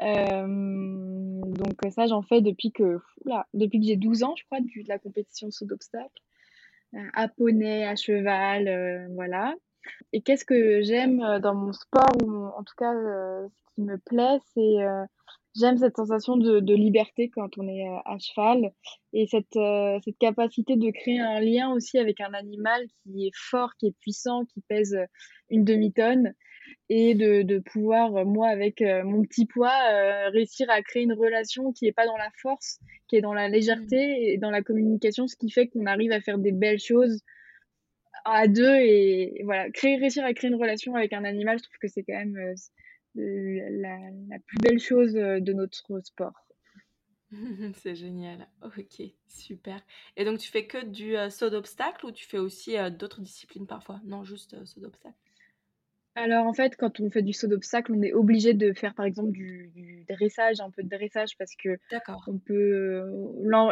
Euh, 0.00 1.31
donc 1.52 1.74
ça, 1.90 2.06
j'en 2.06 2.22
fais 2.22 2.40
depuis 2.40 2.72
que, 2.72 2.98
depuis 3.54 3.80
que 3.80 3.86
j'ai 3.86 3.96
12 3.96 4.22
ans, 4.22 4.34
je 4.36 4.44
crois, 4.44 4.60
de 4.60 4.66
la 4.88 4.98
compétition 4.98 5.50
saut 5.50 5.66
d'obstacles. 5.66 6.08
Euh, 6.94 6.98
à 7.14 7.28
poney, 7.28 7.86
à 7.86 7.96
cheval, 7.96 8.68
euh, 8.68 9.06
voilà. 9.14 9.54
Et 10.12 10.20
qu'est-ce 10.20 10.44
que 10.44 10.82
j'aime 10.82 11.38
dans 11.40 11.54
mon 11.54 11.72
sport, 11.72 12.12
ou 12.24 12.30
en 12.30 12.62
tout 12.62 12.74
cas, 12.76 12.92
ce 12.92 13.74
qui 13.74 13.82
me 13.82 13.98
plaît, 13.98 14.38
c'est 14.54 14.76
j'aime 15.58 15.76
cette 15.76 15.96
sensation 15.96 16.36
de, 16.36 16.60
de, 16.60 16.74
liberté 16.74 17.28
quand 17.28 17.58
on 17.58 17.66
est 17.66 17.84
à 18.04 18.16
cheval 18.18 18.72
et 19.12 19.26
cette, 19.26 19.58
cette 20.04 20.18
capacité 20.18 20.76
de 20.76 20.90
créer 20.90 21.18
un 21.18 21.40
lien 21.40 21.72
aussi 21.72 21.98
avec 21.98 22.20
un 22.20 22.32
animal 22.32 22.86
qui 23.02 23.26
est 23.26 23.34
fort, 23.34 23.74
qui 23.78 23.88
est 23.88 23.96
puissant, 23.98 24.44
qui 24.44 24.60
pèse 24.60 24.96
une 25.50 25.64
demi-tonne 25.64 26.32
et 26.88 27.14
de, 27.14 27.42
de 27.42 27.58
pouvoir, 27.58 28.16
euh, 28.16 28.24
moi, 28.24 28.48
avec 28.48 28.82
euh, 28.82 29.04
mon 29.04 29.22
petit 29.22 29.46
poids, 29.46 29.76
euh, 29.90 30.28
réussir 30.30 30.68
à 30.70 30.82
créer 30.82 31.02
une 31.02 31.12
relation 31.12 31.72
qui 31.72 31.84
n'est 31.84 31.92
pas 31.92 32.06
dans 32.06 32.16
la 32.16 32.30
force, 32.40 32.78
qui 33.08 33.16
est 33.16 33.20
dans 33.20 33.34
la 33.34 33.48
légèreté 33.48 33.96
mmh. 33.96 34.22
et 34.22 34.38
dans 34.38 34.50
la 34.50 34.62
communication, 34.62 35.26
ce 35.26 35.36
qui 35.36 35.50
fait 35.50 35.68
qu'on 35.68 35.86
arrive 35.86 36.12
à 36.12 36.20
faire 36.20 36.38
des 36.38 36.52
belles 36.52 36.80
choses 36.80 37.20
à 38.24 38.46
deux 38.46 38.76
et 38.76 39.40
voilà, 39.44 39.70
créer, 39.70 39.96
réussir 39.96 40.24
à 40.24 40.32
créer 40.32 40.50
une 40.50 40.60
relation 40.60 40.94
avec 40.94 41.12
un 41.12 41.24
animal, 41.24 41.58
je 41.58 41.64
trouve 41.64 41.78
que 41.80 41.88
c'est 41.88 42.04
quand 42.04 42.14
même 42.14 42.54
la, 43.16 43.98
la, 44.28 44.38
plus 44.46 44.58
belle 44.62 44.78
chose 44.78 45.12
de 45.14 45.52
notre 45.52 46.00
sport. 46.04 46.46
c'est 47.82 47.96
génial. 47.96 48.46
Ok, 48.62 49.02
super. 49.26 49.82
Et 50.16 50.24
donc 50.24 50.38
tu 50.38 50.52
fais 50.52 50.66
que 50.68 50.84
du 50.84 51.16
saut 51.30 51.50
d'obstacle 51.50 52.06
ou 52.06 52.12
tu 52.12 52.24
fais 52.24 52.38
aussi 52.38 52.76
d'autres 52.92 53.22
disciplines 53.22 53.66
parfois? 53.66 54.00
Non, 54.04 54.22
juste 54.22 54.64
saut 54.66 54.80
d'obstacle. 54.80 55.16
Alors 56.14 56.46
en 56.46 56.52
fait, 56.52 56.76
quand 56.76 57.00
on 57.00 57.10
fait 57.10 57.22
du 57.22 57.32
saut 57.32 57.46
d'obstacle, 57.46 57.92
on 57.94 58.02
est 58.02 58.12
obligé 58.12 58.52
de 58.52 58.74
faire 58.74 58.94
par 58.94 59.06
exemple 59.06 59.30
du, 59.30 60.04
dressage, 60.08 60.60
un 60.60 60.70
peu 60.70 60.82
de 60.82 60.88
dressage 60.88 61.38
parce 61.38 61.54
que 61.56 61.78
on 62.26 62.38
peut 62.38 63.02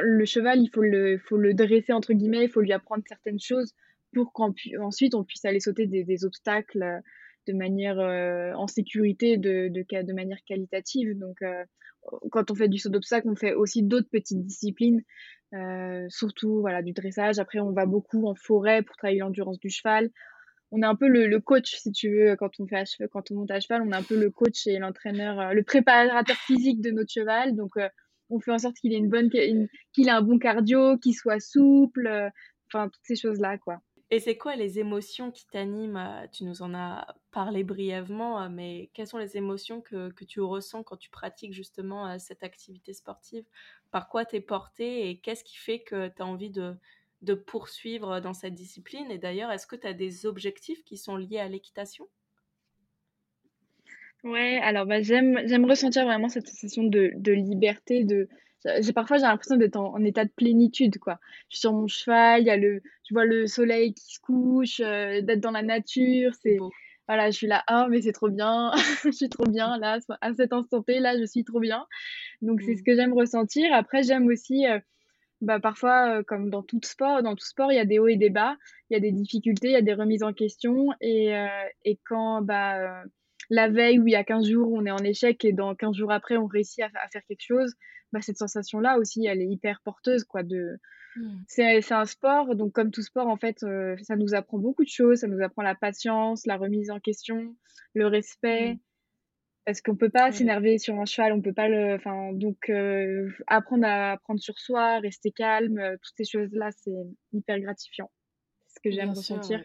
le 0.02 0.24
cheval, 0.24 0.60
il 0.60 0.70
faut 0.70 0.80
le 0.80 1.18
faut 1.18 1.36
le 1.36 1.52
dresser 1.52 1.92
entre 1.92 2.14
guillemets, 2.14 2.44
il 2.44 2.48
faut 2.48 2.62
lui 2.62 2.72
apprendre 2.72 3.02
certaines 3.06 3.40
choses 3.40 3.74
pour 4.14 4.32
qu'ensuite 4.32 5.14
on 5.14 5.24
puisse 5.24 5.44
aller 5.44 5.60
sauter 5.60 5.86
des, 5.86 6.24
obstacles 6.24 6.82
euh, 6.82 7.00
de 7.46 7.52
manière 7.52 7.98
euh, 7.98 8.52
en 8.54 8.66
sécurité, 8.66 9.36
de, 9.36 9.68
de, 9.68 9.84
de 10.02 10.12
manière 10.12 10.38
qualitative. 10.46 11.18
Donc 11.18 11.42
euh, 11.42 11.64
quand 12.30 12.50
on 12.50 12.54
fait 12.54 12.68
du 12.68 12.78
saut 12.78 12.90
d'obstacle, 12.90 13.28
on 13.28 13.36
fait 13.36 13.54
aussi 13.54 13.82
d'autres 13.82 14.08
petites 14.10 14.42
disciplines, 14.44 15.02
surtout 16.08 16.60
voilà 16.60 16.82
du 16.82 16.92
dressage. 16.92 17.38
Après, 17.38 17.60
on 17.60 17.72
va 17.72 17.84
beaucoup 17.84 18.26
en 18.26 18.34
forêt 18.34 18.82
pour 18.82 18.96
travailler 18.96 19.20
l'endurance 19.20 19.58
du 19.60 19.68
cheval. 19.68 20.10
On 20.72 20.82
est 20.82 20.86
un 20.86 20.94
peu 20.94 21.08
le, 21.08 21.40
coach, 21.40 21.74
si 21.76 21.90
tu 21.90 22.10
veux, 22.10 22.36
quand 22.36 22.60
on, 22.60 22.66
fait 22.66 22.84
quand 23.10 23.30
on 23.30 23.34
monte 23.34 23.50
à 23.50 23.60
cheval, 23.60 23.82
on 23.82 23.90
est 23.90 23.96
un 23.96 24.02
peu 24.02 24.18
le 24.18 24.30
coach 24.30 24.66
et 24.66 24.78
l'entraîneur, 24.78 25.40
euh, 25.40 25.52
le 25.52 25.62
préparateur 25.62 26.36
physique 26.36 26.80
de 26.80 26.90
notre 26.90 27.12
cheval. 27.12 27.56
Donc, 27.56 27.76
euh, 27.76 27.88
on 28.28 28.38
fait 28.38 28.52
en 28.52 28.58
sorte 28.58 28.76
qu'il 28.76 28.92
ait 28.92 28.98
une 28.98 29.08
bonne, 29.08 29.28
qu'il 29.30 30.08
ait 30.08 30.10
un 30.10 30.22
bon 30.22 30.38
cardio, 30.38 30.96
qu'il 30.98 31.14
soit 31.14 31.40
souple, 31.40 32.06
euh, 32.06 32.28
enfin, 32.68 32.88
toutes 32.88 33.02
ces 33.04 33.16
choses-là, 33.16 33.58
quoi. 33.58 33.80
Et 34.12 34.18
c'est 34.18 34.36
quoi 34.36 34.56
les 34.56 34.80
émotions 34.80 35.30
qui 35.30 35.46
t'animent 35.46 36.26
Tu 36.32 36.42
nous 36.42 36.62
en 36.62 36.74
as 36.74 37.14
parlé 37.30 37.62
brièvement, 37.62 38.48
mais 38.50 38.90
quelles 38.92 39.06
sont 39.06 39.18
les 39.18 39.36
émotions 39.36 39.80
que, 39.80 40.10
que 40.10 40.24
tu 40.24 40.40
ressens 40.40 40.82
quand 40.82 40.96
tu 40.96 41.10
pratiques 41.10 41.52
justement 41.52 42.18
cette 42.18 42.42
activité 42.42 42.92
sportive? 42.92 43.44
Par 43.92 44.08
quoi 44.08 44.24
t'es 44.24 44.40
porté 44.40 45.08
et 45.08 45.20
qu'est-ce 45.20 45.44
qui 45.44 45.56
fait 45.56 45.82
que 45.82 46.08
tu 46.08 46.22
as 46.22 46.26
envie 46.26 46.50
de, 46.50 46.74
de 47.22 47.34
poursuivre 47.34 48.20
dans 48.20 48.32
cette 48.34 48.54
discipline 48.54 49.10
Et 49.10 49.18
d'ailleurs, 49.18 49.50
est-ce 49.50 49.66
que 49.66 49.76
tu 49.76 49.86
as 49.86 49.92
des 49.92 50.26
objectifs 50.26 50.82
qui 50.84 50.96
sont 50.96 51.16
liés 51.16 51.38
à 51.38 51.48
l'équitation? 51.48 52.08
Ouais, 54.22 54.58
alors 54.62 54.84
bah, 54.84 55.00
j'aime 55.00 55.40
j'aime 55.46 55.64
ressentir 55.64 56.04
vraiment 56.04 56.28
cette 56.28 56.46
sensation 56.46 56.84
de, 56.84 57.10
de 57.16 57.32
liberté, 57.32 58.04
de 58.04 58.28
j'ai 58.80 58.92
parfois 58.92 59.16
j'ai 59.16 59.22
l'impression 59.22 59.56
d'être 59.56 59.76
en, 59.76 60.04
état 60.04 60.24
de 60.26 60.30
plénitude 60.30 60.98
quoi. 60.98 61.18
Je 61.48 61.56
suis 61.56 61.60
sur 61.60 61.72
mon 61.72 61.86
cheval, 61.88 62.42
il 62.42 62.46
y 62.46 62.50
a 62.50 62.58
le 62.58 62.82
je 63.08 63.14
vois 63.14 63.24
le 63.24 63.46
soleil 63.46 63.94
qui 63.94 64.14
se 64.14 64.20
couche, 64.20 64.80
euh, 64.80 65.22
d'être 65.22 65.40
dans 65.40 65.50
la 65.50 65.62
nature, 65.62 66.32
c'est 66.42 66.58
voilà, 67.08 67.30
je 67.30 67.36
suis 67.36 67.46
là 67.46 67.64
ah 67.66 67.86
mais 67.88 68.02
c'est 68.02 68.12
trop 68.12 68.28
bien, 68.28 68.72
je 69.04 69.10
suis 69.10 69.30
trop 69.30 69.46
bien 69.46 69.78
là 69.78 69.98
à 70.20 70.34
cet 70.34 70.52
instant 70.52 70.82
T 70.82 71.00
là, 71.00 71.18
je 71.18 71.24
suis 71.24 71.44
trop 71.44 71.60
bien. 71.60 71.86
Donc 72.42 72.60
c'est 72.60 72.76
ce 72.76 72.82
mmh. 72.82 72.84
que 72.84 72.94
j'aime 72.94 73.14
ressentir. 73.14 73.72
Après 73.72 74.02
j'aime 74.02 74.26
aussi 74.26 74.66
euh, 74.66 74.78
bah, 75.40 75.58
parfois, 75.58 76.18
euh, 76.18 76.22
comme 76.22 76.50
dans 76.50 76.62
tout 76.62 76.80
sport, 76.82 77.22
dans 77.22 77.34
tout 77.34 77.46
sport, 77.46 77.72
il 77.72 77.76
y 77.76 77.80
a 77.80 77.84
des 77.84 77.98
hauts 77.98 78.08
et 78.08 78.16
des 78.16 78.30
bas, 78.30 78.56
il 78.88 78.94
y 78.94 78.96
a 78.96 79.00
des 79.00 79.12
difficultés, 79.12 79.68
il 79.68 79.72
y 79.72 79.76
a 79.76 79.82
des 79.82 79.94
remises 79.94 80.22
en 80.22 80.32
question. 80.32 80.88
Et, 81.00 81.34
euh, 81.36 81.46
et 81.84 81.98
quand 82.04 82.42
bah, 82.42 82.78
euh, 82.78 83.04
la 83.48 83.68
veille 83.68 83.98
ou 83.98 84.06
il 84.06 84.12
y 84.12 84.16
a 84.16 84.24
15 84.24 84.48
jours, 84.48 84.70
on 84.72 84.84
est 84.84 84.90
en 84.90 84.98
échec 84.98 85.44
et 85.44 85.52
dans 85.52 85.74
15 85.74 85.96
jours 85.96 86.12
après, 86.12 86.36
on 86.36 86.46
réussit 86.46 86.84
à, 86.84 87.08
faire 87.10 87.22
quelque 87.26 87.44
chose, 87.44 87.74
bah, 88.12 88.20
cette 88.20 88.36
sensation-là 88.36 88.98
aussi, 88.98 89.26
elle 89.26 89.40
est 89.40 89.48
hyper 89.48 89.80
porteuse. 89.82 90.24
quoi. 90.24 90.42
De... 90.42 90.78
Mmh. 91.16 91.38
C'est 91.48 91.92
un 91.92 92.04
sport, 92.04 92.54
donc 92.54 92.72
comme 92.72 92.90
tout 92.90 93.02
sport, 93.02 93.28
en 93.28 93.36
fait, 93.36 93.60
ça 94.02 94.16
nous 94.16 94.34
apprend 94.34 94.58
beaucoup 94.58 94.84
de 94.84 94.90
choses. 94.90 95.20
Ça 95.20 95.26
nous 95.26 95.42
apprend 95.42 95.62
la 95.62 95.74
patience, 95.74 96.46
la 96.46 96.56
remise 96.56 96.90
en 96.90 97.00
question, 97.00 97.56
le 97.94 98.06
respect. 98.06 98.74
Mmh 98.74 98.78
parce 99.70 99.82
qu'on 99.82 99.94
peut 99.94 100.10
pas 100.10 100.32
s'énerver 100.32 100.78
sur 100.78 100.98
un 100.98 101.04
cheval, 101.04 101.32
on 101.32 101.40
peut 101.40 101.52
pas 101.52 101.68
le, 101.68 101.94
enfin 101.94 102.32
donc 102.32 102.68
euh, 102.68 103.30
apprendre 103.46 103.86
à 103.86 104.12
apprendre 104.12 104.40
sur 104.40 104.58
soi, 104.58 104.98
rester 104.98 105.30
calme, 105.30 105.78
euh, 105.78 105.96
toutes 106.02 106.14
ces 106.16 106.24
choses 106.24 106.52
là, 106.52 106.70
c'est 106.72 106.90
hyper 107.32 107.60
gratifiant. 107.60 108.10
C'est 108.66 108.74
ce 108.74 108.80
que 108.82 108.90
j'aime 108.90 109.10
ressentir. 109.10 109.62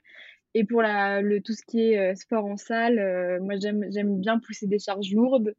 Et 0.54 0.64
pour 0.64 0.84
la, 0.84 1.22
le 1.22 1.42
tout 1.42 1.54
ce 1.54 1.64
qui 1.66 1.92
est 1.92 1.98
euh, 1.98 2.14
sport 2.14 2.46
en 2.46 2.56
salle, 2.56 3.40
moi 3.42 3.56
j'aime 3.60 3.88
j'aime 3.92 4.20
bien 4.20 4.38
pousser 4.38 4.68
des 4.68 4.78
charges 4.78 5.12
lourdes 5.12 5.56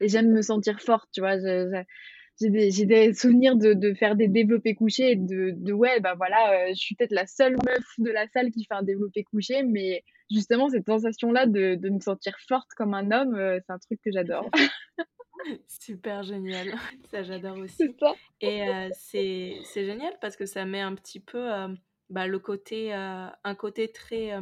et 0.00 0.08
j'aime 0.08 0.32
me 0.32 0.40
sentir 0.40 0.80
forte, 0.80 1.10
tu 1.12 1.20
vois. 1.20 1.36
j'ai 1.38 2.48
des, 2.48 2.70
des, 2.86 3.12
souvenirs 3.12 3.56
de, 3.56 3.74
de, 3.74 3.92
faire 3.92 4.16
des 4.16 4.28
développés 4.28 4.74
couchés 4.74 5.10
et 5.10 5.16
de, 5.16 5.52
de 5.54 5.72
ouais, 5.74 6.00
bah 6.00 6.14
voilà, 6.16 6.68
je 6.70 6.80
suis 6.80 6.94
peut-être 6.94 7.12
la 7.12 7.26
seule 7.26 7.58
meuf 7.66 7.84
de 7.98 8.10
la 8.10 8.26
salle 8.28 8.50
qui 8.50 8.64
fait 8.64 8.72
un 8.72 8.82
développé 8.82 9.24
couché, 9.24 9.62
mais 9.62 10.02
justement, 10.30 10.68
cette 10.68 10.86
sensation-là 10.86 11.46
de, 11.46 11.74
de, 11.74 11.88
me 11.90 12.00
sentir 12.00 12.36
forte 12.48 12.70
comme 12.76 12.94
un 12.94 13.10
homme, 13.10 13.34
euh, 13.34 13.58
c'est 13.66 13.72
un 13.72 13.78
truc 13.78 14.00
que 14.02 14.10
j'adore. 14.12 14.48
Super 15.66 16.22
génial, 16.22 16.74
ça 17.10 17.22
j'adore 17.22 17.56
aussi. 17.58 17.94
Ça. 17.98 18.14
Et 18.40 18.68
euh, 18.68 18.88
c'est 18.92 19.62
génial 19.74 20.12
parce 20.20 20.36
que 20.36 20.44
ça 20.44 20.66
met 20.66 20.80
un 20.80 20.94
petit 20.94 21.20
peu 21.20 21.52
euh, 21.52 21.68
bah, 22.10 22.26
le 22.26 22.38
côté, 22.38 22.92
un 22.92 23.54
côté 23.56 23.90
très, 23.90 24.32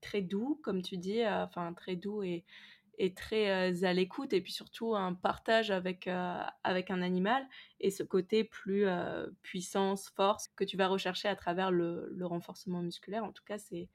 très 0.00 0.20
doux, 0.20 0.60
comme 0.64 0.82
tu 0.82 0.96
dis, 0.96 1.24
enfin 1.24 1.72
très 1.74 1.94
doux 1.94 2.24
et, 2.24 2.44
et 2.98 3.14
très 3.14 3.84
à 3.84 3.92
l'écoute, 3.92 4.32
et 4.32 4.40
puis 4.40 4.50
surtout 4.50 4.96
un 4.96 5.14
partage 5.14 5.70
avec, 5.70 6.08
avec 6.64 6.90
un 6.90 7.02
animal, 7.02 7.46
et 7.78 7.92
ce 7.92 8.02
côté 8.02 8.42
plus 8.42 8.86
puissance, 9.42 10.08
force 10.16 10.48
que 10.56 10.64
tu 10.64 10.76
vas 10.76 10.88
rechercher 10.88 11.28
à 11.28 11.36
travers 11.36 11.70
le, 11.70 12.08
le 12.10 12.26
renforcement 12.26 12.82
musculaire. 12.82 13.22
En 13.22 13.30
tout 13.30 13.44
cas, 13.44 13.58
c'est 13.58 13.88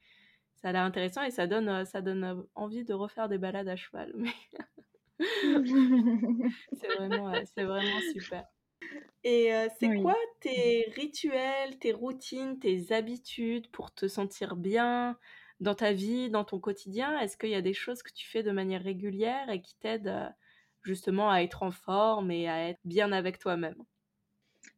ça 0.64 0.70
a 0.70 0.72
l'air 0.72 0.84
intéressant 0.84 1.24
et 1.24 1.32
ça 1.32 1.46
donne, 1.46 1.68
euh, 1.68 1.84
ça 1.84 2.02
donne 2.02 2.24
euh, 2.24 2.36
envie 2.56 2.86
de 2.86 2.94
refaire 2.94 3.28
des 3.28 3.38
balades 3.38 3.68
à 3.68 3.76
cheval. 3.76 4.14
c'est 5.20 6.88
vraiment, 6.98 7.28
euh, 7.30 7.42
c'est 7.54 7.66
vraiment 7.66 8.00
super. 8.14 8.46
Et 9.26 9.52
c'est 9.80 10.02
quoi 10.02 10.16
tes 10.42 10.86
rituels, 10.96 11.80
tes 11.80 11.94
routines, 11.94 12.60
tes 12.60 12.92
habitudes 12.92 13.70
pour 13.72 13.94
te 13.94 14.08
sentir 14.10 14.58
bien 14.58 15.18
dans 15.62 15.76
ta 15.76 15.94
vie, 15.94 16.30
dans 16.30 16.44
ton 16.44 16.60
quotidien? 16.60 17.18
Est-ce 17.20 17.38
qu'il 17.38 17.50
y 17.50 17.56
a 17.56 17.62
des 17.62 17.74
choses 17.74 18.04
que 18.04 18.12
tu 18.12 18.28
fais 18.28 18.44
de 18.44 18.52
manière 18.52 18.84
régulière 18.84 19.50
et 19.50 19.62
qui 19.62 19.78
t'aident 19.78 20.34
justement 20.82 21.32
à 21.32 21.40
être 21.40 21.64
en 21.64 21.72
forme 21.72 22.32
et 22.32 22.50
à 22.50 22.68
être 22.68 22.82
bien 22.84 23.14
avec 23.14 23.40
toi-même? 23.40 23.82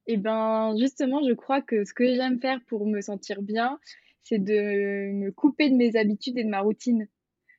Eh 0.06 0.18
ben, 0.18 0.76
justement, 0.78 1.28
je 1.28 1.34
crois 1.34 1.64
que 1.64 1.84
ce 1.84 1.94
que 1.94 2.14
j'aime 2.14 2.40
faire 2.40 2.60
pour 2.68 2.86
me 2.86 3.02
sentir 3.02 3.42
bien, 3.42 3.80
c'est 4.26 4.40
de 4.40 5.12
me 5.14 5.32
couper 5.32 5.70
de 5.70 5.76
mes 5.76 5.96
habitudes 5.96 6.38
et 6.38 6.44
de 6.44 6.50
ma 6.50 6.60
routine 6.60 7.08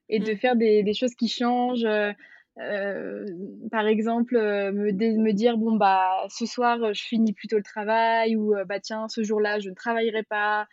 et 0.09 0.19
de 0.19 0.33
mmh. 0.33 0.37
faire 0.37 0.57
des, 0.57 0.83
des 0.83 0.95
choses 0.95 1.15
qui 1.15 1.29
changent. 1.29 1.85
Euh, 1.85 2.13
euh 2.59 3.25
par 3.71 3.87
exemple, 3.87 4.37
euh, 4.37 4.73
me, 4.73 4.91
me 4.93 5.33
dire 5.33 5.59
bon 5.59 5.77
bah 5.77 6.27
ce 6.29 6.45
soir 6.45 6.93
je 6.93 7.03
finis 7.03 7.33
plutôt 7.33 7.57
le 7.57 7.63
travail 7.63 8.37
ou 8.37 8.55
euh, 8.55 8.65
bah 8.65 8.81
tiens 8.81 9.09
ce 9.09 9.23
jour-là 9.23 9.61
je 9.61 9.71
ne 9.71 9.75
travaillerai 9.75 10.25
pas. 10.25 10.67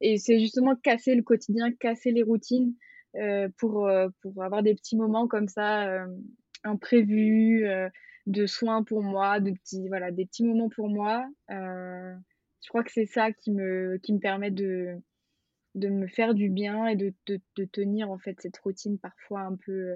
Et 0.00 0.18
c'est 0.18 0.38
justement 0.38 0.76
casser 0.76 1.14
le 1.14 1.22
quotidien, 1.22 1.72
casser 1.72 2.12
les 2.12 2.22
routines 2.22 2.74
pour 3.58 3.90
pour 4.22 4.42
avoir 4.42 4.62
des 4.62 4.74
petits 4.74 4.96
moments 4.96 5.26
comme 5.26 5.48
ça 5.48 6.06
imprévus 6.64 7.66
de 8.26 8.46
soins 8.46 8.82
pour 8.82 9.02
moi, 9.02 9.40
de 9.40 9.50
petits 9.50 9.88
voilà 9.88 10.10
des 10.10 10.24
petits 10.24 10.44
moments 10.44 10.70
pour 10.70 10.88
moi. 10.88 11.26
je 11.50 12.68
crois 12.68 12.82
que 12.82 12.92
c'est 12.92 13.06
ça 13.06 13.32
qui 13.32 13.50
me 13.50 13.98
qui 13.98 14.14
me 14.14 14.20
permet 14.20 14.50
de 14.50 14.96
de 15.74 15.88
me 15.88 16.06
faire 16.06 16.34
du 16.34 16.50
bien 16.50 16.86
et 16.86 16.96
de, 16.96 17.12
de, 17.26 17.40
de, 17.56 17.64
tenir 17.64 18.10
en 18.10 18.18
fait 18.18 18.40
cette 18.40 18.58
routine 18.58 18.98
parfois 18.98 19.42
un 19.42 19.56
peu, 19.56 19.94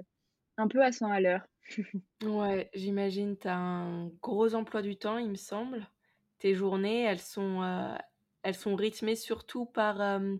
un 0.57 0.67
peu 0.67 0.83
à 0.83 0.91
100 0.91 1.11
à 1.11 1.19
l'heure. 1.19 1.45
ouais, 2.23 2.69
j'imagine, 2.73 3.37
tu 3.37 3.47
as 3.47 3.57
un 3.57 4.07
gros 4.21 4.55
emploi 4.55 4.81
du 4.81 4.97
temps, 4.97 5.17
il 5.17 5.29
me 5.29 5.35
semble. 5.35 5.87
Tes 6.39 6.53
journées, 6.53 7.03
elles 7.03 7.19
sont, 7.19 7.61
euh, 7.61 7.95
elles 8.43 8.55
sont 8.55 8.75
rythmées 8.75 9.15
surtout 9.15 9.65
par, 9.65 10.01
euh, 10.01 10.35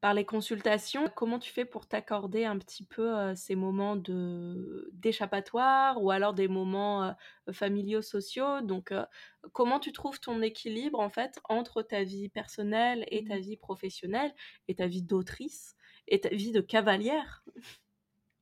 par 0.00 0.14
les 0.14 0.24
consultations. 0.24 1.08
Comment 1.14 1.38
tu 1.38 1.52
fais 1.52 1.64
pour 1.64 1.86
t'accorder 1.86 2.44
un 2.44 2.58
petit 2.58 2.84
peu 2.84 3.16
euh, 3.16 3.34
ces 3.34 3.54
moments 3.54 3.96
de 3.96 4.90
d'échappatoire 4.92 6.02
ou 6.02 6.10
alors 6.10 6.32
des 6.32 6.48
moments 6.48 7.04
euh, 7.04 7.52
familiaux, 7.52 8.02
sociaux? 8.02 8.62
Donc, 8.62 8.92
euh, 8.92 9.04
comment 9.52 9.78
tu 9.78 9.92
trouves 9.92 10.20
ton 10.20 10.40
équilibre 10.42 11.00
en 11.00 11.10
fait 11.10 11.38
entre 11.48 11.82
ta 11.82 12.02
vie 12.02 12.28
personnelle 12.30 13.04
et 13.10 13.24
ta 13.24 13.36
mmh 13.36 13.40
vie 13.40 13.56
professionnelle 13.56 14.34
et 14.68 14.74
ta 14.74 14.86
vie 14.86 15.02
d'autrice 15.02 15.76
et 16.08 16.20
ta 16.20 16.30
vie 16.30 16.52
de 16.52 16.60
cavalière? 16.60 17.44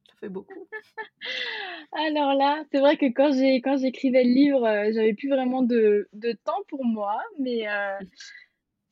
Ça 0.09 0.15
fait 0.21 0.29
beaucoup. 0.29 0.69
alors 1.93 2.35
là, 2.35 2.65
c'est 2.73 2.81
vrai 2.81 2.97
que 2.97 3.07
quand 3.07 3.33
j'ai 3.33 3.61
quand 3.61 3.79
j'écrivais 3.79 4.25
le 4.25 4.31
livre, 4.31 4.61
j'avais 4.93 5.15
plus 5.15 5.29
vraiment 5.29 5.63
de, 5.63 6.09
de, 6.13 6.33
temps 6.33 6.63
pour 6.69 6.85
moi, 6.85 7.21
mais 7.39 7.67
mmh 7.67 8.07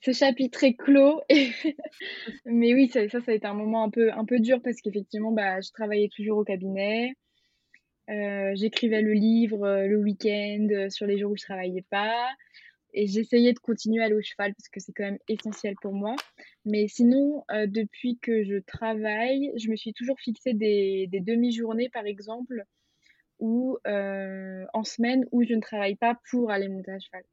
ce 0.00 0.12
chapitre 0.12 0.64
est 0.64 0.74
clos. 0.74 1.20
Mais 2.44 2.74
oui, 2.74 2.88
ça, 2.88 3.08
ça, 3.08 3.18
a 3.26 3.32
été 3.32 3.46
un 3.46 3.54
moment 3.54 3.84
un 3.84 3.90
peu, 3.90 4.12
un 4.12 4.24
peu 4.24 4.38
dur 4.40 4.60
parce 4.62 4.80
qu'effectivement, 4.80 5.32
bah, 5.32 5.60
je 5.60 5.70
travaillais 5.72 6.08
toujours 6.14 6.38
au 6.38 6.44
cabinet. 6.44 7.14
Euh, 8.08 8.52
j'écrivais 8.54 9.02
le 9.02 9.12
livre 9.12 9.64
euh, 9.64 9.86
le 9.88 9.98
week-end, 9.98 10.68
euh, 10.70 10.88
sur 10.90 11.06
les 11.06 11.18
jours 11.18 11.32
où 11.32 11.36
je 11.36 11.42
travaillais 11.42 11.84
pas. 11.90 12.28
Et 12.94 13.06
j'essayais 13.08 13.52
de 13.52 13.58
continuer 13.58 14.02
à 14.02 14.06
aller 14.06 14.14
au 14.14 14.22
cheval 14.22 14.54
parce 14.54 14.68
que 14.68 14.80
c'est 14.80 14.92
quand 14.92 15.04
même 15.04 15.18
essentiel 15.28 15.74
pour 15.82 15.92
moi. 15.92 16.14
Mais 16.64 16.88
sinon, 16.88 17.44
depuis 17.50 18.18
que 18.22 18.42
je 18.42 18.56
travaille, 18.56 19.52
je 19.56 19.68
me 19.68 19.76
suis 19.76 19.92
toujours 19.92 20.18
fixé 20.18 20.54
des, 20.54 21.06
des 21.08 21.20
demi-journées, 21.20 21.90
par 21.90 22.06
exemple, 22.06 22.64
ou 23.38 23.76
en 23.84 24.84
semaine 24.84 25.26
où 25.30 25.42
je 25.44 25.52
ne 25.52 25.60
travaille 25.60 25.96
pas 25.96 26.18
pour 26.30 26.50
aller 26.50 26.68
monter 26.68 26.92
à 26.92 26.98
cheval. 26.98 27.24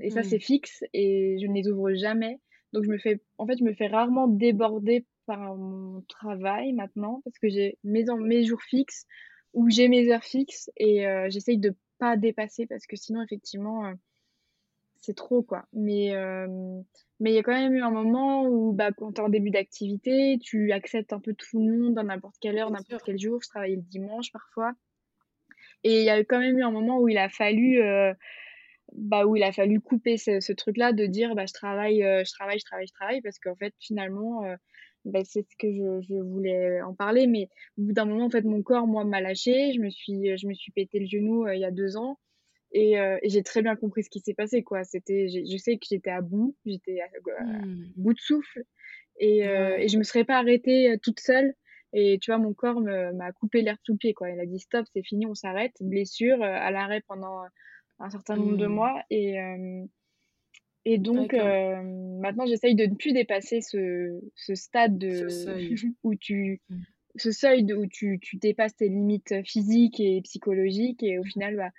Et 0.00 0.10
ça, 0.10 0.22
c'est 0.22 0.38
fixe 0.38 0.84
et 0.92 1.38
je 1.40 1.46
ne 1.46 1.54
les 1.54 1.68
ouvre 1.68 1.92
jamais. 1.94 2.40
Donc, 2.72 2.84
je 2.84 2.90
me 2.90 2.98
fais, 2.98 3.20
en 3.38 3.46
fait, 3.46 3.58
je 3.58 3.64
me 3.64 3.74
fais 3.74 3.86
rarement 3.86 4.28
déborder 4.28 5.06
par 5.26 5.56
mon 5.56 6.02
travail 6.02 6.72
maintenant 6.72 7.20
parce 7.24 7.38
que 7.38 7.48
j'ai 7.48 7.78
mes, 7.84 8.04
mes 8.20 8.44
jours 8.44 8.62
fixes 8.62 9.06
ou 9.54 9.68
j'ai 9.70 9.88
mes 9.88 10.10
heures 10.12 10.24
fixes 10.24 10.70
et 10.76 11.06
euh, 11.06 11.26
j'essaye 11.30 11.58
de 11.58 11.74
pas 11.98 12.16
dépasser 12.16 12.66
parce 12.66 12.86
que 12.86 12.96
sinon, 12.96 13.22
effectivement, 13.22 13.86
euh, 13.86 13.94
c'est 15.00 15.16
trop, 15.16 15.42
quoi. 15.42 15.66
Mais 15.72 16.14
euh, 16.14 16.46
mais 17.20 17.30
il 17.32 17.34
y 17.34 17.38
a 17.38 17.42
quand 17.42 17.52
même 17.52 17.74
eu 17.74 17.82
un 17.82 17.90
moment 17.90 18.46
où, 18.46 18.72
bah, 18.72 18.92
quand 18.92 19.12
tu 19.12 19.20
es 19.20 19.24
en 19.24 19.28
début 19.28 19.50
d'activité, 19.50 20.38
tu 20.42 20.72
acceptes 20.72 21.12
un 21.12 21.20
peu 21.20 21.34
tout 21.34 21.58
le 21.58 21.78
monde 21.78 21.98
à 21.98 22.02
n'importe 22.02 22.36
quelle 22.40 22.58
heure, 22.58 22.70
n'importe 22.70 23.02
quel 23.04 23.18
jour. 23.18 23.40
Je 23.42 23.48
travaillais 23.48 23.76
le 23.76 23.82
dimanche 23.82 24.30
parfois. 24.32 24.72
Et 25.84 26.00
il 26.00 26.04
y 26.04 26.10
a 26.10 26.18
quand 26.24 26.40
même 26.40 26.58
eu 26.58 26.62
un 26.62 26.70
moment 26.70 26.98
où 26.98 27.08
il 27.08 27.16
a 27.16 27.28
fallu 27.28 27.80
bah, 28.96 29.26
où 29.26 29.36
il 29.36 29.42
a 29.42 29.52
fallu 29.52 29.80
couper 29.80 30.16
ce, 30.16 30.40
ce 30.40 30.52
truc-là 30.52 30.92
de 30.92 31.06
dire 31.06 31.34
bah, 31.34 31.46
je 31.46 31.52
travaille, 31.52 32.02
euh, 32.02 32.24
je 32.24 32.32
travaille, 32.32 32.58
je 32.58 32.64
travaille, 32.64 32.86
je 32.86 32.92
travaille, 32.92 33.20
parce 33.20 33.38
qu'en 33.38 33.54
fait, 33.54 33.74
finalement, 33.78 34.44
euh, 34.44 34.56
bah, 35.04 35.20
c'est 35.24 35.42
ce 35.42 35.56
que 35.58 35.70
je, 35.70 36.00
je, 36.08 36.14
voulais 36.14 36.80
en 36.82 36.94
parler. 36.94 37.26
Mais 37.26 37.48
au 37.78 37.82
bout 37.82 37.92
d'un 37.92 38.06
moment, 38.06 38.26
en 38.26 38.30
fait, 38.30 38.42
mon 38.42 38.62
corps, 38.62 38.86
moi, 38.86 39.04
m'a 39.04 39.20
lâché. 39.20 39.72
Je 39.74 39.80
me 39.80 39.90
suis, 39.90 40.36
je 40.36 40.46
me 40.46 40.54
suis 40.54 40.72
pété 40.72 40.98
le 40.98 41.06
genou 41.06 41.48
il 41.48 41.60
y 41.60 41.64
a 41.64 41.70
deux 41.70 41.96
ans. 41.96 42.18
Et, 42.72 42.94
et 42.94 43.28
j'ai 43.28 43.42
très 43.42 43.62
bien 43.62 43.76
compris 43.76 44.02
ce 44.02 44.10
qui 44.10 44.20
s'est 44.20 44.34
passé, 44.34 44.62
quoi. 44.62 44.84
C'était, 44.84 45.28
je 45.28 45.56
sais 45.56 45.78
que 45.78 45.86
j'étais 45.88 46.10
à 46.10 46.20
bout, 46.20 46.56
j'étais 46.66 47.00
à, 47.00 47.06
mmh. 47.06 47.92
bout 47.96 48.12
de 48.12 48.18
souffle. 48.18 48.64
Et, 49.20 49.42
et 49.42 49.88
je 49.88 49.96
me 49.96 50.02
serais 50.02 50.24
pas 50.24 50.38
arrêtée 50.38 50.98
toute 51.02 51.20
seule. 51.20 51.54
Et 51.92 52.18
tu 52.20 52.32
vois, 52.32 52.38
mon 52.38 52.52
corps 52.52 52.80
m'a 52.80 53.32
coupé 53.32 53.62
l'air 53.62 53.76
sous 53.84 53.92
le 53.92 53.98
pied, 53.98 54.12
quoi. 54.12 54.28
Il 54.30 54.40
a 54.40 54.46
dit 54.46 54.58
stop, 54.58 54.84
c'est 54.92 55.04
fini, 55.04 55.24
on 55.26 55.34
s'arrête. 55.34 55.72
Blessure, 55.80 56.42
à 56.42 56.70
l'arrêt 56.72 57.02
pendant 57.06 57.44
un 57.98 58.10
certain 58.10 58.36
nombre 58.36 58.56
de 58.56 58.66
mmh. 58.66 58.72
mois. 58.72 59.02
Et, 59.10 59.36
et 60.84 60.98
donc, 60.98 61.32
maintenant, 61.32 62.46
j'essaye 62.46 62.74
de 62.74 62.86
ne 62.86 62.94
plus 62.94 63.12
dépasser 63.12 63.60
ce, 63.60 64.20
ce 64.34 64.54
stade 64.54 64.98
de, 64.98 65.28
où 66.02 66.14
tu. 66.14 66.60
Mmh. 66.68 66.76
Ce 67.18 67.32
seuil 67.32 67.64
de, 67.64 67.74
où 67.74 67.86
tu, 67.86 68.18
tu 68.20 68.36
dépasses 68.36 68.76
tes 68.76 68.90
limites 68.90 69.42
physiques 69.46 70.00
et 70.00 70.20
psychologiques. 70.20 71.02
Et 71.02 71.18
au 71.18 71.24
final, 71.24 71.56
bah, 71.56 71.70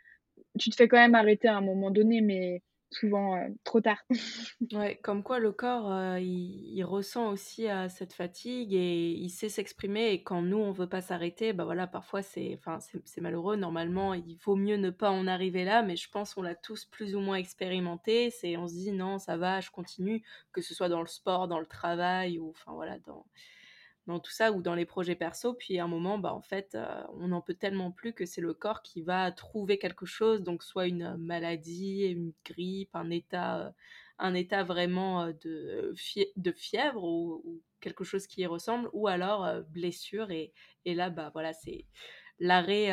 tu 0.58 0.72
te 0.72 0.76
fais 0.76 0.88
quand 0.88 0.98
même 0.98 1.14
arrêter 1.14 1.48
à 1.48 1.58
un 1.58 1.62
moment 1.62 1.92
donné, 1.92 2.22
mais 2.22 2.64
souvent 2.92 3.36
euh, 3.38 3.48
trop 3.64 3.82
tard. 3.82 4.02
ouais, 4.74 4.98
comme 5.04 5.24
quoi 5.24 5.40
le 5.40 5.52
corps, 5.52 5.92
euh, 5.92 6.20
il, 6.20 6.84
ressent 6.84 7.30
aussi 7.30 7.70
euh, 7.70 7.90
cette 7.90 8.14
fatigue 8.14 8.74
et 8.74 9.12
il 9.12 9.30
sait 9.30 9.50
s'exprimer. 9.50 10.12
Et 10.12 10.24
quand 10.24 10.42
nous, 10.42 10.58
on 10.58 10.72
veut 10.72 10.88
pas 10.88 11.02
s'arrêter, 11.02 11.54
bah 11.54 11.66
voilà, 11.66 11.88
parfois 11.88 12.22
c'est, 12.22 12.58
enfin, 12.58 12.80
c'est, 12.80 13.22
malheureux. 13.22 13.56
Normalement, 13.56 14.14
il 14.14 14.38
vaut 14.46 14.56
mieux 14.56 14.78
ne 14.78 14.90
pas 14.90 15.12
en 15.12 15.28
arriver 15.28 15.64
là, 15.66 15.84
mais 15.84 15.96
je 15.96 16.10
pense 16.10 16.34
qu'on 16.34 16.42
l'a 16.42 16.56
tous 16.56 16.86
plus 16.86 17.16
ou 17.16 17.20
moins 17.20 17.38
expérimenté. 17.38 18.30
C'est, 18.32 18.58
on 18.58 18.68
se 18.68 18.74
dit 18.74 18.92
non, 18.92 19.20
ça 19.20 19.38
va, 19.38 19.60
je 19.60 19.72
continue, 19.72 20.24
que 20.52 20.62
ce 20.62 20.74
soit 20.74 20.90
dans 20.90 21.02
le 21.02 21.08
sport, 21.08 21.48
dans 21.48 21.60
le 21.60 21.66
travail 21.66 22.40
ou, 22.40 22.50
enfin 22.50 22.74
voilà, 22.74 22.98
dans 23.00 23.26
dans 24.08 24.20
tout 24.20 24.32
ça 24.32 24.54
ou 24.54 24.62
dans 24.62 24.74
les 24.74 24.86
projets 24.86 25.16
perso. 25.16 25.54
Puis 25.54 25.78
à 25.80 25.84
un 25.84 25.88
moment, 25.88 26.18
bah, 26.18 26.34
en 26.34 26.42
fait, 26.42 26.76
euh, 26.76 27.04
on 27.20 27.28
n'en 27.28 27.42
peut 27.42 27.54
tellement 27.54 27.92
plus 27.92 28.14
que 28.14 28.26
c'est 28.26 28.42
le 28.42 28.54
corps 28.54 28.82
qui 28.82 29.02
va 29.02 29.32
trouver 29.32 29.78
quelque 29.78 30.06
chose, 30.06 30.42
donc 30.42 30.64
soit 30.64 30.88
une 30.88 31.18
maladie, 31.18 32.06
une 32.06 32.34
grippe, 32.46 32.96
un 32.96 33.10
état, 33.10 33.68
euh, 33.68 33.70
un 34.18 34.34
état 34.34 34.64
vraiment 34.64 35.26
euh, 35.26 35.34
de, 35.44 36.54
fièvre 36.56 37.04
ou, 37.04 37.62
quelque 37.80 38.04
chose 38.04 38.26
qui 38.26 38.42
y 38.42 38.46
ressemble, 38.48 38.90
ou 38.94 39.08
alors 39.08 39.62
blessure. 39.70 40.32
Et, 40.32 40.52
et, 40.86 40.96
là, 40.96 41.10
bah, 41.12 41.30
voilà, 41.34 41.54
c'est 41.54 41.86
l'arrêt, 42.40 42.90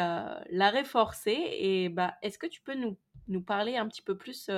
l'arrêt 0.51 0.85
forcé. 0.85 1.33
Et 1.33 1.89
bah, 1.89 2.15
est-ce 2.23 2.39
que 2.39 2.47
tu 2.47 2.61
peux 2.61 2.75
nous, 2.75 2.99
nous 3.29 3.41
parler 3.41 3.77
un 3.77 3.89
petit 3.89 4.03
peu 4.03 4.19
plus 4.19 4.51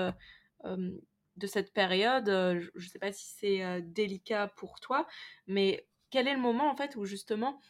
de 0.65 1.47
cette 1.47 1.73
période? 1.73 2.27
Je 2.27 2.71
ne 2.75 2.89
sais 2.89 2.99
pas 2.99 3.13
si 3.13 3.27
c'est 3.39 3.83
délicat 3.83 4.49
pour 4.57 4.81
toi, 4.81 5.07
mais 5.47 5.87
quel 6.17 6.29
est 6.29 6.35
le 6.35 6.41
moment 6.41 6.71
en 6.71 6.75
fait 6.75 6.97
où 6.97 7.05
justement, 7.05 7.61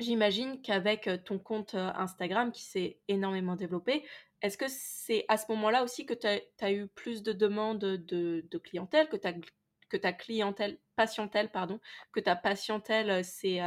j'imagine 0.00 0.60
qu'avec 0.60 1.08
ton 1.24 1.38
compte 1.38 1.76
Instagram 1.76 2.50
qui 2.50 2.64
s'est 2.64 2.98
énormément 3.06 3.54
développé, 3.54 4.04
est-ce 4.42 4.58
que 4.58 4.64
c'est 4.66 5.24
à 5.28 5.36
ce 5.36 5.44
moment-là 5.52 5.84
aussi 5.84 6.04
que 6.04 6.14
tu 6.14 6.26
as, 6.26 6.72
eu 6.72 6.88
plus 6.88 7.22
de 7.22 7.32
demandes 7.32 7.78
de, 7.78 8.58
clientèle, 8.58 9.08
que, 9.08 9.96
ta 9.96 10.12
clientèle, 10.12 10.80
patientèle, 10.96 11.48
pardon, 11.52 11.78
que 12.10 12.18
ta 12.18 12.34
patientèle 12.34 13.24
s'est 13.24 13.62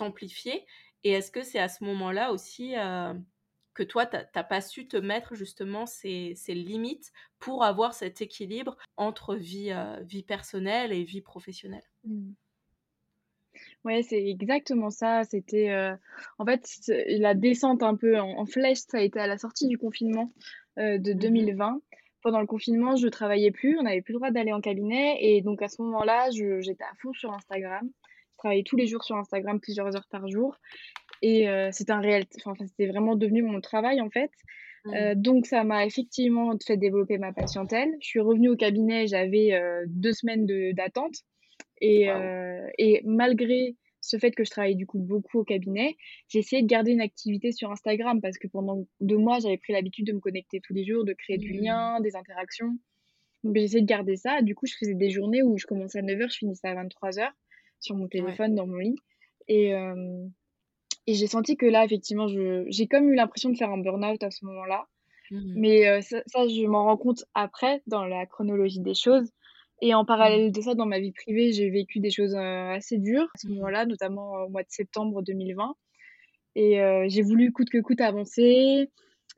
amplifiée? 0.00 0.64
Et 1.04 1.10
est-ce 1.10 1.30
que 1.30 1.42
c'est 1.42 1.58
à 1.58 1.68
ce 1.68 1.84
moment-là 1.84 2.32
aussi 2.32 2.76
que 3.80 3.84
toi, 3.84 4.04
tu 4.04 4.16
n'as 4.34 4.44
pas 4.44 4.60
su 4.60 4.86
te 4.86 4.98
mettre 4.98 5.34
justement 5.34 5.86
ces, 5.86 6.34
limites 6.48 7.12
pour 7.38 7.64
avoir 7.64 7.94
cet 7.94 8.20
équilibre 8.20 8.76
entre 8.98 9.34
vie, 9.34 9.72
euh, 9.72 9.96
vie 10.02 10.22
personnelle 10.22 10.92
et 10.92 11.02
vie 11.02 11.22
professionnelle? 11.22 11.88
Mmh. 12.04 12.32
Ouais, 13.84 14.02
c'est 14.02 14.22
exactement 14.28 14.90
ça. 14.90 15.24
C'était 15.24 15.70
euh, 15.70 15.96
en 16.38 16.44
fait 16.44 16.66
la 16.88 17.34
descente 17.34 17.82
un 17.82 17.96
peu 17.96 18.18
en, 18.18 18.44
flèche, 18.44 18.80
ça 18.86 18.98
a 18.98 19.00
été 19.00 19.18
à 19.18 19.26
la 19.26 19.38
sortie 19.38 19.66
du 19.66 19.78
confinement 19.78 20.30
euh, 20.78 20.98
de 20.98 21.14
2020. 21.14 21.70
Mmh 21.70 21.80
Pendant 22.22 22.40
le 22.40 22.46
confinement, 22.46 22.96
je 22.96 23.08
travaillais 23.08 23.50
plus, 23.50 23.78
on 23.78 23.84
n'avait 23.84 24.02
plus 24.02 24.12
le 24.12 24.18
droit 24.18 24.30
d'aller 24.30 24.52
en 24.52 24.60
cabinet 24.60 25.16
et 25.20 25.40
donc 25.40 25.62
à 25.62 25.68
ce 25.68 25.80
moment-là, 25.80 26.28
j'étais 26.30 26.84
à 26.84 26.94
fond 27.00 27.14
sur 27.14 27.32
Instagram. 27.32 27.88
Je 28.32 28.36
travaillais 28.36 28.62
tous 28.62 28.76
les 28.76 28.86
jours 28.86 29.04
sur 29.04 29.16
Instagram, 29.16 29.58
plusieurs 29.58 29.94
heures 29.96 30.08
par 30.10 30.28
jour 30.28 30.56
et 31.22 31.46
c'était 31.72 31.92
un 31.92 32.00
réel, 32.00 32.24
enfin, 32.44 32.54
c'était 32.66 32.86
vraiment 32.86 33.16
devenu 33.16 33.42
mon 33.42 33.60
travail 33.60 34.00
en 34.00 34.10
fait. 34.10 34.30
Mmh. 34.86 35.14
donc 35.16 35.44
ça 35.44 35.62
m'a 35.62 35.84
effectivement 35.84 36.56
fait 36.66 36.78
développer 36.78 37.18
ma 37.18 37.32
patientèle. 37.32 37.90
Je 38.00 38.06
suis 38.06 38.20
revenue 38.20 38.48
au 38.48 38.56
cabinet, 38.56 39.06
j'avais 39.06 39.60
deux 39.86 40.12
semaines 40.12 40.46
d'attente. 40.72 41.16
Et, 41.82 42.08
et 42.78 43.02
malgré 43.04 43.76
ce 44.00 44.18
fait 44.18 44.30
que 44.30 44.44
je 44.44 44.50
travaillais 44.50 44.74
du 44.74 44.86
coup 44.86 44.98
beaucoup 44.98 45.40
au 45.40 45.44
cabinet, 45.44 45.96
j'ai 46.28 46.38
essayé 46.38 46.62
de 46.62 46.66
garder 46.66 46.92
une 46.92 47.00
activité 47.00 47.52
sur 47.52 47.70
Instagram 47.70 48.20
parce 48.20 48.38
que 48.38 48.48
pendant 48.48 48.86
deux 49.00 49.18
mois, 49.18 49.38
j'avais 49.38 49.58
pris 49.58 49.72
l'habitude 49.72 50.06
de 50.06 50.12
me 50.12 50.20
connecter 50.20 50.60
tous 50.60 50.72
les 50.72 50.84
jours, 50.84 51.04
de 51.04 51.12
créer 51.12 51.38
du 51.38 51.52
mmh. 51.52 51.62
lien, 51.62 52.00
des 52.00 52.16
interactions. 52.16 52.78
Donc 53.44 53.56
j'ai 53.56 53.64
essayé 53.64 53.82
de 53.82 53.86
garder 53.86 54.16
ça. 54.16 54.42
Du 54.42 54.54
coup, 54.54 54.66
je 54.66 54.74
faisais 54.78 54.94
des 54.94 55.10
journées 55.10 55.42
où 55.42 55.58
je 55.58 55.66
commençais 55.66 55.98
à 55.98 56.02
9h, 56.02 56.30
je 56.30 56.38
finissais 56.38 56.68
à 56.68 56.74
23h 56.74 57.30
sur 57.80 57.96
mon 57.96 58.08
téléphone 58.08 58.54
dans 58.54 58.66
mon 58.66 58.76
lit. 58.76 58.96
Et, 59.48 59.74
et 61.06 61.14
j'ai 61.14 61.26
senti 61.26 61.56
que 61.56 61.66
là, 61.66 61.84
effectivement, 61.84 62.28
j'ai 62.28 62.86
comme 62.86 63.08
eu 63.08 63.14
l'impression 63.14 63.50
de 63.50 63.56
faire 63.56 63.70
un 63.70 63.78
burn-out 63.78 64.22
à 64.22 64.30
ce 64.30 64.44
moment-là. 64.44 64.86
Mmh. 65.30 65.52
Mais 65.56 65.88
euh, 65.88 66.00
ça, 66.00 66.48
je 66.48 66.66
m'en 66.66 66.84
rends 66.84 66.96
compte 66.96 67.24
après, 67.34 67.82
dans 67.86 68.04
la 68.04 68.26
chronologie 68.26 68.80
des 68.80 68.94
choses. 68.94 69.30
Et 69.82 69.94
en 69.94 70.04
parallèle 70.04 70.48
mmh. 70.48 70.52
de 70.52 70.60
ça, 70.60 70.74
dans 70.74 70.86
ma 70.86 71.00
vie 71.00 71.12
privée, 71.12 71.52
j'ai 71.52 71.70
vécu 71.70 72.00
des 72.00 72.10
choses 72.10 72.34
euh, 72.34 72.70
assez 72.70 72.98
dures 72.98 73.28
à 73.34 73.38
ce 73.38 73.46
mmh. 73.46 73.54
moment-là, 73.54 73.86
notamment 73.86 74.44
au 74.44 74.48
mois 74.48 74.62
de 74.62 74.70
septembre 74.70 75.22
2020. 75.22 75.74
Et 76.56 76.80
euh, 76.80 77.06
j'ai 77.08 77.22
voulu 77.22 77.52
coûte 77.52 77.70
que 77.70 77.78
coûte 77.78 78.00
avancer, 78.00 78.90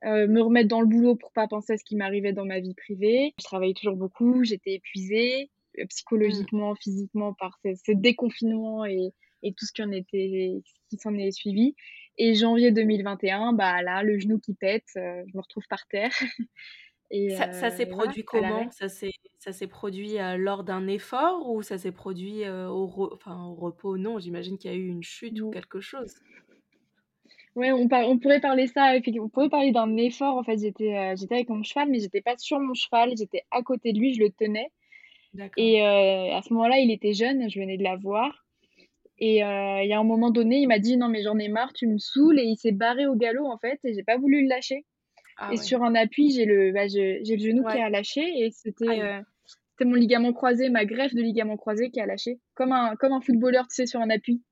me 0.02 0.40
remettre 0.40 0.68
dans 0.68 0.80
le 0.80 0.88
boulot 0.88 1.14
pour 1.14 1.30
pas 1.32 1.46
penser 1.46 1.74
à 1.74 1.76
ce 1.76 1.84
qui 1.84 1.94
m'arrivait 1.94 2.32
dans 2.32 2.46
ma 2.46 2.58
vie 2.58 2.74
privée. 2.74 3.34
Je 3.38 3.44
travaillais 3.44 3.74
toujours 3.74 3.96
beaucoup, 3.96 4.42
j'étais 4.42 4.74
épuisée 4.74 5.50
psychologiquement, 5.88 6.74
physiquement 6.74 7.32
par 7.32 7.58
ce, 7.64 7.70
ce 7.86 7.92
déconfinement 7.92 8.84
et, 8.84 9.12
et 9.43 9.53
tout 9.53 9.66
ce 9.66 9.72
qui 9.72 9.82
en 9.82 9.90
était, 9.90 10.62
qui 10.88 10.97
s'en 10.99 11.14
est 11.14 11.30
suivi. 11.30 11.74
Et 12.18 12.34
janvier 12.34 12.70
2021, 12.72 13.53
bah 13.55 13.82
là, 13.82 14.03
le 14.03 14.18
genou 14.18 14.38
qui 14.38 14.55
pète, 14.55 14.88
euh, 14.97 15.22
je 15.26 15.36
me 15.36 15.40
retrouve 15.40 15.66
par 15.68 15.86
terre. 15.86 16.12
et, 17.11 17.30
ça, 17.30 17.70
s'est 17.70 17.86
euh, 17.86 17.90
produit 17.90 18.24
comment? 18.24 18.70
Ça 18.70 18.88
s'est 18.88 19.66
produit 19.66 20.18
euh, 20.18 20.36
lors 20.36 20.62
d'un 20.62 20.86
effort 20.88 21.51
ou 21.51 21.62
ça 21.62 21.78
s'est 21.78 21.93
produit 21.93 22.47
au, 22.49 23.11
enfin, 23.14 23.45
au 23.47 23.55
repos? 23.55 23.97
Non, 23.97 24.18
j'imagine 24.18 24.59
qu'il 24.59 24.70
y 24.70 24.74
a 24.74 24.76
eu 24.76 24.88
une 24.88 25.03
chute 25.03 25.40
ou 25.40 25.51
quelque 25.51 25.80
chose. 25.80 26.14
Ouais, 27.55 27.70
on, 27.72 27.86
on 27.90 28.18
pourrait 28.18 28.40
parler 28.40 28.66
ça, 28.66 28.95
on 29.20 29.28
pourrait 29.28 29.51
parler 29.51 29.72
d'un 29.72 29.97
effort. 29.97 30.36
En 30.36 30.43
fait, 30.43 30.59
j'étais 30.59 31.14
j'étais 31.16 31.34
avec 31.34 31.49
mon 31.49 31.62
cheval, 31.62 31.88
mais 31.90 32.01
j'étais 32.01 32.22
pas 32.22 32.36
sur 32.38 32.59
mon 32.61 32.72
cheval, 32.72 33.12
j'étais 33.16 33.43
à 33.51 33.62
côté 33.62 33.93
de 33.93 33.99
lui, 33.99 34.14
je 34.14 34.20
le 34.20 34.30
tenais. 34.30 34.70
Et 35.57 35.82
à 35.82 36.40
ce 36.43 36.53
moment-là, 36.53 36.78
il 36.78 36.90
était 36.90 37.14
jeune, 37.14 37.51
je 37.51 37.59
venais 37.59 37.78
de 37.78 37.82
la 37.82 37.97
Et 39.24 39.44
euh, 39.44 39.80
il 39.84 39.88
y 39.88 39.92
a 39.92 40.00
un 40.00 40.04
moment 40.04 40.32
donné, 40.32 40.58
il 40.58 40.66
m'a 40.66 40.80
dit 40.80 40.96
non 40.96 41.06
mais 41.06 41.22
j'en 41.22 41.38
ai 41.38 41.46
marre, 41.46 41.72
tu 41.72 41.86
me 41.86 41.96
saoules 41.96 42.40
et 42.40 42.42
il 42.42 42.56
s'est 42.56 42.72
barré 42.72 43.06
au 43.06 43.14
galop 43.14 43.46
en 43.46 43.56
fait 43.56 43.78
et 43.84 43.94
j'ai 43.94 44.02
pas 44.02 44.16
voulu 44.16 44.42
le 44.42 44.48
lâcher. 44.48 44.84
Ah 45.36 45.50
et 45.52 45.58
sur 45.58 45.84
un 45.84 45.94
appui, 45.94 46.32
j'ai 46.32 46.44
le, 46.44 46.72
bah, 46.72 46.88
j'ai 46.88 47.22
le 47.24 47.38
genou 47.38 47.62
qui 47.62 47.78
a 47.78 47.88
lâché 47.88 48.20
et 48.20 48.50
c'était 48.50 49.00
euh, 49.00 49.20
c'était 49.44 49.84
mon 49.84 49.94
ligament 49.94 50.32
croisé, 50.32 50.70
ma 50.70 50.84
greffe 50.84 51.14
de 51.14 51.22
ligament 51.22 51.56
croisé 51.56 51.92
qui 51.92 52.00
a 52.00 52.06
lâché, 52.06 52.40
comme 52.54 52.72
un 52.72 52.96
comme 52.96 53.12
un 53.12 53.20
footballeur 53.20 53.68
tu 53.68 53.76
sais 53.76 53.86
sur 53.86 54.00
un 54.00 54.10
appui. 54.10 54.42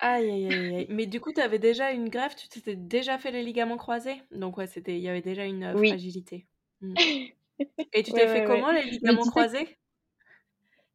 Aïe, 0.00 0.30
aïe, 0.30 0.54
aïe, 0.54 0.86
Mais 0.90 1.06
du 1.06 1.18
coup, 1.18 1.32
tu 1.32 1.40
avais 1.40 1.58
déjà 1.58 1.92
une 1.92 2.10
greffe, 2.10 2.36
tu 2.36 2.46
t'étais 2.48 2.76
déjà 2.76 3.16
fait 3.16 3.30
les 3.30 3.42
ligaments 3.42 3.78
croisés? 3.78 4.20
Donc 4.32 4.58
ouais, 4.58 4.66
c'était 4.66 4.96
il 4.96 5.02
y 5.02 5.08
avait 5.08 5.22
déjà 5.22 5.46
une 5.46 5.64
euh, 5.64 5.82
fragilité. 5.82 6.46
Mmh. 6.82 6.94
Et 7.94 8.02
tu 8.02 8.12
t'es 8.12 8.26
fait 8.26 8.44
comment 8.44 8.70
les 8.70 8.82
ligaments 8.82 9.22
croisés? 9.22 9.78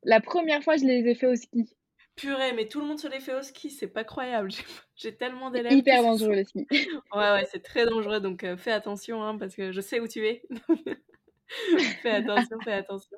La 0.04 0.22
première 0.22 0.62
fois, 0.62 0.78
je 0.78 0.86
les 0.86 1.10
ai 1.10 1.16
fait 1.16 1.26
au 1.26 1.36
ski. 1.36 1.76
Purée, 2.20 2.52
mais 2.52 2.68
tout 2.68 2.82
le 2.82 2.86
monde 2.86 3.00
se 3.00 3.08
les 3.08 3.22
fait 3.22 3.34
au 3.34 3.42
ski, 3.42 3.70
c'est 3.70 3.88
pas 3.88 4.04
croyable. 4.04 4.50
J'ai 4.98 5.16
tellement 5.16 5.50
d'élèves. 5.52 5.72
Hyper 5.72 6.04
dangereux 6.04 6.36
le 6.36 6.44
ski. 6.44 6.68
Ouais, 7.16 7.32
ouais, 7.32 7.48
c'est 7.50 7.64
très 7.64 7.86
dangereux, 7.86 8.20
donc 8.20 8.44
euh, 8.44 8.58
fais 8.58 8.74
attention, 8.74 9.24
hein, 9.24 9.38
parce 9.38 9.56
que 9.56 9.72
je 9.72 9.80
sais 9.80 10.02
où 10.02 10.08
tu 10.08 10.28
es. 10.28 10.44
fais 12.02 12.12
attention, 12.12 12.58
fais 12.62 12.74
attention. 12.74 13.18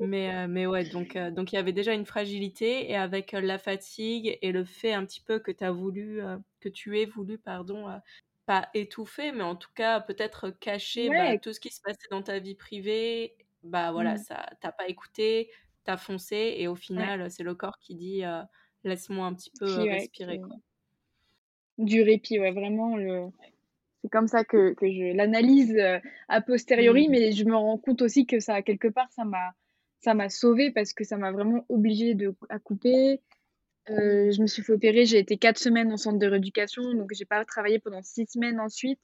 Mais, 0.00 0.34
euh, 0.34 0.46
mais 0.48 0.66
ouais, 0.66 0.84
donc 0.84 1.16
euh, 1.16 1.30
donc 1.30 1.52
il 1.52 1.54
y 1.54 1.58
avait 1.58 1.72
déjà 1.72 1.94
une 1.94 2.04
fragilité, 2.04 2.90
et 2.90 2.96
avec 2.96 3.32
la 3.32 3.56
fatigue 3.56 4.38
et 4.42 4.52
le 4.52 4.66
fait 4.66 4.92
un 4.92 5.06
petit 5.06 5.22
peu 5.22 5.38
que 5.38 5.50
tu 5.50 5.64
as 5.64 5.72
voulu, 5.72 6.20
que 6.60 6.68
tu 6.68 7.00
aies 7.00 7.06
voulu, 7.06 7.38
pardon, 7.38 7.86
pas 8.44 8.68
étouffer, 8.74 9.32
mais 9.32 9.44
en 9.44 9.56
tout 9.56 9.70
cas 9.74 10.00
peut-être 10.00 10.50
cacher 10.50 11.08
bah, 11.08 11.38
tout 11.38 11.54
ce 11.54 11.60
qui 11.60 11.70
se 11.70 11.80
passait 11.80 12.08
dans 12.10 12.22
ta 12.22 12.38
vie 12.38 12.54
privée. 12.54 13.34
Bah 13.62 13.90
voilà, 13.90 14.14
mmh. 14.14 14.18
ça 14.18 14.46
t'as 14.60 14.72
pas 14.72 14.86
écouté, 14.88 15.50
t'as 15.86 15.96
foncé 15.96 16.56
et 16.58 16.68
au 16.68 16.74
final, 16.74 17.30
c'est 17.30 17.42
le 17.42 17.54
corps 17.54 17.78
qui 17.78 17.94
dit 17.94 18.22
laisse-moi 18.84 19.26
un 19.26 19.34
petit 19.34 19.50
peu 19.58 19.66
respirer. 19.66 20.40
Du 21.78 22.02
répit, 22.02 22.38
ouais, 22.38 22.52
vraiment. 22.52 22.96
Le... 22.96 23.26
C'est 24.02 24.08
comme 24.08 24.28
ça 24.28 24.44
que, 24.44 24.72
que 24.74 24.86
je 24.86 25.14
l'analyse 25.14 25.76
a 26.28 26.40
posteriori, 26.40 27.08
mmh. 27.08 27.10
mais 27.10 27.32
je 27.32 27.44
me 27.44 27.54
rends 27.54 27.78
compte 27.78 28.02
aussi 28.02 28.26
que 28.26 28.40
ça, 28.40 28.62
quelque 28.62 28.88
part, 28.88 29.10
ça 29.12 29.24
m'a 29.24 29.52
ça 30.00 30.14
m'a 30.14 30.28
sauvée 30.28 30.70
parce 30.70 30.92
que 30.92 31.04
ça 31.04 31.16
m'a 31.16 31.32
vraiment 31.32 31.64
obligée 31.68 32.14
de, 32.14 32.34
à 32.48 32.58
couper. 32.58 33.20
Euh, 33.90 34.30
je 34.30 34.40
me 34.40 34.46
suis 34.46 34.62
fait 34.62 34.72
opérer, 34.72 35.04
j'ai 35.04 35.18
été 35.18 35.36
quatre 35.36 35.58
semaines 35.58 35.92
en 35.92 35.96
centre 35.96 36.18
de 36.18 36.26
rééducation, 36.26 36.82
donc 36.94 37.12
j'ai 37.12 37.24
pas 37.24 37.44
travaillé 37.44 37.78
pendant 37.78 38.02
six 38.02 38.26
semaines 38.26 38.60
ensuite. 38.60 39.00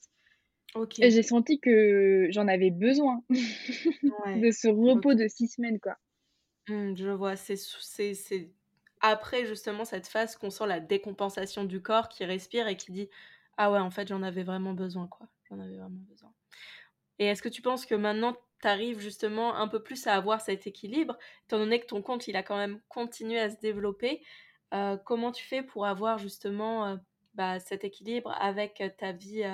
Et 1.01 1.11
j'ai 1.11 1.23
senti 1.23 1.61
que 1.61 2.29
j'en 2.31 2.49
avais 2.49 2.71
besoin 2.71 3.23
de 3.31 4.51
ce 4.51 4.69
repos 4.69 5.15
de 5.15 5.29
six 5.29 5.49
semaines, 5.49 5.79
quoi. 5.81 5.97
Mmh, 6.69 6.95
je 6.97 7.09
vois, 7.09 7.37
c'est 7.37 7.57
après 9.01 9.47
justement 9.47 9.85
cette 9.85 10.07
phase 10.07 10.37
qu'on 10.37 10.51
sent 10.51 10.67
la 10.67 10.79
décompensation 10.79 11.65
du 11.65 11.83
corps 11.83 12.09
qui 12.09 12.25
respire 12.25 12.69
et 12.69 12.77
qui 12.77 12.93
dit 12.93 13.09
ah 13.57 13.73
ouais 13.73 13.81
en 13.81 13.91
fait 13.91 14.07
j'en 14.07 14.23
avais 14.23 14.45
vraiment 14.45 14.73
besoin 14.73 15.09
quoi, 15.09 15.27
j'en 15.51 15.59
avais 15.59 15.77
vraiment 15.77 16.01
besoin. 16.09 16.33
Et 17.19 17.27
est-ce 17.27 17.43
que 17.43 17.49
tu 17.49 17.63
penses 17.63 17.87
que 17.87 17.97
maintenant 17.97 18.37
tu 18.61 18.69
arrives 18.69 19.01
justement 19.01 19.57
un 19.57 19.69
peu 19.69 19.83
plus 19.83 20.07
à 20.07 20.15
avoir 20.15 20.41
cet 20.41 20.67
équilibre, 20.69 21.19
étant 21.47 21.59
donné 21.59 21.81
que 21.81 21.87
ton 21.87 22.01
compte 22.03 22.29
il 22.29 22.37
a 22.37 22.45
quand 22.45 22.57
même 22.57 22.81
continué 22.89 23.41
à 23.41 23.51
se 23.51 23.59
développer, 23.59 24.23
comment 25.05 25.33
tu 25.33 25.45
fais 25.45 25.63
pour 25.63 25.87
avoir 25.87 26.19
justement 26.19 26.97
bah, 27.35 27.59
cet 27.59 27.85
équilibre 27.85 28.33
avec 28.41 28.83
ta 28.99 29.13
vie 29.13 29.45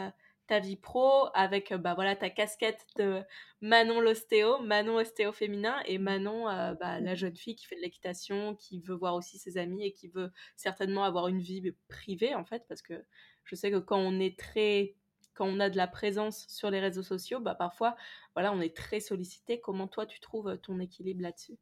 ta 0.48 0.58
vie 0.58 0.76
pro 0.76 1.28
avec 1.34 1.72
euh, 1.72 1.78
bah 1.78 1.94
voilà 1.94 2.16
ta 2.16 2.30
casquette 2.30 2.84
de 2.96 3.22
Manon 3.60 4.00
l'ostéo, 4.00 4.58
Manon 4.60 4.96
ostéo 4.96 5.32
féminin 5.32 5.76
et 5.86 5.98
Manon 5.98 6.48
euh, 6.48 6.74
bah, 6.74 6.98
la 7.00 7.14
jeune 7.14 7.36
fille 7.36 7.54
qui 7.54 7.66
fait 7.66 7.76
de 7.76 7.82
l'équitation, 7.82 8.56
qui 8.56 8.80
veut 8.80 8.94
voir 8.96 9.14
aussi 9.14 9.38
ses 9.38 9.58
amis 9.58 9.84
et 9.84 9.92
qui 9.92 10.08
veut 10.08 10.32
certainement 10.56 11.04
avoir 11.04 11.28
une 11.28 11.40
vie 11.40 11.72
privée 11.88 12.34
en 12.34 12.44
fait 12.44 12.64
parce 12.68 12.82
que 12.82 13.04
je 13.44 13.54
sais 13.54 13.70
que 13.70 13.78
quand 13.78 13.98
on 13.98 14.18
est 14.18 14.38
très 14.38 14.96
quand 15.34 15.46
on 15.46 15.60
a 15.60 15.70
de 15.70 15.76
la 15.76 15.86
présence 15.86 16.46
sur 16.48 16.70
les 16.70 16.80
réseaux 16.80 17.04
sociaux, 17.04 17.38
bah 17.38 17.54
parfois 17.54 17.94
voilà, 18.34 18.52
on 18.52 18.60
est 18.60 18.74
très 18.74 18.98
sollicité. 18.98 19.60
Comment 19.60 19.86
toi 19.86 20.04
tu 20.04 20.18
trouves 20.18 20.58
ton 20.62 20.80
équilibre 20.80 21.22
là-dessus? 21.22 21.58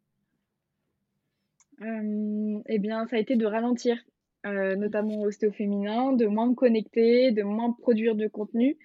Eh 1.82 2.78
bien, 2.78 3.06
ça 3.06 3.16
a 3.16 3.18
été 3.18 3.36
de 3.36 3.44
ralentir. 3.44 3.98
Euh, 4.46 4.76
notamment 4.76 5.22
ostéo 5.22 5.50
féminin, 5.50 6.12
de 6.12 6.26
moins 6.26 6.46
me 6.48 6.54
connecter, 6.54 7.32
de 7.32 7.42
moins 7.42 7.72
produire 7.72 8.14
de 8.14 8.28
contenu. 8.28 8.76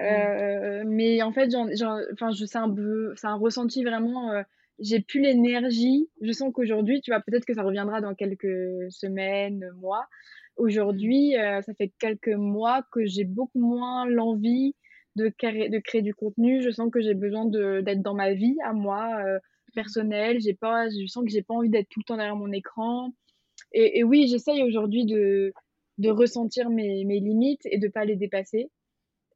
Euh, 0.00 0.84
mais 0.86 1.22
en 1.22 1.32
fait, 1.32 1.48
enfin, 1.54 2.30
c'est 2.32 2.56
un, 2.56 2.74
un 3.24 3.34
ressenti 3.34 3.82
vraiment. 3.82 4.30
Euh, 4.30 4.42
j'ai 4.78 5.00
plus 5.00 5.20
l'énergie. 5.20 6.08
Je 6.20 6.30
sens 6.30 6.52
qu'aujourd'hui, 6.52 7.00
tu 7.00 7.10
vois, 7.10 7.20
peut-être 7.20 7.44
que 7.44 7.54
ça 7.54 7.62
reviendra 7.62 8.00
dans 8.00 8.14
quelques 8.14 8.90
semaines, 8.90 9.68
mois. 9.80 10.06
Aujourd'hui, 10.56 11.34
ça 11.34 11.74
fait 11.74 11.92
quelques 11.98 12.28
mois 12.28 12.82
que 12.92 13.04
j'ai 13.04 13.24
beaucoup 13.24 13.60
moins 13.60 14.06
l'envie 14.06 14.74
de, 15.16 15.28
créer, 15.28 15.68
de 15.68 15.78
créer 15.78 16.02
du 16.02 16.14
contenu. 16.14 16.62
Je 16.62 16.70
sens 16.70 16.90
que 16.90 17.00
j'ai 17.00 17.14
besoin 17.14 17.46
d'être 17.46 18.02
dans 18.02 18.14
ma 18.14 18.32
vie 18.34 18.56
à 18.64 18.72
moi, 18.72 19.22
personnelle. 19.74 20.40
J'ai 20.40 20.54
pas, 20.54 20.88
je 20.88 21.06
sens 21.06 21.24
que 21.24 21.30
j'ai 21.30 21.42
pas 21.42 21.54
envie 21.54 21.70
d'être 21.70 21.88
tout 21.88 22.00
le 22.00 22.04
temps 22.04 22.16
derrière 22.16 22.36
mon 22.36 22.52
écran. 22.52 23.12
Et, 23.72 24.04
oui, 24.04 24.26
j'essaye 24.28 24.62
aujourd'hui 24.62 25.06
de, 25.06 25.52
de 25.98 26.10
ressentir 26.10 26.70
mes, 26.70 27.04
mes, 27.04 27.20
limites 27.20 27.64
et 27.64 27.78
de 27.78 27.88
pas 27.88 28.04
les 28.04 28.16
dépasser. 28.16 28.70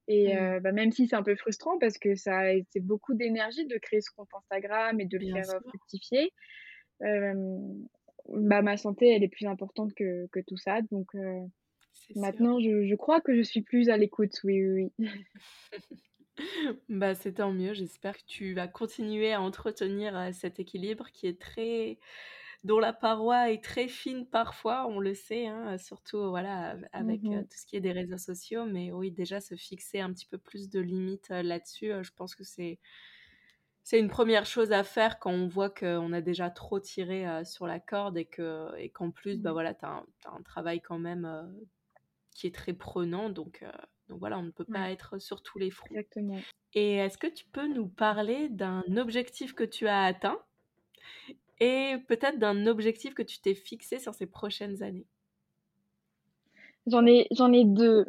Et 0.08 0.34
mmh. 0.34 0.38
euh, 0.38 0.60
bah, 0.60 0.72
même 0.72 0.92
si 0.92 1.06
c'est 1.06 1.16
un 1.16 1.22
peu 1.22 1.34
frustrant 1.34 1.78
parce 1.78 1.98
que 1.98 2.14
ça 2.14 2.38
a 2.38 2.50
été 2.50 2.80
beaucoup 2.80 3.14
d'énergie 3.14 3.66
de 3.66 3.76
créer 3.78 4.00
ce 4.00 4.10
compte 4.16 4.28
Instagram 4.34 5.00
et 5.00 5.06
de 5.06 5.18
le 5.18 5.32
faire 5.32 5.54
euh, 5.54 5.60
fructifier, 5.68 6.32
bah, 7.00 8.62
ma 8.62 8.76
santé, 8.76 9.08
elle 9.08 9.22
est 9.22 9.28
plus 9.28 9.46
importante 9.46 9.94
que, 9.94 10.26
que 10.32 10.40
tout 10.40 10.56
ça. 10.56 10.80
Donc 10.90 11.14
euh, 11.14 11.40
maintenant, 12.14 12.60
je, 12.60 12.86
je, 12.86 12.94
crois 12.94 13.20
que 13.20 13.34
je 13.34 13.42
suis 13.42 13.62
plus 13.62 13.88
à 13.88 13.96
l'écoute, 13.96 14.38
oui, 14.44 14.64
oui, 14.66 14.92
oui. 14.98 15.08
bah, 16.88 17.14
c'est 17.14 17.34
tant 17.34 17.52
mieux. 17.52 17.74
J'espère 17.74 18.16
que 18.16 18.26
tu 18.26 18.54
vas 18.54 18.68
continuer 18.68 19.32
à 19.32 19.40
entretenir 19.40 20.30
cet 20.32 20.60
équilibre 20.60 21.06
qui 21.12 21.26
est 21.26 21.40
très 21.40 21.98
dont 22.66 22.80
la 22.80 22.92
paroi 22.92 23.52
est 23.52 23.62
très 23.62 23.88
fine 23.88 24.26
parfois, 24.26 24.86
on 24.88 24.98
le 24.98 25.14
sait, 25.14 25.46
hein, 25.46 25.78
surtout 25.78 26.28
voilà 26.30 26.76
avec 26.92 27.22
mmh 27.22 27.44
tout 27.44 27.56
ce 27.56 27.66
qui 27.66 27.76
est 27.76 27.80
des 27.80 27.92
réseaux 27.92 28.18
sociaux. 28.18 28.66
Mais 28.66 28.92
oui, 28.92 29.12
déjà 29.12 29.40
se 29.40 29.54
fixer 29.54 30.00
un 30.00 30.12
petit 30.12 30.26
peu 30.26 30.36
plus 30.36 30.68
de 30.68 30.80
limites 30.80 31.28
là-dessus, 31.30 31.92
je 32.02 32.12
pense 32.12 32.34
que 32.34 32.44
c'est 32.44 32.78
c'est 33.84 34.00
une 34.00 34.08
première 34.08 34.46
chose 34.46 34.72
à 34.72 34.82
faire 34.82 35.20
quand 35.20 35.30
on 35.30 35.46
voit 35.46 35.70
qu'on 35.70 36.12
a 36.12 36.20
déjà 36.20 36.50
trop 36.50 36.80
tiré 36.80 37.24
sur 37.44 37.68
la 37.68 37.78
corde 37.78 38.18
et 38.18 38.24
que 38.24 38.76
et 38.78 38.90
qu'en 38.90 39.12
plus, 39.12 39.38
bah 39.38 39.50
mmh. 39.50 39.52
voilà, 39.52 39.74
tu 39.74 39.84
as, 39.84 40.04
un 40.24 40.42
travail 40.42 40.80
quand 40.80 40.98
même 40.98 41.54
qui 42.32 42.48
est 42.48 42.54
très 42.54 42.72
prenant. 42.72 43.30
Donc, 43.30 43.64
donc 44.08 44.18
voilà, 44.18 44.40
on 44.40 44.42
ne 44.42 44.50
peut 44.50 44.64
pas 44.64 44.90
être 44.90 45.18
sur 45.18 45.40
tous 45.40 45.60
les 45.60 45.70
fronts. 45.70 45.86
Exactement. 45.90 46.40
Et 46.74 46.96
est-ce 46.96 47.16
que 47.16 47.28
tu 47.28 47.46
peux 47.46 47.68
nous 47.68 47.86
parler 47.86 48.48
d'un 48.48 48.82
objectif 48.96 49.54
que 49.54 49.62
tu 49.62 49.86
as 49.86 50.02
atteint 50.02 50.40
et 51.61 51.96
peut-être 52.09 52.38
d'un 52.38 52.66
objectif 52.66 53.14
que 53.14 53.22
tu 53.22 53.40
t'es 53.40 53.54
fixé 53.54 53.98
sur 53.98 54.14
ces 54.14 54.26
prochaines 54.26 54.82
années? 54.82 55.07
J'en 56.86 57.04
ai, 57.04 57.26
j'en 57.32 57.52
ai 57.52 57.64
deux. 57.64 58.07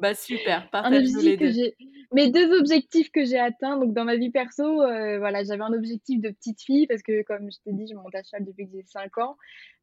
bah 0.00 0.14
super, 0.14 0.70
partage-nous 0.72 1.20
les 1.20 1.36
deux. 1.36 1.72
Mes 2.14 2.30
deux 2.30 2.58
objectifs 2.58 3.10
que 3.10 3.24
j'ai 3.24 3.38
atteints, 3.38 3.78
donc 3.78 3.92
dans 3.92 4.04
ma 4.04 4.16
vie 4.16 4.30
perso, 4.30 4.82
euh, 4.82 5.18
voilà, 5.18 5.44
j'avais 5.44 5.62
un 5.62 5.72
objectif 5.72 6.20
de 6.20 6.30
petite 6.30 6.62
fille 6.62 6.86
parce 6.86 7.02
que 7.02 7.22
comme 7.22 7.50
je 7.50 7.58
t'ai 7.64 7.72
dit, 7.72 7.86
je 7.90 7.94
monte 7.94 8.14
à 8.14 8.22
cheval 8.22 8.44
depuis 8.44 8.66
que 8.66 8.72
j'ai 8.72 8.84
5 8.84 9.18
ans. 9.18 9.36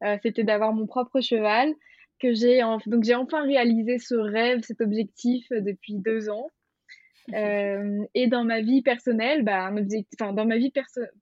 Euh, 0.04 0.16
c'était 0.22 0.44
d'avoir 0.44 0.72
mon 0.72 0.86
propre 0.86 1.20
cheval. 1.20 1.74
Que 2.18 2.34
j'ai 2.34 2.60
donc 2.86 3.04
j'ai 3.04 3.14
enfin 3.14 3.42
réalisé 3.44 3.98
ce 3.98 4.14
rêve, 4.14 4.60
cet 4.62 4.82
objectif 4.82 5.50
euh, 5.52 5.60
depuis 5.60 5.94
deux 5.94 6.28
ans. 6.28 6.50
Euh, 7.34 8.04
et 8.14 8.26
dans 8.28 8.44
ma 8.44 8.60
vie 8.60 8.82
personnelle, 8.82 9.42
bah, 9.44 9.66
un 9.66 9.76
objectif, 9.76 10.18
enfin, 10.20 10.32
dans 10.32 10.46
ma 10.46 10.56
vie 10.56 10.72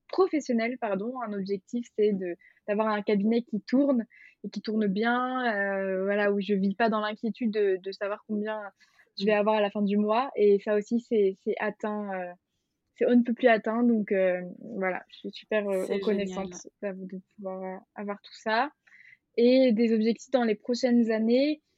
professionnelle, 0.08 0.78
pardon, 0.78 1.14
un 1.20 1.32
objectif, 1.32 1.86
c'est 1.96 2.12
de 2.12 2.36
d'avoir 2.66 2.88
un 2.88 3.00
cabinet 3.00 3.42
qui 3.42 3.62
tourne 3.62 4.04
et 4.44 4.50
qui 4.50 4.60
tourne 4.60 4.86
bien, 4.86 5.54
euh, 5.54 6.04
voilà, 6.04 6.30
où 6.30 6.38
je 6.38 6.52
vis 6.52 6.74
pas 6.74 6.90
dans 6.90 7.00
l'inquiétude 7.00 7.50
de, 7.50 7.78
de, 7.82 7.92
savoir 7.92 8.22
combien 8.28 8.60
je 9.18 9.24
vais 9.24 9.32
avoir 9.32 9.56
à 9.56 9.60
la 9.62 9.70
fin 9.70 9.80
du 9.80 9.96
mois. 9.96 10.30
Et 10.36 10.58
ça 10.60 10.76
aussi, 10.76 11.00
c'est 11.00 11.36
atteint, 11.60 12.12
euh, 12.12 12.32
c'est 12.96 13.06
on 13.06 13.16
ne 13.16 13.22
peut 13.22 13.32
plus 13.32 13.48
atteindre. 13.48 13.88
Donc 13.88 14.12
euh, 14.12 14.42
voilà, 14.76 15.02
je 15.08 15.18
suis 15.18 15.30
super 15.32 15.64
reconnaissante 15.64 16.52
de 16.82 17.20
pouvoir 17.36 17.80
avoir 17.94 18.20
tout 18.22 18.34
ça. 18.34 18.70
Et 19.36 19.72
des 19.72 19.94
objectifs 19.94 20.30
dans 20.30 20.44
les 20.44 20.56
prochaines 20.56 21.10
années, 21.10 21.62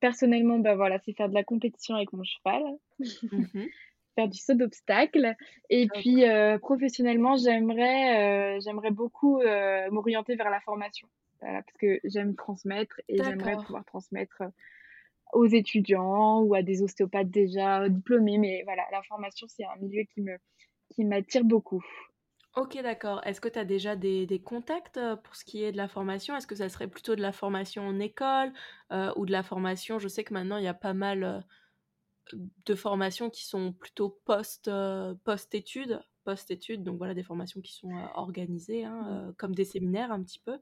personnellement, 0.00 0.58
bah 0.58 0.74
voilà, 0.76 0.98
c'est 1.00 1.12
faire 1.12 1.28
de 1.28 1.34
la 1.34 1.44
compétition 1.44 1.94
avec 1.94 2.12
mon 2.12 2.24
cheval, 2.24 2.62
mmh 2.98 3.00
faire 4.16 4.28
du 4.28 4.38
saut 4.38 4.54
d'obstacle. 4.54 5.34
Et 5.70 5.88
puis 5.88 6.28
euh, 6.28 6.56
professionnellement, 6.58 7.36
j'aimerais, 7.36 8.56
euh, 8.56 8.60
j'aimerais 8.60 8.92
beaucoup 8.92 9.40
m'orienter 9.90 10.36
vers 10.36 10.50
la 10.50 10.60
formation, 10.60 11.08
parce 11.40 11.76
que 11.80 12.00
j'aime 12.04 12.36
transmettre 12.36 13.00
et 13.08 13.22
j'aimerais 13.22 13.56
pouvoir 13.56 13.84
transmettre 13.84 14.42
aux 15.32 15.46
étudiants 15.46 16.42
ou 16.42 16.54
à 16.54 16.62
des 16.62 16.82
ostéopathes 16.82 17.30
déjà 17.30 17.88
diplômés. 17.88 18.38
Mais 18.38 18.62
voilà, 18.64 18.84
la 18.92 19.02
formation, 19.02 19.48
c'est 19.48 19.64
un 19.64 19.76
milieu 19.80 20.04
qui 20.04 20.20
me 20.20 20.36
qui 20.90 21.04
m'attire 21.04 21.44
beaucoup. 21.44 21.82
Ok, 22.56 22.80
d'accord. 22.82 23.20
Est-ce 23.26 23.40
que 23.40 23.48
tu 23.48 23.58
as 23.58 23.64
déjà 23.64 23.96
des, 23.96 24.26
des 24.26 24.40
contacts 24.40 25.00
pour 25.24 25.34
ce 25.34 25.44
qui 25.44 25.64
est 25.64 25.72
de 25.72 25.76
la 25.76 25.88
formation? 25.88 26.36
Est-ce 26.36 26.46
que 26.46 26.54
ça 26.54 26.68
serait 26.68 26.86
plutôt 26.86 27.16
de 27.16 27.20
la 27.20 27.32
formation 27.32 27.84
en 27.84 27.98
école 27.98 28.52
ou 29.16 29.26
de 29.26 29.32
la 29.32 29.42
formation? 29.42 29.98
Je 29.98 30.06
sais 30.06 30.22
que 30.22 30.32
maintenant, 30.32 30.58
il 30.58 30.64
y 30.64 30.68
a 30.68 30.74
pas 30.74 30.94
mal 30.94 31.44
de 32.32 32.74
formations 32.74 33.28
qui 33.28 33.44
sont 33.44 33.72
plutôt 33.72 34.20
post, 34.24 34.70
post-études, 35.24 36.00
post-études, 36.24 36.84
donc 36.84 36.98
voilà, 36.98 37.12
des 37.12 37.24
formations 37.24 37.60
qui 37.60 37.72
sont 37.74 37.92
organisées, 38.14 38.84
hein, 38.84 39.02
mmh. 39.02 39.34
comme 39.34 39.54
des 39.54 39.64
séminaires 39.64 40.12
un 40.12 40.22
petit 40.22 40.38
peu. 40.38 40.58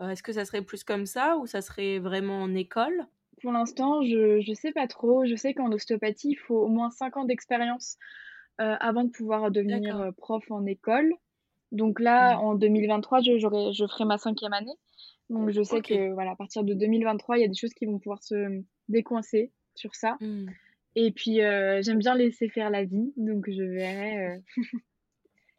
Est-ce 0.00 0.22
que 0.22 0.32
ça 0.32 0.44
serait 0.44 0.62
plus 0.62 0.84
comme 0.84 1.06
ça 1.06 1.38
ou 1.38 1.46
ça 1.46 1.62
serait 1.62 1.98
vraiment 1.98 2.42
en 2.42 2.54
école? 2.54 3.06
Pour 3.42 3.52
l'instant, 3.52 4.02
je 4.02 4.46
ne 4.46 4.54
sais 4.54 4.72
pas 4.72 4.86
trop. 4.86 5.24
Je 5.24 5.34
sais 5.36 5.54
qu'en 5.54 5.72
ostéopathie, 5.72 6.32
il 6.32 6.36
faut 6.36 6.58
au 6.58 6.68
moins 6.68 6.90
5 6.90 7.16
ans 7.16 7.24
d'expérience 7.24 7.96
avant 8.58 9.04
de 9.04 9.10
pouvoir 9.10 9.50
devenir 9.50 10.12
prof 10.18 10.44
en 10.50 10.66
école. 10.66 11.14
Donc 11.72 12.00
là, 12.00 12.36
mmh. 12.36 12.40
en 12.40 12.54
2023, 12.54 13.20
je, 13.20 13.38
je 13.38 13.86
ferai 13.86 14.04
ma 14.04 14.18
cinquième 14.18 14.52
année. 14.52 14.74
Donc 15.28 15.50
je 15.50 15.62
sais 15.62 15.80
que 15.80 16.12
voilà, 16.12 16.32
à 16.32 16.36
partir 16.36 16.64
de 16.64 16.74
2023, 16.74 17.38
il 17.38 17.42
y 17.42 17.44
a 17.44 17.48
des 17.48 17.54
choses 17.54 17.72
qui 17.72 17.86
vont 17.86 17.98
pouvoir 17.98 18.22
se 18.22 18.62
décoincer 18.88 19.52
sur 19.76 19.94
ça. 19.94 20.16
Mmh. 20.20 20.46
Et 20.96 21.12
puis 21.12 21.40
euh, 21.40 21.80
j'aime 21.82 21.98
bien 21.98 22.16
laisser 22.16 22.48
faire 22.48 22.68
la 22.68 22.84
vie, 22.84 23.12
donc 23.16 23.48
je 23.48 23.62
verrai 23.62 24.26
euh, 24.26 24.38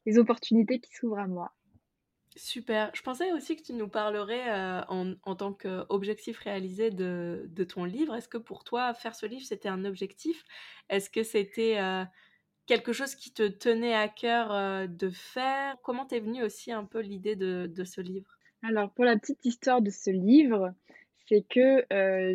les 0.05 0.17
opportunités 0.17 0.79
qui 0.81 0.93
s'ouvrent 0.93 1.19
à 1.19 1.27
moi. 1.27 1.53
Super. 2.35 2.91
Je 2.93 3.01
pensais 3.01 3.31
aussi 3.33 3.55
que 3.57 3.63
tu 3.63 3.73
nous 3.73 3.89
parlerais 3.89 4.49
euh, 4.49 4.81
en, 4.87 5.13
en, 5.23 5.35
tant 5.35 5.53
qu'objectif 5.53 6.39
réalisé 6.39 6.89
de, 6.89 7.45
de, 7.49 7.63
ton 7.65 7.83
livre. 7.83 8.15
Est-ce 8.15 8.29
que 8.29 8.37
pour 8.37 8.63
toi, 8.63 8.93
faire 8.93 9.15
ce 9.15 9.25
livre, 9.25 9.45
c'était 9.45 9.67
un 9.67 9.83
objectif? 9.83 10.45
Est-ce 10.89 11.09
que 11.09 11.23
c'était 11.23 11.77
quelque 12.65 12.93
chose 12.93 13.15
qui 13.15 13.33
te 13.33 13.47
tenait 13.47 13.95
à 13.95 14.07
cœur 14.07 14.87
de 14.87 15.09
faire? 15.09 15.75
Comment 15.83 16.05
t'es 16.05 16.19
venue 16.19 16.43
aussi 16.43 16.71
un 16.71 16.85
peu 16.85 16.99
l'idée 16.99 17.35
de, 17.35 17.83
ce 17.83 18.01
livre? 18.01 18.37
Alors, 18.63 18.91
pour 18.91 19.05
la 19.05 19.17
petite 19.17 19.43
histoire 19.45 19.81
de 19.81 19.89
ce 19.89 20.09
livre, 20.09 20.73
c'est 21.27 21.45
que 21.47 21.85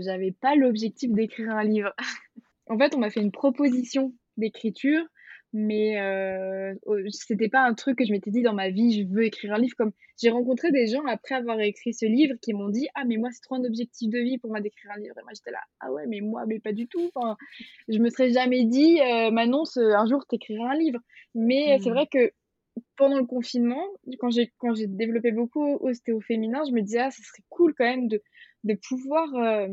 j'avais 0.00 0.32
pas 0.32 0.54
l'objectif 0.56 1.10
d'écrire 1.12 1.50
un 1.50 1.64
livre. 1.64 1.94
en 2.68 2.78
fait, 2.78 2.94
on 2.94 2.98
m'a 2.98 3.10
fait 3.10 3.20
une 3.20 3.32
proposition 3.32 4.14
d'écriture 4.36 5.04
mais 5.52 6.00
euh, 6.00 6.74
c'était 7.10 7.48
pas 7.48 7.60
un 7.60 7.74
truc 7.74 7.98
que 7.98 8.04
je 8.04 8.12
m'étais 8.12 8.30
dit 8.30 8.42
dans 8.42 8.52
ma 8.52 8.68
vie, 8.68 9.00
je 9.00 9.06
veux 9.06 9.24
écrire 9.24 9.54
un 9.54 9.58
livre. 9.58 9.74
Comme 9.76 9.92
j'ai 10.20 10.30
rencontré 10.30 10.70
des 10.70 10.86
gens 10.86 11.04
après 11.06 11.34
avoir 11.34 11.60
écrit 11.60 11.94
ce 11.94 12.06
livre 12.06 12.34
qui 12.42 12.52
m'ont 12.52 12.68
dit 12.68 12.88
Ah, 12.94 13.04
mais 13.04 13.16
moi, 13.16 13.30
c'est 13.32 13.40
trop 13.40 13.54
un 13.54 13.64
objectif 13.64 14.10
de 14.10 14.18
vie 14.18 14.38
pour 14.38 14.50
moi 14.50 14.60
d'écrire 14.60 14.90
un 14.94 15.00
livre. 15.00 15.14
Et 15.18 15.22
moi, 15.22 15.32
j'étais 15.34 15.52
là 15.52 15.62
Ah 15.80 15.92
ouais, 15.92 16.06
mais 16.06 16.20
moi, 16.20 16.44
mais 16.46 16.58
pas 16.58 16.72
du 16.72 16.88
tout. 16.88 17.10
Enfin, 17.14 17.36
je 17.88 17.98
me 17.98 18.10
serais 18.10 18.30
jamais 18.30 18.64
dit 18.64 19.00
euh, 19.00 19.30
Manon, 19.30 19.64
un 19.76 20.06
jour, 20.06 20.26
t'écriras 20.26 20.72
un 20.72 20.76
livre. 20.76 21.00
Mais 21.34 21.78
c'est 21.82 21.90
mmh. 21.90 21.92
vrai 21.92 22.06
que 22.06 22.32
pendant 22.96 23.18
le 23.18 23.26
confinement, 23.26 23.82
quand 24.18 24.30
j'ai 24.30 24.52
quand 24.58 24.74
j'ai 24.74 24.86
développé 24.86 25.32
beaucoup 25.32 25.76
ostéo 25.80 26.20
féminin, 26.20 26.62
je 26.66 26.72
me 26.72 26.82
disais 26.82 27.00
ah, 27.00 27.10
ce 27.10 27.22
serait 27.22 27.44
cool 27.48 27.74
quand 27.74 27.84
même 27.84 28.08
de, 28.08 28.22
de 28.64 28.74
pouvoir 28.88 29.34
euh, 29.36 29.68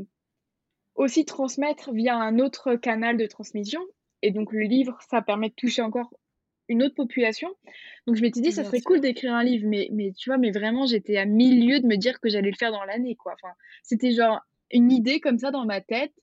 aussi 0.95 1.25
transmettre 1.25 1.91
via 1.91 2.15
un 2.15 2.39
autre 2.39 2.75
canal 2.75 3.17
de 3.17 3.25
transmission 3.25 3.81
et 4.23 4.31
donc, 4.31 4.53
le 4.53 4.61
livre, 4.61 4.97
ça 5.09 5.21
permet 5.21 5.49
de 5.49 5.53
toucher 5.53 5.81
encore 5.81 6.09
une 6.69 6.81
autre 6.81 6.95
population. 6.95 7.49
Donc, 8.07 8.15
je 8.15 8.21
m'étais 8.21 8.39
dit, 8.39 8.53
ça 8.53 8.63
serait 8.63 8.79
cool 8.79 9.01
d'écrire 9.01 9.33
un 9.33 9.43
livre. 9.43 9.67
Mais, 9.67 9.89
mais 9.91 10.13
tu 10.17 10.29
vois, 10.29 10.37
mais 10.37 10.51
vraiment, 10.51 10.85
j'étais 10.85 11.17
à 11.17 11.25
milieu 11.25 11.81
de 11.81 11.85
me 11.85 11.97
dire 11.97 12.21
que 12.21 12.29
j'allais 12.29 12.49
le 12.49 12.55
faire 12.55 12.71
dans 12.71 12.85
l'année, 12.85 13.17
quoi. 13.17 13.33
Enfin, 13.33 13.53
c'était 13.83 14.13
genre 14.13 14.39
une 14.71 14.93
idée 14.93 15.19
comme 15.19 15.37
ça 15.37 15.51
dans 15.51 15.65
ma 15.65 15.81
tête. 15.81 16.13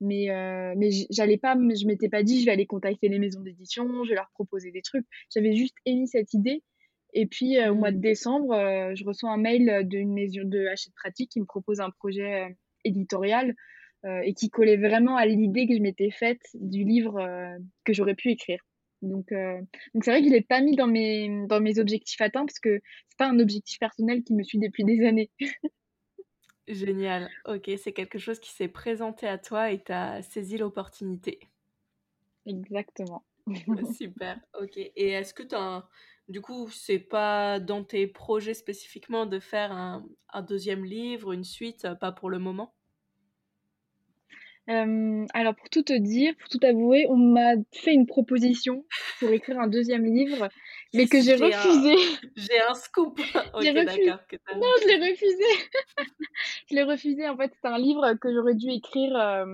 Mais, 0.00 0.30
euh, 0.30 0.74
mais 0.76 0.90
j'allais 1.10 1.38
pas, 1.38 1.54
je 1.54 1.86
m'étais 1.86 2.08
pas 2.08 2.24
dit, 2.24 2.40
je 2.40 2.46
vais 2.46 2.50
aller 2.50 2.66
contacter 2.66 3.08
les 3.08 3.20
maisons 3.20 3.40
d'édition, 3.40 4.02
je 4.02 4.08
vais 4.08 4.16
leur 4.16 4.30
proposer 4.34 4.72
des 4.72 4.82
trucs. 4.82 5.06
J'avais 5.32 5.54
juste 5.54 5.76
émis 5.86 6.08
cette 6.08 6.34
idée. 6.34 6.64
Et 7.12 7.26
puis, 7.26 7.58
euh, 7.58 7.70
au 7.70 7.76
mois 7.76 7.92
de 7.92 7.98
mmh. 7.98 8.00
décembre, 8.00 8.52
euh, 8.52 8.94
je 8.96 9.04
reçois 9.04 9.30
un 9.30 9.36
mail 9.36 9.86
d'une 9.86 10.12
maison 10.12 10.42
de 10.42 10.66
Hachette 10.66 10.94
Pratique 10.96 11.30
qui 11.30 11.40
me 11.40 11.46
propose 11.46 11.80
un 11.80 11.90
projet 11.90 12.56
éditorial 12.82 13.54
euh, 14.04 14.20
et 14.22 14.34
qui 14.34 14.50
collait 14.50 14.76
vraiment 14.76 15.16
à 15.16 15.24
l'idée 15.24 15.66
que 15.66 15.74
je 15.74 15.80
m'étais 15.80 16.10
faite 16.10 16.42
du 16.54 16.84
livre 16.84 17.18
euh, 17.18 17.56
que 17.84 17.92
j'aurais 17.94 18.14
pu 18.14 18.30
écrire. 18.30 18.58
Donc, 19.00 19.32
euh, 19.32 19.58
donc 19.94 20.04
c'est 20.04 20.10
vrai 20.10 20.20
que 20.20 20.28
je 20.28 20.32
l'ai 20.32 20.42
pas 20.42 20.60
mis 20.60 20.76
dans 20.76 20.86
mes, 20.86 21.46
dans 21.46 21.60
mes 21.60 21.78
objectifs 21.78 22.20
atteints 22.20 22.44
parce 22.44 22.58
que 22.58 22.80
c'est 23.08 23.18
pas 23.18 23.28
un 23.28 23.38
objectif 23.38 23.78
personnel 23.78 24.22
qui 24.22 24.34
me 24.34 24.42
suit 24.42 24.58
depuis 24.58 24.84
des 24.84 25.06
années. 25.06 25.30
Génial. 26.68 27.30
Ok, 27.46 27.70
c'est 27.76 27.92
quelque 27.92 28.18
chose 28.18 28.40
qui 28.40 28.50
s'est 28.50 28.68
présenté 28.68 29.26
à 29.26 29.38
toi 29.38 29.70
et 29.70 29.82
tu 29.82 29.92
as 29.92 30.22
saisi 30.22 30.56
l'opportunité. 30.56 31.40
Exactement. 32.46 33.24
Super. 33.96 34.38
Ok. 34.58 34.76
Et 34.76 35.10
est-ce 35.10 35.34
que 35.34 35.42
tu 35.42 35.54
as 35.54 35.88
Du 36.28 36.40
coup, 36.40 36.68
c'est 36.70 36.98
pas 36.98 37.60
dans 37.60 37.84
tes 37.84 38.06
projets 38.06 38.54
spécifiquement 38.54 39.26
de 39.26 39.40
faire 39.40 39.72
un, 39.72 40.06
un 40.32 40.42
deuxième 40.42 40.84
livre, 40.84 41.32
une 41.32 41.44
suite, 41.44 41.86
pas 42.00 42.12
pour 42.12 42.30
le 42.30 42.38
moment? 42.38 42.74
Euh, 44.70 45.26
alors 45.34 45.54
pour 45.54 45.68
tout 45.68 45.82
te 45.82 45.92
dire, 45.92 46.34
pour 46.36 46.48
tout 46.48 46.60
avouer, 46.62 47.06
on 47.10 47.16
m'a 47.16 47.54
fait 47.72 47.92
une 47.92 48.06
proposition 48.06 48.84
pour 49.18 49.30
écrire 49.30 49.58
un 49.60 49.66
deuxième 49.66 50.04
livre, 50.04 50.48
mais 50.94 51.06
que 51.06 51.20
j'ai 51.20 51.34
refusé. 51.34 51.94
J'ai 52.36 52.60
un 52.68 52.74
scoop. 52.74 53.18
j'ai 53.60 53.70
refusé. 53.70 54.10
Non, 54.10 54.72
je 54.82 54.88
l'ai 54.88 55.10
refusé. 55.10 55.44
je 56.70 56.74
l'ai 56.74 56.82
refusé. 56.82 57.28
En 57.28 57.36
fait, 57.36 57.52
c'est 57.60 57.68
un 57.68 57.78
livre 57.78 58.14
que 58.14 58.32
j'aurais 58.32 58.54
dû 58.54 58.70
écrire. 58.70 59.14
Euh, 59.16 59.44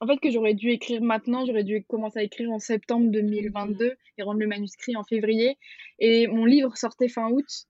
en 0.00 0.06
fait, 0.06 0.18
que 0.18 0.30
j'aurais 0.30 0.54
dû 0.54 0.70
écrire 0.70 1.02
maintenant. 1.02 1.44
J'aurais 1.46 1.64
dû 1.64 1.84
commencer 1.84 2.20
à 2.20 2.22
écrire 2.22 2.50
en 2.50 2.60
septembre 2.60 3.10
2022 3.10 3.94
et 4.18 4.22
rendre 4.22 4.38
le 4.38 4.46
manuscrit 4.46 4.96
en 4.96 5.02
février. 5.02 5.58
Et 5.98 6.28
mon 6.28 6.44
livre 6.44 6.76
sortait 6.76 7.08
fin 7.08 7.28
août. 7.28 7.66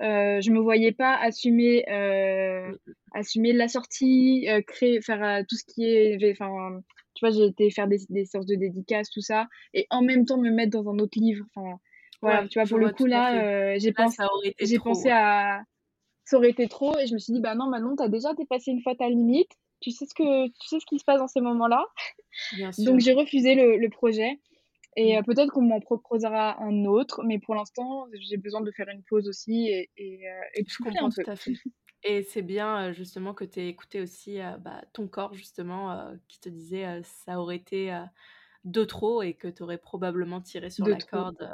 Euh, 0.00 0.40
je 0.40 0.52
me 0.52 0.60
voyais 0.60 0.92
pas 0.92 1.16
assumer 1.16 1.84
euh, 1.90 2.72
assumer 3.14 3.52
la 3.52 3.66
sortie 3.66 4.46
euh, 4.48 4.62
créer 4.62 5.00
faire 5.00 5.24
euh, 5.24 5.42
tout 5.48 5.56
ce 5.56 5.64
qui 5.64 5.84
est 5.86 6.30
enfin 6.30 6.80
tu 7.14 7.26
vois 7.26 7.34
j'ai 7.34 7.46
été 7.46 7.68
faire 7.70 7.88
des, 7.88 7.98
des 8.08 8.24
séances 8.24 8.46
de 8.46 8.54
dédicaces 8.54 9.10
tout 9.10 9.20
ça 9.20 9.48
et 9.74 9.88
en 9.90 10.02
même 10.02 10.24
temps 10.24 10.38
me 10.38 10.50
mettre 10.50 10.70
dans 10.70 10.88
un 10.88 11.00
autre 11.00 11.18
livre 11.18 11.44
enfin 11.52 11.78
voilà 12.22 12.46
tu 12.46 12.60
vois 12.60 12.68
pour 12.68 12.78
le 12.78 12.90
coup 12.92 13.06
là 13.06 13.76
j'ai 13.78 13.92
pensé 13.92 14.22
j'ai 14.60 14.78
pensé 14.78 15.10
à 15.10 15.62
ça 16.24 16.36
aurait 16.36 16.50
été 16.50 16.68
trop 16.68 16.96
et 16.98 17.08
je 17.08 17.14
me 17.14 17.18
suis 17.18 17.32
dit 17.32 17.40
bah 17.40 17.56
non 17.56 17.66
Manon 17.68 17.96
t'as 17.96 18.08
déjà 18.08 18.34
dépassé 18.34 18.70
une 18.70 18.82
fois 18.82 18.94
ta 18.94 19.08
limite 19.08 19.50
tu 19.80 19.90
sais 19.90 20.06
ce 20.06 20.14
que 20.14 20.46
tu 20.46 20.68
sais 20.68 20.78
ce 20.78 20.86
qui 20.86 21.00
se 21.00 21.04
passe 21.04 21.18
dans 21.18 21.26
ces 21.26 21.40
moments 21.40 21.66
là 21.66 21.84
donc 22.84 23.00
j'ai 23.00 23.14
refusé 23.14 23.56
le, 23.56 23.78
le 23.78 23.88
projet 23.88 24.38
et 24.96 25.14
mmh. 25.14 25.18
euh, 25.18 25.22
peut-être 25.22 25.50
qu'on 25.50 25.62
m'en 25.62 25.80
proposera 25.80 26.62
un 26.62 26.84
autre, 26.84 27.22
mais 27.24 27.38
pour 27.38 27.54
l'instant, 27.54 28.06
j'ai 28.14 28.36
besoin 28.36 28.60
de 28.60 28.70
faire 28.70 28.88
une 28.88 29.02
pause 29.02 29.28
aussi 29.28 29.68
et, 29.68 29.90
et, 29.96 30.28
euh, 30.28 30.40
et 30.54 30.64
tout 30.64 30.84
à 31.26 31.36
fait. 31.36 31.52
Et 32.04 32.22
c'est 32.22 32.42
bien 32.42 32.88
euh, 32.88 32.92
justement 32.92 33.34
que 33.34 33.44
tu 33.44 33.60
aies 33.60 33.68
écouté 33.68 34.00
aussi 34.00 34.38
bah, 34.60 34.82
ton 34.92 35.08
corps, 35.08 35.34
justement, 35.34 36.12
qui 36.28 36.40
te 36.40 36.48
disait 36.48 37.02
ça 37.02 37.40
aurait 37.40 37.56
été 37.56 37.96
de 38.64 38.84
trop 38.84 39.22
et 39.22 39.34
que 39.34 39.48
tu 39.48 39.62
aurais 39.62 39.78
probablement 39.78 40.40
tiré 40.40 40.70
sur 40.70 40.86
la 40.86 40.98
corde 40.98 41.48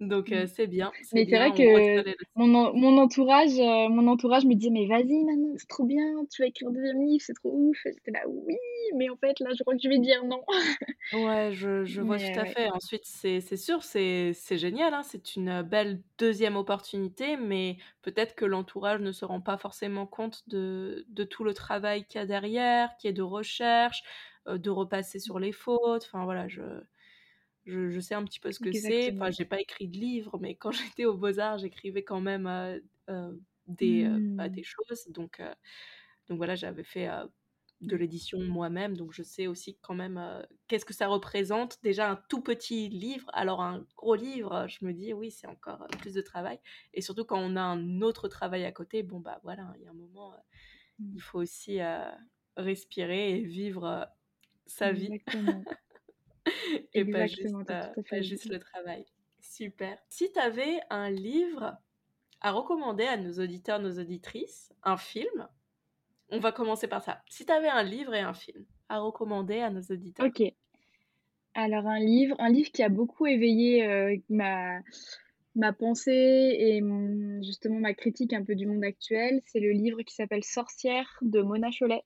donc 0.00 0.30
mmh. 0.30 0.46
c'est 0.46 0.66
bien. 0.66 0.92
Mais 1.12 1.26
c'est 1.28 1.36
vrai 1.36 1.52
que 1.52 2.16
mon, 2.36 2.72
mon, 2.74 2.98
entourage, 2.98 3.56
mon 3.90 4.06
entourage 4.08 4.44
me 4.44 4.54
dit 4.54 4.70
mais 4.70 4.86
vas-y 4.86 5.24
Manon, 5.24 5.54
c'est 5.56 5.68
trop 5.68 5.84
bien, 5.84 6.24
tu 6.30 6.42
vas 6.42 6.48
écrire 6.48 6.68
un 6.68 6.72
deuxième 6.72 7.04
livre, 7.04 7.22
c'est 7.24 7.34
trop 7.34 7.52
ouf. 7.52 7.78
J'étais 7.84 8.10
là 8.10 8.20
oui, 8.28 8.56
mais 8.96 9.08
en 9.10 9.16
fait 9.16 9.38
là 9.40 9.50
je 9.56 9.62
crois 9.62 9.74
que 9.74 9.80
je 9.82 9.88
vais 9.88 9.98
dire 9.98 10.24
non. 10.24 10.42
ouais, 11.12 11.50
je, 11.52 11.84
je 11.84 12.00
vois 12.00 12.18
tout 12.18 12.38
à 12.38 12.44
fait. 12.44 12.70
Ensuite 12.70 13.04
c'est 13.04 13.56
sûr, 13.56 13.82
c'est 13.82 14.34
génial, 14.50 14.94
hein, 14.94 15.02
c'est 15.02 15.36
une 15.36 15.62
belle 15.62 16.00
deuxième 16.18 16.56
opportunité, 16.56 17.36
mais 17.36 17.76
peut-être 18.02 18.34
que 18.34 18.44
l'entourage 18.44 19.00
ne 19.00 19.12
se 19.12 19.24
rend 19.24 19.40
pas 19.40 19.56
forcément 19.56 20.06
compte 20.06 20.42
de, 20.48 21.04
de 21.08 21.24
tout 21.24 21.44
le 21.44 21.54
travail 21.54 22.04
qu'il 22.06 22.20
y 22.20 22.22
a 22.22 22.26
derrière, 22.26 22.96
qui 22.98 23.08
est 23.08 23.12
de 23.12 23.22
recherche, 23.22 24.02
de 24.46 24.70
repasser 24.70 25.18
sur 25.18 25.38
les 25.38 25.52
fautes. 25.52 26.04
Enfin 26.06 26.24
voilà, 26.24 26.48
je 26.48 26.62
je, 27.66 28.00
sais 28.00 28.14
un 28.14 28.24
petit 28.24 28.40
peu 28.40 28.52
ce 28.52 28.60
que 28.60 28.72
c'est. 28.72 29.12
Enfin, 29.14 29.30
j'ai 29.30 29.44
pas 29.44 29.60
écrit 29.60 29.88
de 29.88 29.96
livre, 29.96 30.38
mais 30.40 30.54
quand 30.54 30.70
j'étais 30.96 31.04
aux 31.04 31.16
Beaux-Arts, 31.16 31.58
j'écrivais 31.58 32.04
quand 32.04 32.20
même 32.20 32.46
euh, 32.46 32.78
euh, 33.10 33.32
des, 33.66 34.04
bah, 34.04 34.48
mmh. 34.48 34.52
des 34.52 34.62
choses. 34.62 35.06
Donc, 35.08 35.40
donc 36.28 36.36
voilà, 36.36 36.54
j'avais 36.54 36.84
fait 36.84 37.08
de 37.80 37.96
l'édition 37.96 38.40
moi-même, 38.40 38.96
donc 38.96 39.12
je 39.12 39.22
sais 39.22 39.46
aussi 39.46 39.76
quand 39.82 39.94
même 39.94 40.20
qu'est-ce 40.68 40.84
que 40.84 40.94
ça 40.94 41.06
représente. 41.06 41.78
Déjà 41.82 42.10
un 42.10 42.16
tout 42.28 42.40
petit 42.40 42.88
livre, 42.88 43.30
alors 43.32 43.62
un 43.62 43.86
gros 43.96 44.14
livre, 44.14 44.66
je 44.68 44.84
me 44.84 44.92
dis 44.92 45.12
oui, 45.12 45.30
c'est 45.30 45.46
encore 45.46 45.86
plus 46.00 46.14
de 46.14 46.22
travail. 46.22 46.58
Et 46.92 47.00
surtout 47.00 47.24
quand 47.24 47.38
on 47.38 47.56
a 47.56 47.62
un 47.62 48.00
autre 48.00 48.28
travail 48.28 48.64
à 48.64 48.72
côté, 48.72 49.02
bon 49.02 49.20
bah 49.20 49.40
voilà, 49.42 49.72
il 49.76 49.82
y 49.82 49.86
a 49.86 49.90
un 49.90 49.94
moment, 49.94 50.34
il 50.98 51.14
mmh. 51.14 51.18
faut 51.20 51.38
aussi 51.38 51.78
respirer 52.56 53.38
et 53.38 53.42
vivre 53.42 54.06
sa 54.66 54.92
vie. 54.92 55.20
et 56.94 57.04
pas 57.04 57.26
juste, 57.26 57.54
euh, 57.70 58.22
juste, 58.22 58.46
le 58.46 58.58
travail. 58.58 59.04
Super. 59.40 59.98
Si 60.08 60.32
tu 60.32 60.38
avais 60.38 60.80
un 60.90 61.10
livre 61.10 61.76
à 62.40 62.52
recommander 62.52 63.04
à 63.04 63.16
nos 63.16 63.32
auditeurs, 63.42 63.80
nos 63.80 63.98
auditrices, 63.98 64.72
un 64.82 64.96
film, 64.96 65.48
on 66.30 66.38
va 66.38 66.52
commencer 66.52 66.88
par 66.88 67.02
ça. 67.02 67.22
Si 67.28 67.46
tu 67.46 67.52
avais 67.52 67.68
un 67.68 67.82
livre 67.82 68.14
et 68.14 68.20
un 68.20 68.34
film 68.34 68.64
à 68.88 68.98
recommander 68.98 69.60
à 69.60 69.70
nos 69.70 69.82
auditeurs. 69.82 70.26
Ok. 70.26 70.42
Alors 71.54 71.86
un 71.86 72.00
livre, 72.00 72.36
un 72.40 72.50
livre 72.50 72.70
qui 72.72 72.82
a 72.82 72.88
beaucoup 72.88 73.26
éveillé 73.26 73.86
euh, 73.86 74.16
ma, 74.28 74.80
ma 75.54 75.72
pensée 75.72 76.56
et 76.58 76.82
justement 77.42 77.78
ma 77.78 77.94
critique 77.94 78.32
un 78.32 78.44
peu 78.44 78.56
du 78.56 78.66
monde 78.66 78.82
actuel, 78.82 79.40
c'est 79.46 79.60
le 79.60 79.70
livre 79.70 80.02
qui 80.02 80.14
s'appelle 80.14 80.42
Sorcière 80.42 81.18
de 81.22 81.40
Mona 81.42 81.68
Cholet 81.70 82.02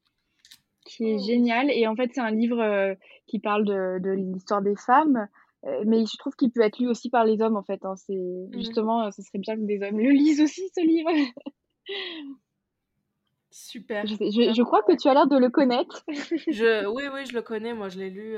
qui 0.89 1.05
est 1.05 1.19
génial. 1.19 1.71
Et 1.71 1.87
en 1.87 1.95
fait, 1.95 2.11
c'est 2.13 2.21
un 2.21 2.31
livre 2.31 2.61
euh, 2.61 2.95
qui 3.27 3.39
parle 3.39 3.65
de, 3.65 3.99
de 4.03 4.11
l'histoire 4.11 4.63
des 4.63 4.75
femmes, 4.75 5.29
euh, 5.67 5.85
mais 5.87 6.05
je 6.07 6.17
trouve 6.19 6.35
qu'il 6.35 6.51
peut 6.51 6.63
être 6.63 6.79
lu 6.79 6.89
aussi 6.89 7.11
par 7.11 7.25
les 7.25 7.41
hommes, 7.43 7.57
en 7.57 7.63
fait. 7.63 7.85
Hein. 7.85 7.95
C'est 7.97 8.15
mmh 8.15 8.51
justement, 8.55 9.05
euh, 9.05 9.11
ce 9.11 9.23
serait 9.23 9.39
bien 9.39 9.57
que 9.57 9.63
des 9.63 9.81
hommes 9.83 9.99
le 9.99 10.11
lisent 10.11 10.41
aussi, 10.41 10.63
ce 10.75 10.81
livre. 10.81 11.11
Super. 13.51 14.07
Je, 14.07 14.15
je, 14.15 14.63
crois 14.63 14.83
que 14.83 14.95
tu 14.95 15.09
as 15.09 15.15
l'air 15.15 15.27
de 15.27 15.37
le 15.37 15.49
connaître. 15.49 16.05
je, 16.49 16.87
oui, 16.87 17.05
oui, 17.13 17.25
je 17.27 17.33
le 17.33 17.41
connais. 17.41 17.73
Moi, 17.73 17.89
je 17.89 17.99
l'ai 17.99 18.11
lu, 18.11 18.37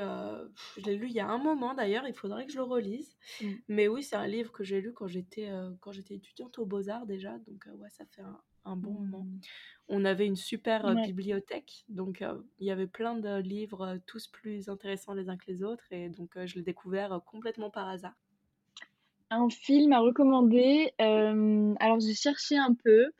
je 0.77 0.85
l'ai 0.85 0.97
lu 0.97 1.07
il 1.09 1.13
y 1.13 1.21
a 1.21 1.27
un 1.27 1.39
moment 1.39 1.75
d'ailleurs. 1.75 2.07
Il 2.07 2.15
faudrait 2.15 2.47
que 2.47 2.53
je 2.53 2.59
le 2.59 2.65
relise. 2.65 3.17
Mmh. 3.41 3.47
Mais 3.69 3.89
oui, 3.89 4.05
c'est 4.05 4.17
un 4.17 4.29
livre 4.29 4.53
que 4.53 4.63
j'ai 4.63 4.81
lu 4.81 4.93
quand 4.93 5.09
j'étais 5.09 5.51
quand 5.81 5.91
j'étais 5.91 6.15
étudiante 6.15 6.59
aux 6.59 6.67
Beaux 6.67 6.89
Arts 6.89 7.07
déjà. 7.07 7.33
Donc 7.49 7.67
ouais, 7.79 7.91
ça 7.91 8.05
fait 8.07 8.23
un, 8.23 8.39
un 8.65 8.77
bon 8.77 8.93
moment. 8.93 9.25
Mmh. 9.25 9.41
On 9.89 10.05
avait 10.05 10.27
une 10.27 10.37
super 10.37 10.95
bibliothèque, 10.95 11.85
donc 11.89 12.25
il 12.61 12.67
y 12.67 12.71
avait 12.71 12.87
plein 12.87 13.17
de 13.17 13.41
livres, 13.41 13.99
tous 14.07 14.29
plus 14.29 14.69
intéressants 14.69 15.15
les 15.15 15.29
uns 15.29 15.37
que 15.37 15.47
les 15.49 15.65
autres, 15.65 15.83
et 15.91 16.09
donc 16.09 16.31
je 16.45 16.55
l'ai 16.55 16.63
découvert 16.63 17.21
complètement 17.27 17.71
par 17.71 17.89
hasard. 17.89 18.15
Un 19.31 19.49
film 19.49 19.93
à 19.93 19.99
recommander. 19.99 20.93
alors 20.99 21.99
j'ai 21.99 22.15
cherché 22.15 22.57
un 22.57 22.75
peu, 22.75 23.11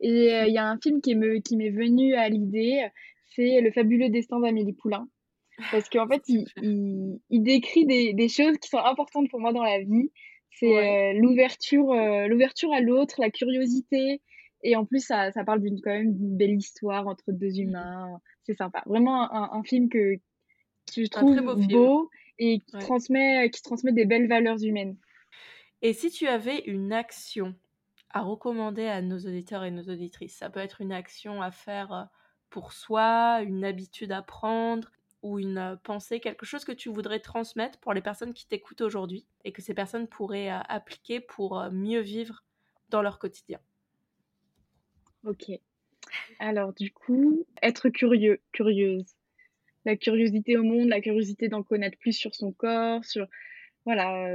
et 0.00 0.44
il 0.46 0.52
y 0.52 0.58
a 0.58 0.66
un 0.66 0.78
film 0.78 1.00
qui 1.00 1.14
m'est 1.14 1.40
qui 1.42 1.56
venu 1.56 2.14
à 2.14 2.28
l'idée, 2.28 2.86
c'est 3.34 3.60
Le 3.60 3.70
fabuleux 3.70 4.08
destin 4.08 4.40
d'Amélie 4.40 4.72
Poulain. 4.72 5.08
Parce 5.70 5.88
qu'en 5.90 6.08
fait, 6.08 6.22
il, 6.26 6.46
il, 7.28 7.42
décrit 7.42 7.84
des, 7.84 8.14
des, 8.14 8.28
choses 8.28 8.56
qui 8.58 8.68
sont 8.68 8.78
importantes 8.78 9.28
pour 9.28 9.40
moi 9.40 9.52
dans 9.52 9.62
la 9.62 9.78
vie. 9.80 10.10
C'est 10.52 11.12
l'ouverture, 11.14 11.94
l'ouverture 12.28 12.72
à 12.72 12.80
l'autre, 12.80 13.16
la 13.20 13.30
curiosité, 13.30 14.22
et 14.62 14.76
en 14.76 14.84
plus, 14.84 15.04
ça, 15.04 15.32
ça 15.32 15.44
parle 15.44 15.60
d'une 15.60 15.80
quand 15.80 15.90
même 15.90 16.14
d'une 16.14 16.36
belle 16.36 16.56
histoire 16.56 17.06
entre 17.06 17.32
deux 17.32 17.52
mmh. 17.52 17.60
humains. 17.60 18.20
C'est 18.44 18.54
sympa. 18.54 18.82
Vraiment 18.86 19.32
un, 19.32 19.58
un, 19.58 19.62
film 19.62 19.88
que, 19.88 20.16
que 20.16 21.04
je 21.04 21.06
trouve 21.06 21.66
beau, 21.68 22.10
et 22.38 22.60
qui, 22.60 22.78
transmet, 22.78 23.48
qui 23.50 23.62
transmet 23.62 23.92
des 23.92 24.06
belles 24.06 24.28
valeurs 24.28 24.62
humaines. 24.62 24.96
Et 25.82 25.92
si 25.92 26.10
tu 26.10 26.26
avais 26.26 26.58
une 26.66 26.92
action 26.92 27.54
à 28.10 28.22
recommander 28.22 28.86
à 28.86 29.02
nos 29.02 29.18
auditeurs 29.18 29.64
et 29.64 29.70
nos 29.70 29.82
auditrices, 29.82 30.36
ça 30.36 30.50
peut 30.50 30.60
être 30.60 30.80
une 30.80 30.92
action 30.92 31.42
à 31.42 31.50
faire 31.50 32.08
pour 32.50 32.72
soi, 32.72 33.42
une 33.42 33.64
habitude 33.64 34.12
à 34.12 34.22
prendre, 34.22 34.90
ou 35.22 35.38
une 35.38 35.78
pensée, 35.84 36.20
quelque 36.20 36.46
chose 36.46 36.64
que 36.64 36.72
tu 36.72 36.88
voudrais 36.88 37.20
transmettre 37.20 37.78
pour 37.78 37.92
les 37.92 38.00
personnes 38.00 38.32
qui 38.32 38.46
t'écoutent 38.46 38.80
aujourd'hui 38.80 39.26
et 39.44 39.52
que 39.52 39.62
ces 39.62 39.74
personnes 39.74 40.08
pourraient 40.08 40.48
appliquer 40.48 41.20
pour 41.20 41.62
mieux 41.70 42.00
vivre 42.00 42.42
dans 42.88 43.02
leur 43.02 43.18
quotidien. 43.18 43.60
Ok. 45.24 45.50
Alors 46.38 46.72
du 46.72 46.92
coup, 46.92 47.46
être 47.62 47.90
curieux, 47.90 48.40
curieuse. 48.52 49.14
La 49.84 49.96
curiosité 49.96 50.56
au 50.56 50.62
monde, 50.62 50.88
la 50.88 51.00
curiosité 51.00 51.48
d'en 51.48 51.62
connaître 51.62 51.98
plus 51.98 52.12
sur 52.12 52.34
son 52.34 52.52
corps, 52.52 53.04
sur 53.04 53.26
voilà, 53.84 54.28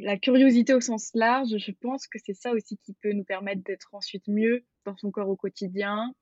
la 0.00 0.16
curiosité 0.18 0.74
au 0.74 0.80
sens 0.80 1.10
large, 1.14 1.56
je 1.56 1.72
pense 1.72 2.06
que 2.06 2.18
c'est 2.24 2.34
ça 2.34 2.52
aussi 2.52 2.76
qui 2.78 2.94
peut 2.94 3.12
nous 3.12 3.24
permettre 3.24 3.62
d'être 3.62 3.94
ensuite 3.94 4.28
mieux 4.28 4.64
dans 4.84 4.96
son 4.96 5.10
corps 5.10 5.28
au 5.28 5.36
quotidien. 5.36 6.14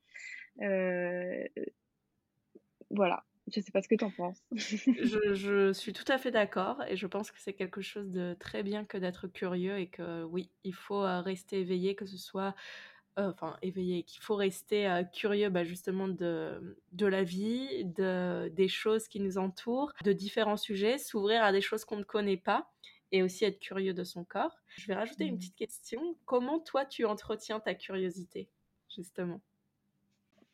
voilà, 2.91 3.25
je 3.53 3.61
ne 3.61 3.65
sais 3.65 3.73
pas 3.73 3.83
ce 3.83 3.89
que 3.89 3.95
tu 3.95 4.05
en 4.05 4.11
penses. 4.11 4.43
je, 4.53 5.35
je, 5.35 5.73
suis 5.73 5.93
tout 5.93 6.05
à 6.09 6.19
fait 6.19 6.31
d'accord 6.31 6.83
et 6.89 6.97
je 6.97 7.07
pense 7.07 7.31
que 7.31 7.39
c'est 7.41 7.53
quelque 7.53 7.81
chose 7.81 8.11
de 8.11 8.35
très 8.39 8.63
bien 8.63 8.85
que 8.85 8.99
d'être 8.99 9.27
curieux 9.29 9.79
et 9.79 9.89
que 9.89 10.25
oui, 10.25 10.51
il 10.65 10.75
faut 10.75 11.03
rester 11.23 11.61
éveillé, 11.61 11.95
que 11.95 12.07
ce 12.07 12.17
soit 12.17 12.55
enfin 13.17 13.57
éveillé, 13.63 14.03
qu'il 14.03 14.23
faut 14.23 14.37
rester 14.37 15.03
curieux 15.13 15.51
bah, 15.51 15.65
justement 15.65 16.09
de, 16.09 16.77
de 16.93 17.07
la 17.07 17.23
vie, 17.23 17.85
de, 17.85 18.49
des 18.49 18.69
choses 18.69 19.09
qui 19.09 19.21
nous 19.21 19.39
entourent, 19.39 19.93
de 20.05 20.13
différents 20.13 20.57
sujets, 20.57 20.99
s'ouvrir 20.99 21.43
à 21.43 21.53
des 21.53 21.61
choses 21.61 21.85
qu'on 21.85 21.97
ne 21.97 22.05
connaît 22.05 22.37
pas 22.37 22.71
et 23.13 23.23
aussi 23.23 23.45
être 23.45 23.59
curieux 23.59 23.95
de 23.95 24.05
son 24.05 24.25
corps. 24.25 24.57
Je 24.77 24.87
vais 24.87 24.95
rajouter 24.95 25.25
une 25.25 25.35
mmh. 25.35 25.39
petite 25.39 25.57
question. 25.57 26.17
Comment 26.25 26.61
toi 26.61 26.85
tu 26.85 27.05
entretiens 27.05 27.61
ta 27.61 27.75
curiosité 27.75 28.49
justement? 28.95 29.41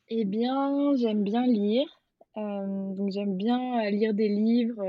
Eh 0.09 0.25
bien, 0.25 0.95
j'aime 0.97 1.25
bien 1.25 1.47
lire. 1.47 2.01
donc 2.37 3.11
j'aime 3.11 3.37
bien 3.37 3.91
lire 3.91 4.15
des 4.15 4.29
livres. 4.29 4.83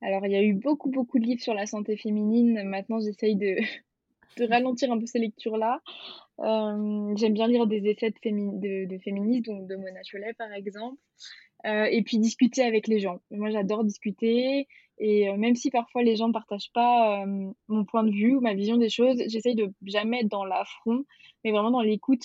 alors 0.00 0.26
il 0.26 0.32
y 0.32 0.36
a 0.36 0.42
eu 0.42 0.54
beaucoup 0.54 0.90
beaucoup 0.90 1.18
de 1.18 1.24
livres 1.24 1.42
sur 1.42 1.54
la 1.54 1.66
santé 1.66 1.96
féminine. 1.96 2.62
Maintenant 2.64 3.00
j'essaye 3.00 3.36
de, 3.36 3.56
de 4.38 4.48
ralentir 4.48 4.92
un 4.92 4.98
peu 4.98 5.06
ces 5.06 5.18
lectures-là. 5.18 5.82
Euh, 6.40 7.14
j'aime 7.16 7.32
bien 7.32 7.48
lire 7.48 7.66
des 7.66 7.88
essais 7.88 8.10
de, 8.10 8.84
de, 8.86 8.98
féministes, 8.98 9.46
donc 9.46 9.66
de 9.66 9.76
Mona 9.76 10.02
Chollet 10.02 10.34
par 10.34 10.52
exemple. 10.52 11.00
Euh, 11.64 11.84
et 11.84 12.02
puis 12.02 12.18
discuter 12.18 12.62
avec 12.62 12.86
les 12.86 13.00
gens. 13.00 13.20
Moi, 13.30 13.50
j'adore 13.50 13.84
discuter. 13.84 14.68
Et 14.98 15.28
euh, 15.28 15.36
même 15.36 15.54
si 15.54 15.70
parfois 15.70 16.02
les 16.02 16.16
gens 16.16 16.28
ne 16.28 16.32
partagent 16.32 16.72
pas 16.72 17.24
mon 17.68 17.84
point 17.84 18.04
de 18.04 18.10
vue 18.10 18.36
ou 18.36 18.40
ma 18.40 18.54
vision 18.54 18.76
des 18.76 18.88
choses, 18.88 19.22
j'essaye 19.28 19.54
de 19.54 19.72
jamais 19.84 20.20
être 20.20 20.28
dans 20.28 20.44
l'affront, 20.44 21.04
mais 21.44 21.50
vraiment 21.50 21.70
dans 21.70 21.82
l'écoute 21.82 22.24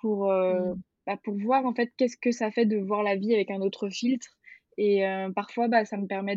pour, 0.00 0.30
mmh. 0.30 0.74
bah, 1.06 1.16
pour 1.22 1.34
voir 1.38 1.64
en 1.64 1.74
fait 1.74 1.90
qu'est-ce 1.96 2.16
que 2.16 2.32
ça 2.32 2.50
fait 2.50 2.66
de 2.66 2.76
voir 2.76 3.02
la 3.02 3.16
vie 3.16 3.34
avec 3.34 3.50
un 3.50 3.60
autre 3.60 3.88
filtre. 3.88 4.28
Et 4.78 5.04
parfois, 5.34 5.68
bah, 5.68 5.84
ça 5.84 5.96
me 5.96 6.06
permet 6.06 6.36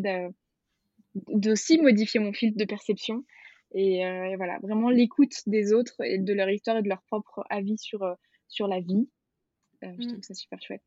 d'aussi 1.28 1.78
modifier 1.78 2.20
mon 2.20 2.32
filtre 2.32 2.58
de 2.58 2.64
perception. 2.64 3.24
Euh, 3.76 4.24
et, 4.24 4.36
voilà, 4.36 4.58
vraiment 4.60 4.88
l'écoute 4.88 5.34
des 5.46 5.72
autres 5.72 6.02
et 6.02 6.18
de 6.18 6.32
leur 6.32 6.48
histoire 6.48 6.78
et 6.78 6.82
de 6.82 6.88
leur 6.88 7.02
propre 7.02 7.44
avis 7.50 7.76
sur, 7.76 8.02
euh, 8.02 8.14
sur 8.48 8.68
la 8.68 8.80
vie. 8.80 9.08
Euh, 9.84 9.92
je 9.98 10.06
trouve 10.06 10.18
mmh. 10.18 10.22
ça 10.22 10.34
super 10.34 10.62
chouette. 10.62 10.86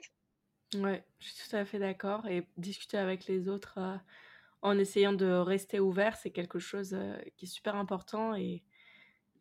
Ouais, 0.75 1.03
je 1.19 1.27
suis 1.27 1.49
tout 1.49 1.55
à 1.55 1.65
fait 1.65 1.79
d'accord. 1.79 2.25
Et 2.27 2.47
discuter 2.57 2.97
avec 2.97 3.27
les 3.27 3.47
autres 3.47 3.79
en 4.61 4.77
essayant 4.77 5.13
de 5.13 5.25
rester 5.25 5.79
ouvert, 5.79 6.17
c'est 6.17 6.31
quelque 6.31 6.59
chose 6.59 6.97
qui 7.37 7.45
est 7.45 7.49
super 7.49 7.75
important 7.75 8.35
et, 8.35 8.63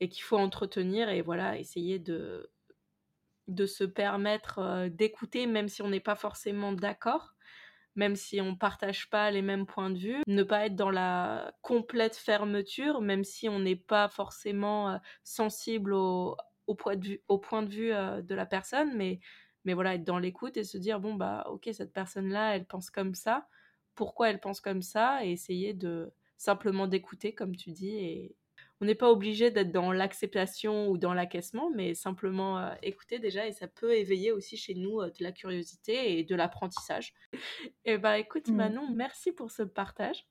et 0.01 0.09
qu'il 0.09 0.23
faut 0.23 0.39
entretenir. 0.39 1.09
Et 1.09 1.23
voilà, 1.23 1.59
essayer 1.59 1.99
de, 1.99 2.51
de 3.47 3.67
se 3.67 3.85
permettre 3.85 4.89
d'écouter, 4.89 5.47
même 5.47 5.69
si 5.69 5.83
on 5.83 5.89
n'est 5.89 6.01
pas 6.01 6.17
forcément 6.17 6.73
d'accord 6.73 7.35
même 7.99 8.15
si 8.15 8.41
on 8.41 8.55
partage 8.55 9.11
pas 9.11 9.33
les 9.33 9.43
mêmes 9.43 9.67
points 9.67 9.91
de 9.91 9.99
vue, 9.99 10.23
ne 10.29 10.45
pas 10.45 10.67
être 10.67 10.77
dans 10.77 10.89
la 10.91 11.53
complète 11.63 12.17
fermeture, 12.17 13.01
même 13.01 13.25
si 13.25 13.49
on 13.49 13.59
n'est 13.59 13.77
pas 13.77 14.09
forcément 14.09 14.91
euh, 14.91 14.99
sensible 15.25 15.93
au, 15.93 16.37
point 16.79 16.95
de 16.95 17.05
vue, 17.05 17.21
au 17.27 17.39
point 17.39 17.63
de 17.65 17.69
vue 17.69 17.93
euh, 17.93 18.23
de 18.23 18.37
la 18.37 18.47
personne, 18.47 18.97
mais, 18.97 19.19
mais 19.65 19.75
voilà, 19.75 19.97
être 19.97 20.05
dans 20.05 20.21
l'écoute 20.21 20.57
et 20.57 20.63
se 20.63 20.79
dire, 20.79 21.01
bon, 21.01 21.15
bah, 21.15 21.45
ok, 21.51 21.69
cette 21.73 21.93
personne-là, 21.93 22.55
elle 22.55 22.67
pense 22.67 22.89
comme 22.89 23.17
ça, 23.17 23.49
pourquoi 23.97 24.31
elle 24.31 24.39
pense 24.39 24.61
comme 24.61 24.83
ça, 24.83 25.25
et 25.27 25.33
essayer 25.33 25.75
de 25.75 26.13
simplement 26.37 26.87
d'écouter, 26.87 27.35
comme 27.35 27.57
tu 27.57 27.73
dis, 27.73 27.97
et, 27.97 28.37
on 28.81 28.85
n'est 28.85 28.95
pas 28.95 29.11
obligé 29.11 29.51
d'être 29.51 29.73
dans 29.73 29.93
l'acceptation 29.93 30.89
ou 30.89 30.99
dans 30.99 31.15
l'acquiescement, 31.15 31.71
mais 31.75 31.95
simplement 31.95 32.59
euh, 32.59 32.75
écouter 32.83 33.19
déjà 33.19 33.47
et 33.47 33.53
ça 33.53 33.67
peut 33.67 33.95
éveiller 33.95 34.31
aussi 34.33 34.57
chez 34.57 34.75
nous 34.75 35.01
euh, 35.01 35.11
de 35.11 35.25
la 35.25 35.33
curiosité 35.33 36.19
et 36.19 36.25
de 36.25 36.35
l'apprentissage. 36.35 37.13
Et 37.85 37.99
bah 37.99 38.19
écoute 38.19 38.49
mmh. 38.49 38.55
Manon, 38.55 38.89
merci 38.95 39.33
pour 39.33 39.51
ce 39.51 39.63
partage. 39.63 40.27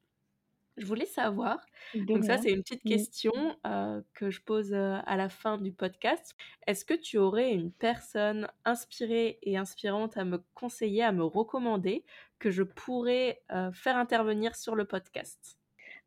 Je 0.77 0.85
voulais 0.85 1.07
savoir, 1.07 1.57
donc 1.95 2.23
ça 2.23 2.37
c'est 2.37 2.51
une 2.51 2.61
petite 2.61 2.85
mmh. 2.85 2.89
question 2.89 3.57
euh, 3.65 3.99
que 4.13 4.29
je 4.29 4.41
pose 4.41 4.75
à 4.75 5.17
la 5.17 5.27
fin 5.27 5.57
du 5.57 5.71
podcast. 5.71 6.35
Est-ce 6.67 6.85
que 6.85 6.93
tu 6.93 7.17
aurais 7.17 7.51
une 7.51 7.71
personne 7.71 8.47
inspirée 8.63 9.39
et 9.41 9.57
inspirante 9.57 10.17
à 10.17 10.23
me 10.23 10.37
conseiller, 10.53 11.01
à 11.01 11.11
me 11.11 11.23
recommander, 11.23 12.05
que 12.37 12.51
je 12.51 12.61
pourrais 12.61 13.41
faire 13.73 13.97
intervenir 13.97 14.55
sur 14.55 14.75
le 14.75 14.85
podcast? 14.85 15.57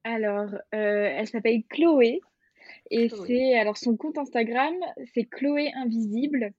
Alors, 0.04 0.50
elle 0.72 1.26
s'appelle 1.26 1.62
Chloé. 1.68 2.20
Et 2.90 3.08
c'est 3.08 3.54
alors 3.54 3.76
son 3.76 3.96
compte 3.96 4.18
Instagram, 4.18 4.74
c'est 5.14 5.24
Chloé 5.24 5.70
Invisible. 5.76 6.52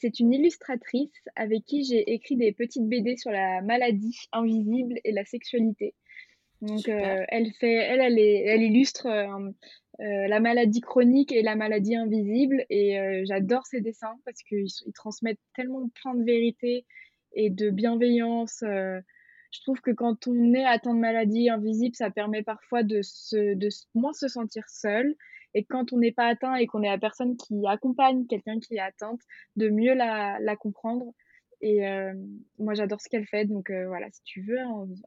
C'est 0.00 0.20
une 0.20 0.32
illustratrice 0.32 1.12
avec 1.34 1.64
qui 1.64 1.84
j'ai 1.84 2.12
écrit 2.12 2.36
des 2.36 2.52
petites 2.52 2.86
BD 2.88 3.16
sur 3.16 3.30
la 3.30 3.62
maladie 3.62 4.16
invisible 4.32 5.00
et 5.04 5.12
la 5.12 5.24
sexualité. 5.24 5.94
Donc 6.60 6.88
euh, 6.88 7.24
elle 7.28 7.52
fait, 7.52 7.74
elle, 7.74 8.00
elle, 8.00 8.18
elle 8.18 8.62
illustre 8.62 9.06
euh, 9.06 9.50
euh, 10.00 10.28
la 10.28 10.40
maladie 10.40 10.80
chronique 10.80 11.32
et 11.32 11.42
la 11.42 11.56
maladie 11.56 11.96
invisible 11.96 12.64
et 12.70 13.24
j'adore 13.24 13.66
ses 13.66 13.80
dessins 13.80 14.16
parce 14.24 14.42
qu'ils 14.42 14.92
transmettent 14.94 15.40
tellement 15.54 15.88
plein 15.88 16.14
de 16.14 16.24
vérité 16.24 16.84
et 17.32 17.50
de 17.50 17.70
bienveillance. 17.70 18.62
Je 19.50 19.60
trouve 19.62 19.80
que 19.80 19.90
quand 19.90 20.26
on 20.26 20.52
est 20.54 20.64
atteint 20.64 20.94
de 20.94 21.00
maladie 21.00 21.48
invisible, 21.48 21.94
ça 21.94 22.10
permet 22.10 22.42
parfois 22.42 22.82
de, 22.82 23.00
se, 23.02 23.54
de 23.54 23.68
moins 23.94 24.12
se 24.12 24.28
sentir 24.28 24.64
seul 24.68 25.14
et 25.54 25.64
quand 25.64 25.92
on 25.92 25.98
n'est 25.98 26.12
pas 26.12 26.26
atteint 26.26 26.54
et 26.56 26.66
qu'on 26.66 26.82
est 26.82 26.88
la 26.88 26.98
personne 26.98 27.36
qui 27.36 27.54
accompagne 27.66 28.26
quelqu'un 28.26 28.60
qui 28.60 28.76
est 28.76 28.80
atteinte, 28.80 29.20
de 29.56 29.68
mieux 29.68 29.94
la, 29.94 30.38
la 30.40 30.56
comprendre. 30.56 31.14
Et 31.60 31.88
euh, 31.88 32.12
moi, 32.58 32.74
j'adore 32.74 33.00
ce 33.00 33.08
qu'elle 33.08 33.26
fait. 33.26 33.44
Donc 33.46 33.70
euh, 33.70 33.86
voilà, 33.88 34.10
si 34.10 34.22
tu 34.24 34.42
veux, 34.42 34.58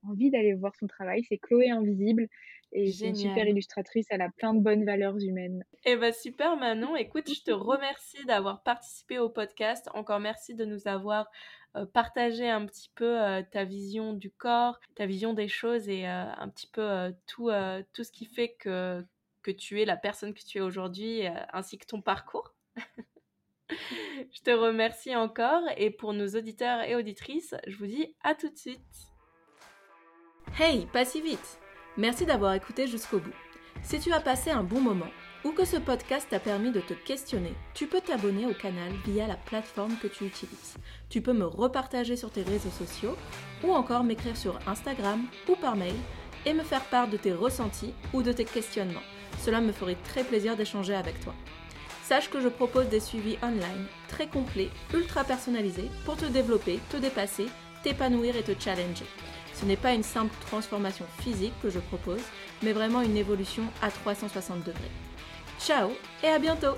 envie 0.04 0.32
d'aller 0.32 0.54
voir 0.54 0.76
son 0.76 0.88
travail, 0.88 1.24
c'est 1.30 1.38
Chloé 1.38 1.70
Invisible. 1.70 2.28
Et 2.74 2.92
c'est 2.92 3.10
une 3.10 3.16
super 3.16 3.46
illustratrice, 3.46 4.08
elle 4.10 4.22
a 4.22 4.30
plein 4.38 4.54
de 4.54 4.62
bonnes 4.62 4.86
valeurs 4.86 5.18
humaines. 5.18 5.66
Eh 5.84 5.98
ben 5.98 6.14
super 6.14 6.56
Manon, 6.56 6.96
écoute, 6.96 7.28
je 7.28 7.44
te 7.44 7.52
remercie 7.52 8.26
d'avoir 8.26 8.64
participé 8.64 9.20
au 9.20 9.28
podcast. 9.28 9.90
Encore 9.94 10.22
merci 10.22 10.56
de 10.56 10.64
nous 10.64 10.88
avoir 10.88 11.30
euh, 11.76 11.86
partagé 11.86 12.50
un 12.50 12.66
petit 12.66 12.90
peu 12.96 13.18
ta 13.52 13.64
vision 13.64 14.14
du 14.14 14.32
corps, 14.32 14.80
ta 14.96 15.06
vision 15.06 15.34
des 15.34 15.48
choses 15.48 15.90
et 15.90 16.06
un 16.06 16.50
petit 16.50 16.68
peu 16.68 17.14
tout, 17.28 17.50
tout 17.94 18.04
ce 18.04 18.12
qui 18.12 18.26
fait 18.26 18.54
que, 18.60 19.06
que 19.42 19.52
tu 19.52 19.82
es 19.82 19.86
la 19.86 19.98
personne 19.98 20.34
que 20.34 20.42
tu 20.42 20.60
es 20.60 20.62
aujourd'hui, 20.62 21.26
euh, 21.26 21.32
ainsi 21.54 21.78
que 21.78 21.86
ton 21.86 22.02
parcours. 22.02 22.54
je 23.70 24.42
te 24.44 24.52
remercie 24.52 25.16
encore 25.16 25.64
et 25.78 25.92
pour 25.92 26.14
nos 26.14 26.28
auditeurs 26.30 26.82
et 26.82 26.96
auditrices, 26.96 27.56
je 27.68 27.78
vous 27.78 27.88
dis 27.88 28.16
à 28.24 28.36
tout 28.36 28.50
de 28.50 28.58
suite. 28.58 28.80
Hey, 30.60 30.86
pas 30.88 31.06
si 31.06 31.22
vite 31.22 31.60
Merci 31.98 32.26
d'avoir 32.26 32.54
écouté 32.54 32.88
jusqu'au 32.88 33.20
bout. 33.20 33.34
Si 33.84 34.00
tu 34.00 34.14
as 34.14 34.22
passé 34.22 34.50
un 34.50 34.64
bon 34.64 34.80
moment 34.80 35.12
ou 35.44 35.52
que 35.52 35.66
ce 35.66 35.78
podcast 35.78 36.28
t'a 36.30 36.40
permis 36.40 36.72
de 36.72 36.82
te 36.82 36.94
questionner, 36.94 37.54
tu 37.74 37.88
peux 37.88 38.02
t'abonner 38.02 38.46
au 38.46 38.54
canal 38.54 38.92
via 39.06 39.28
la 39.28 39.36
plateforme 39.36 39.96
que 40.02 40.08
tu 40.08 40.26
utilises. 40.26 40.76
Tu 41.10 41.22
peux 41.22 41.34
me 41.34 41.46
repartager 41.46 42.16
sur 42.16 42.32
tes 42.32 42.44
réseaux 42.44 42.70
sociaux 42.70 43.16
ou 43.64 43.72
encore 43.72 44.04
m'écrire 44.04 44.38
sur 44.38 44.60
Instagram 44.68 45.26
ou 45.50 45.56
par 45.56 45.76
mail 45.76 45.96
et 46.46 46.54
me 46.54 46.64
faire 46.64 46.86
part 46.86 47.08
de 47.08 47.18
tes 47.18 47.34
ressentis 47.34 47.94
ou 48.14 48.22
de 48.22 48.32
tes 48.32 48.46
questionnements. 48.46 49.00
Cela 49.40 49.62
me 49.62 49.72
ferait 49.72 49.98
très 50.04 50.24
plaisir 50.24 50.56
d'échanger 50.56 50.94
avec 50.94 51.20
toi. 51.22 51.34
Sache 52.04 52.30
que 52.30 52.42
je 52.42 52.50
propose 52.50 52.90
des 52.90 53.00
suivis 53.00 53.38
online 53.42 53.86
très 54.08 54.28
complets, 54.28 54.70
ultra 54.94 55.24
personnalisés 55.24 55.90
pour 56.06 56.18
te 56.18 56.26
développer, 56.26 56.80
te 56.90 56.98
dépasser, 56.98 57.48
t'épanouir 57.84 58.36
et 58.36 58.44
te 58.44 58.60
challenger. 58.60 59.06
Ce 59.54 59.66
n'est 59.66 59.78
pas 59.78 59.94
une 59.94 60.04
simple 60.04 60.34
transformation 60.48 61.06
physique 61.20 61.54
que 61.62 61.70
je 61.70 61.80
propose, 61.80 62.22
mais 62.64 62.74
vraiment 62.74 63.02
une 63.02 63.18
évolution 63.18 63.64
à 63.82 63.92
360 63.92 64.60
degrés. 64.60 64.92
Ciao 65.64 65.92
et 66.24 66.28
à 66.28 66.40
bientôt 66.40 66.76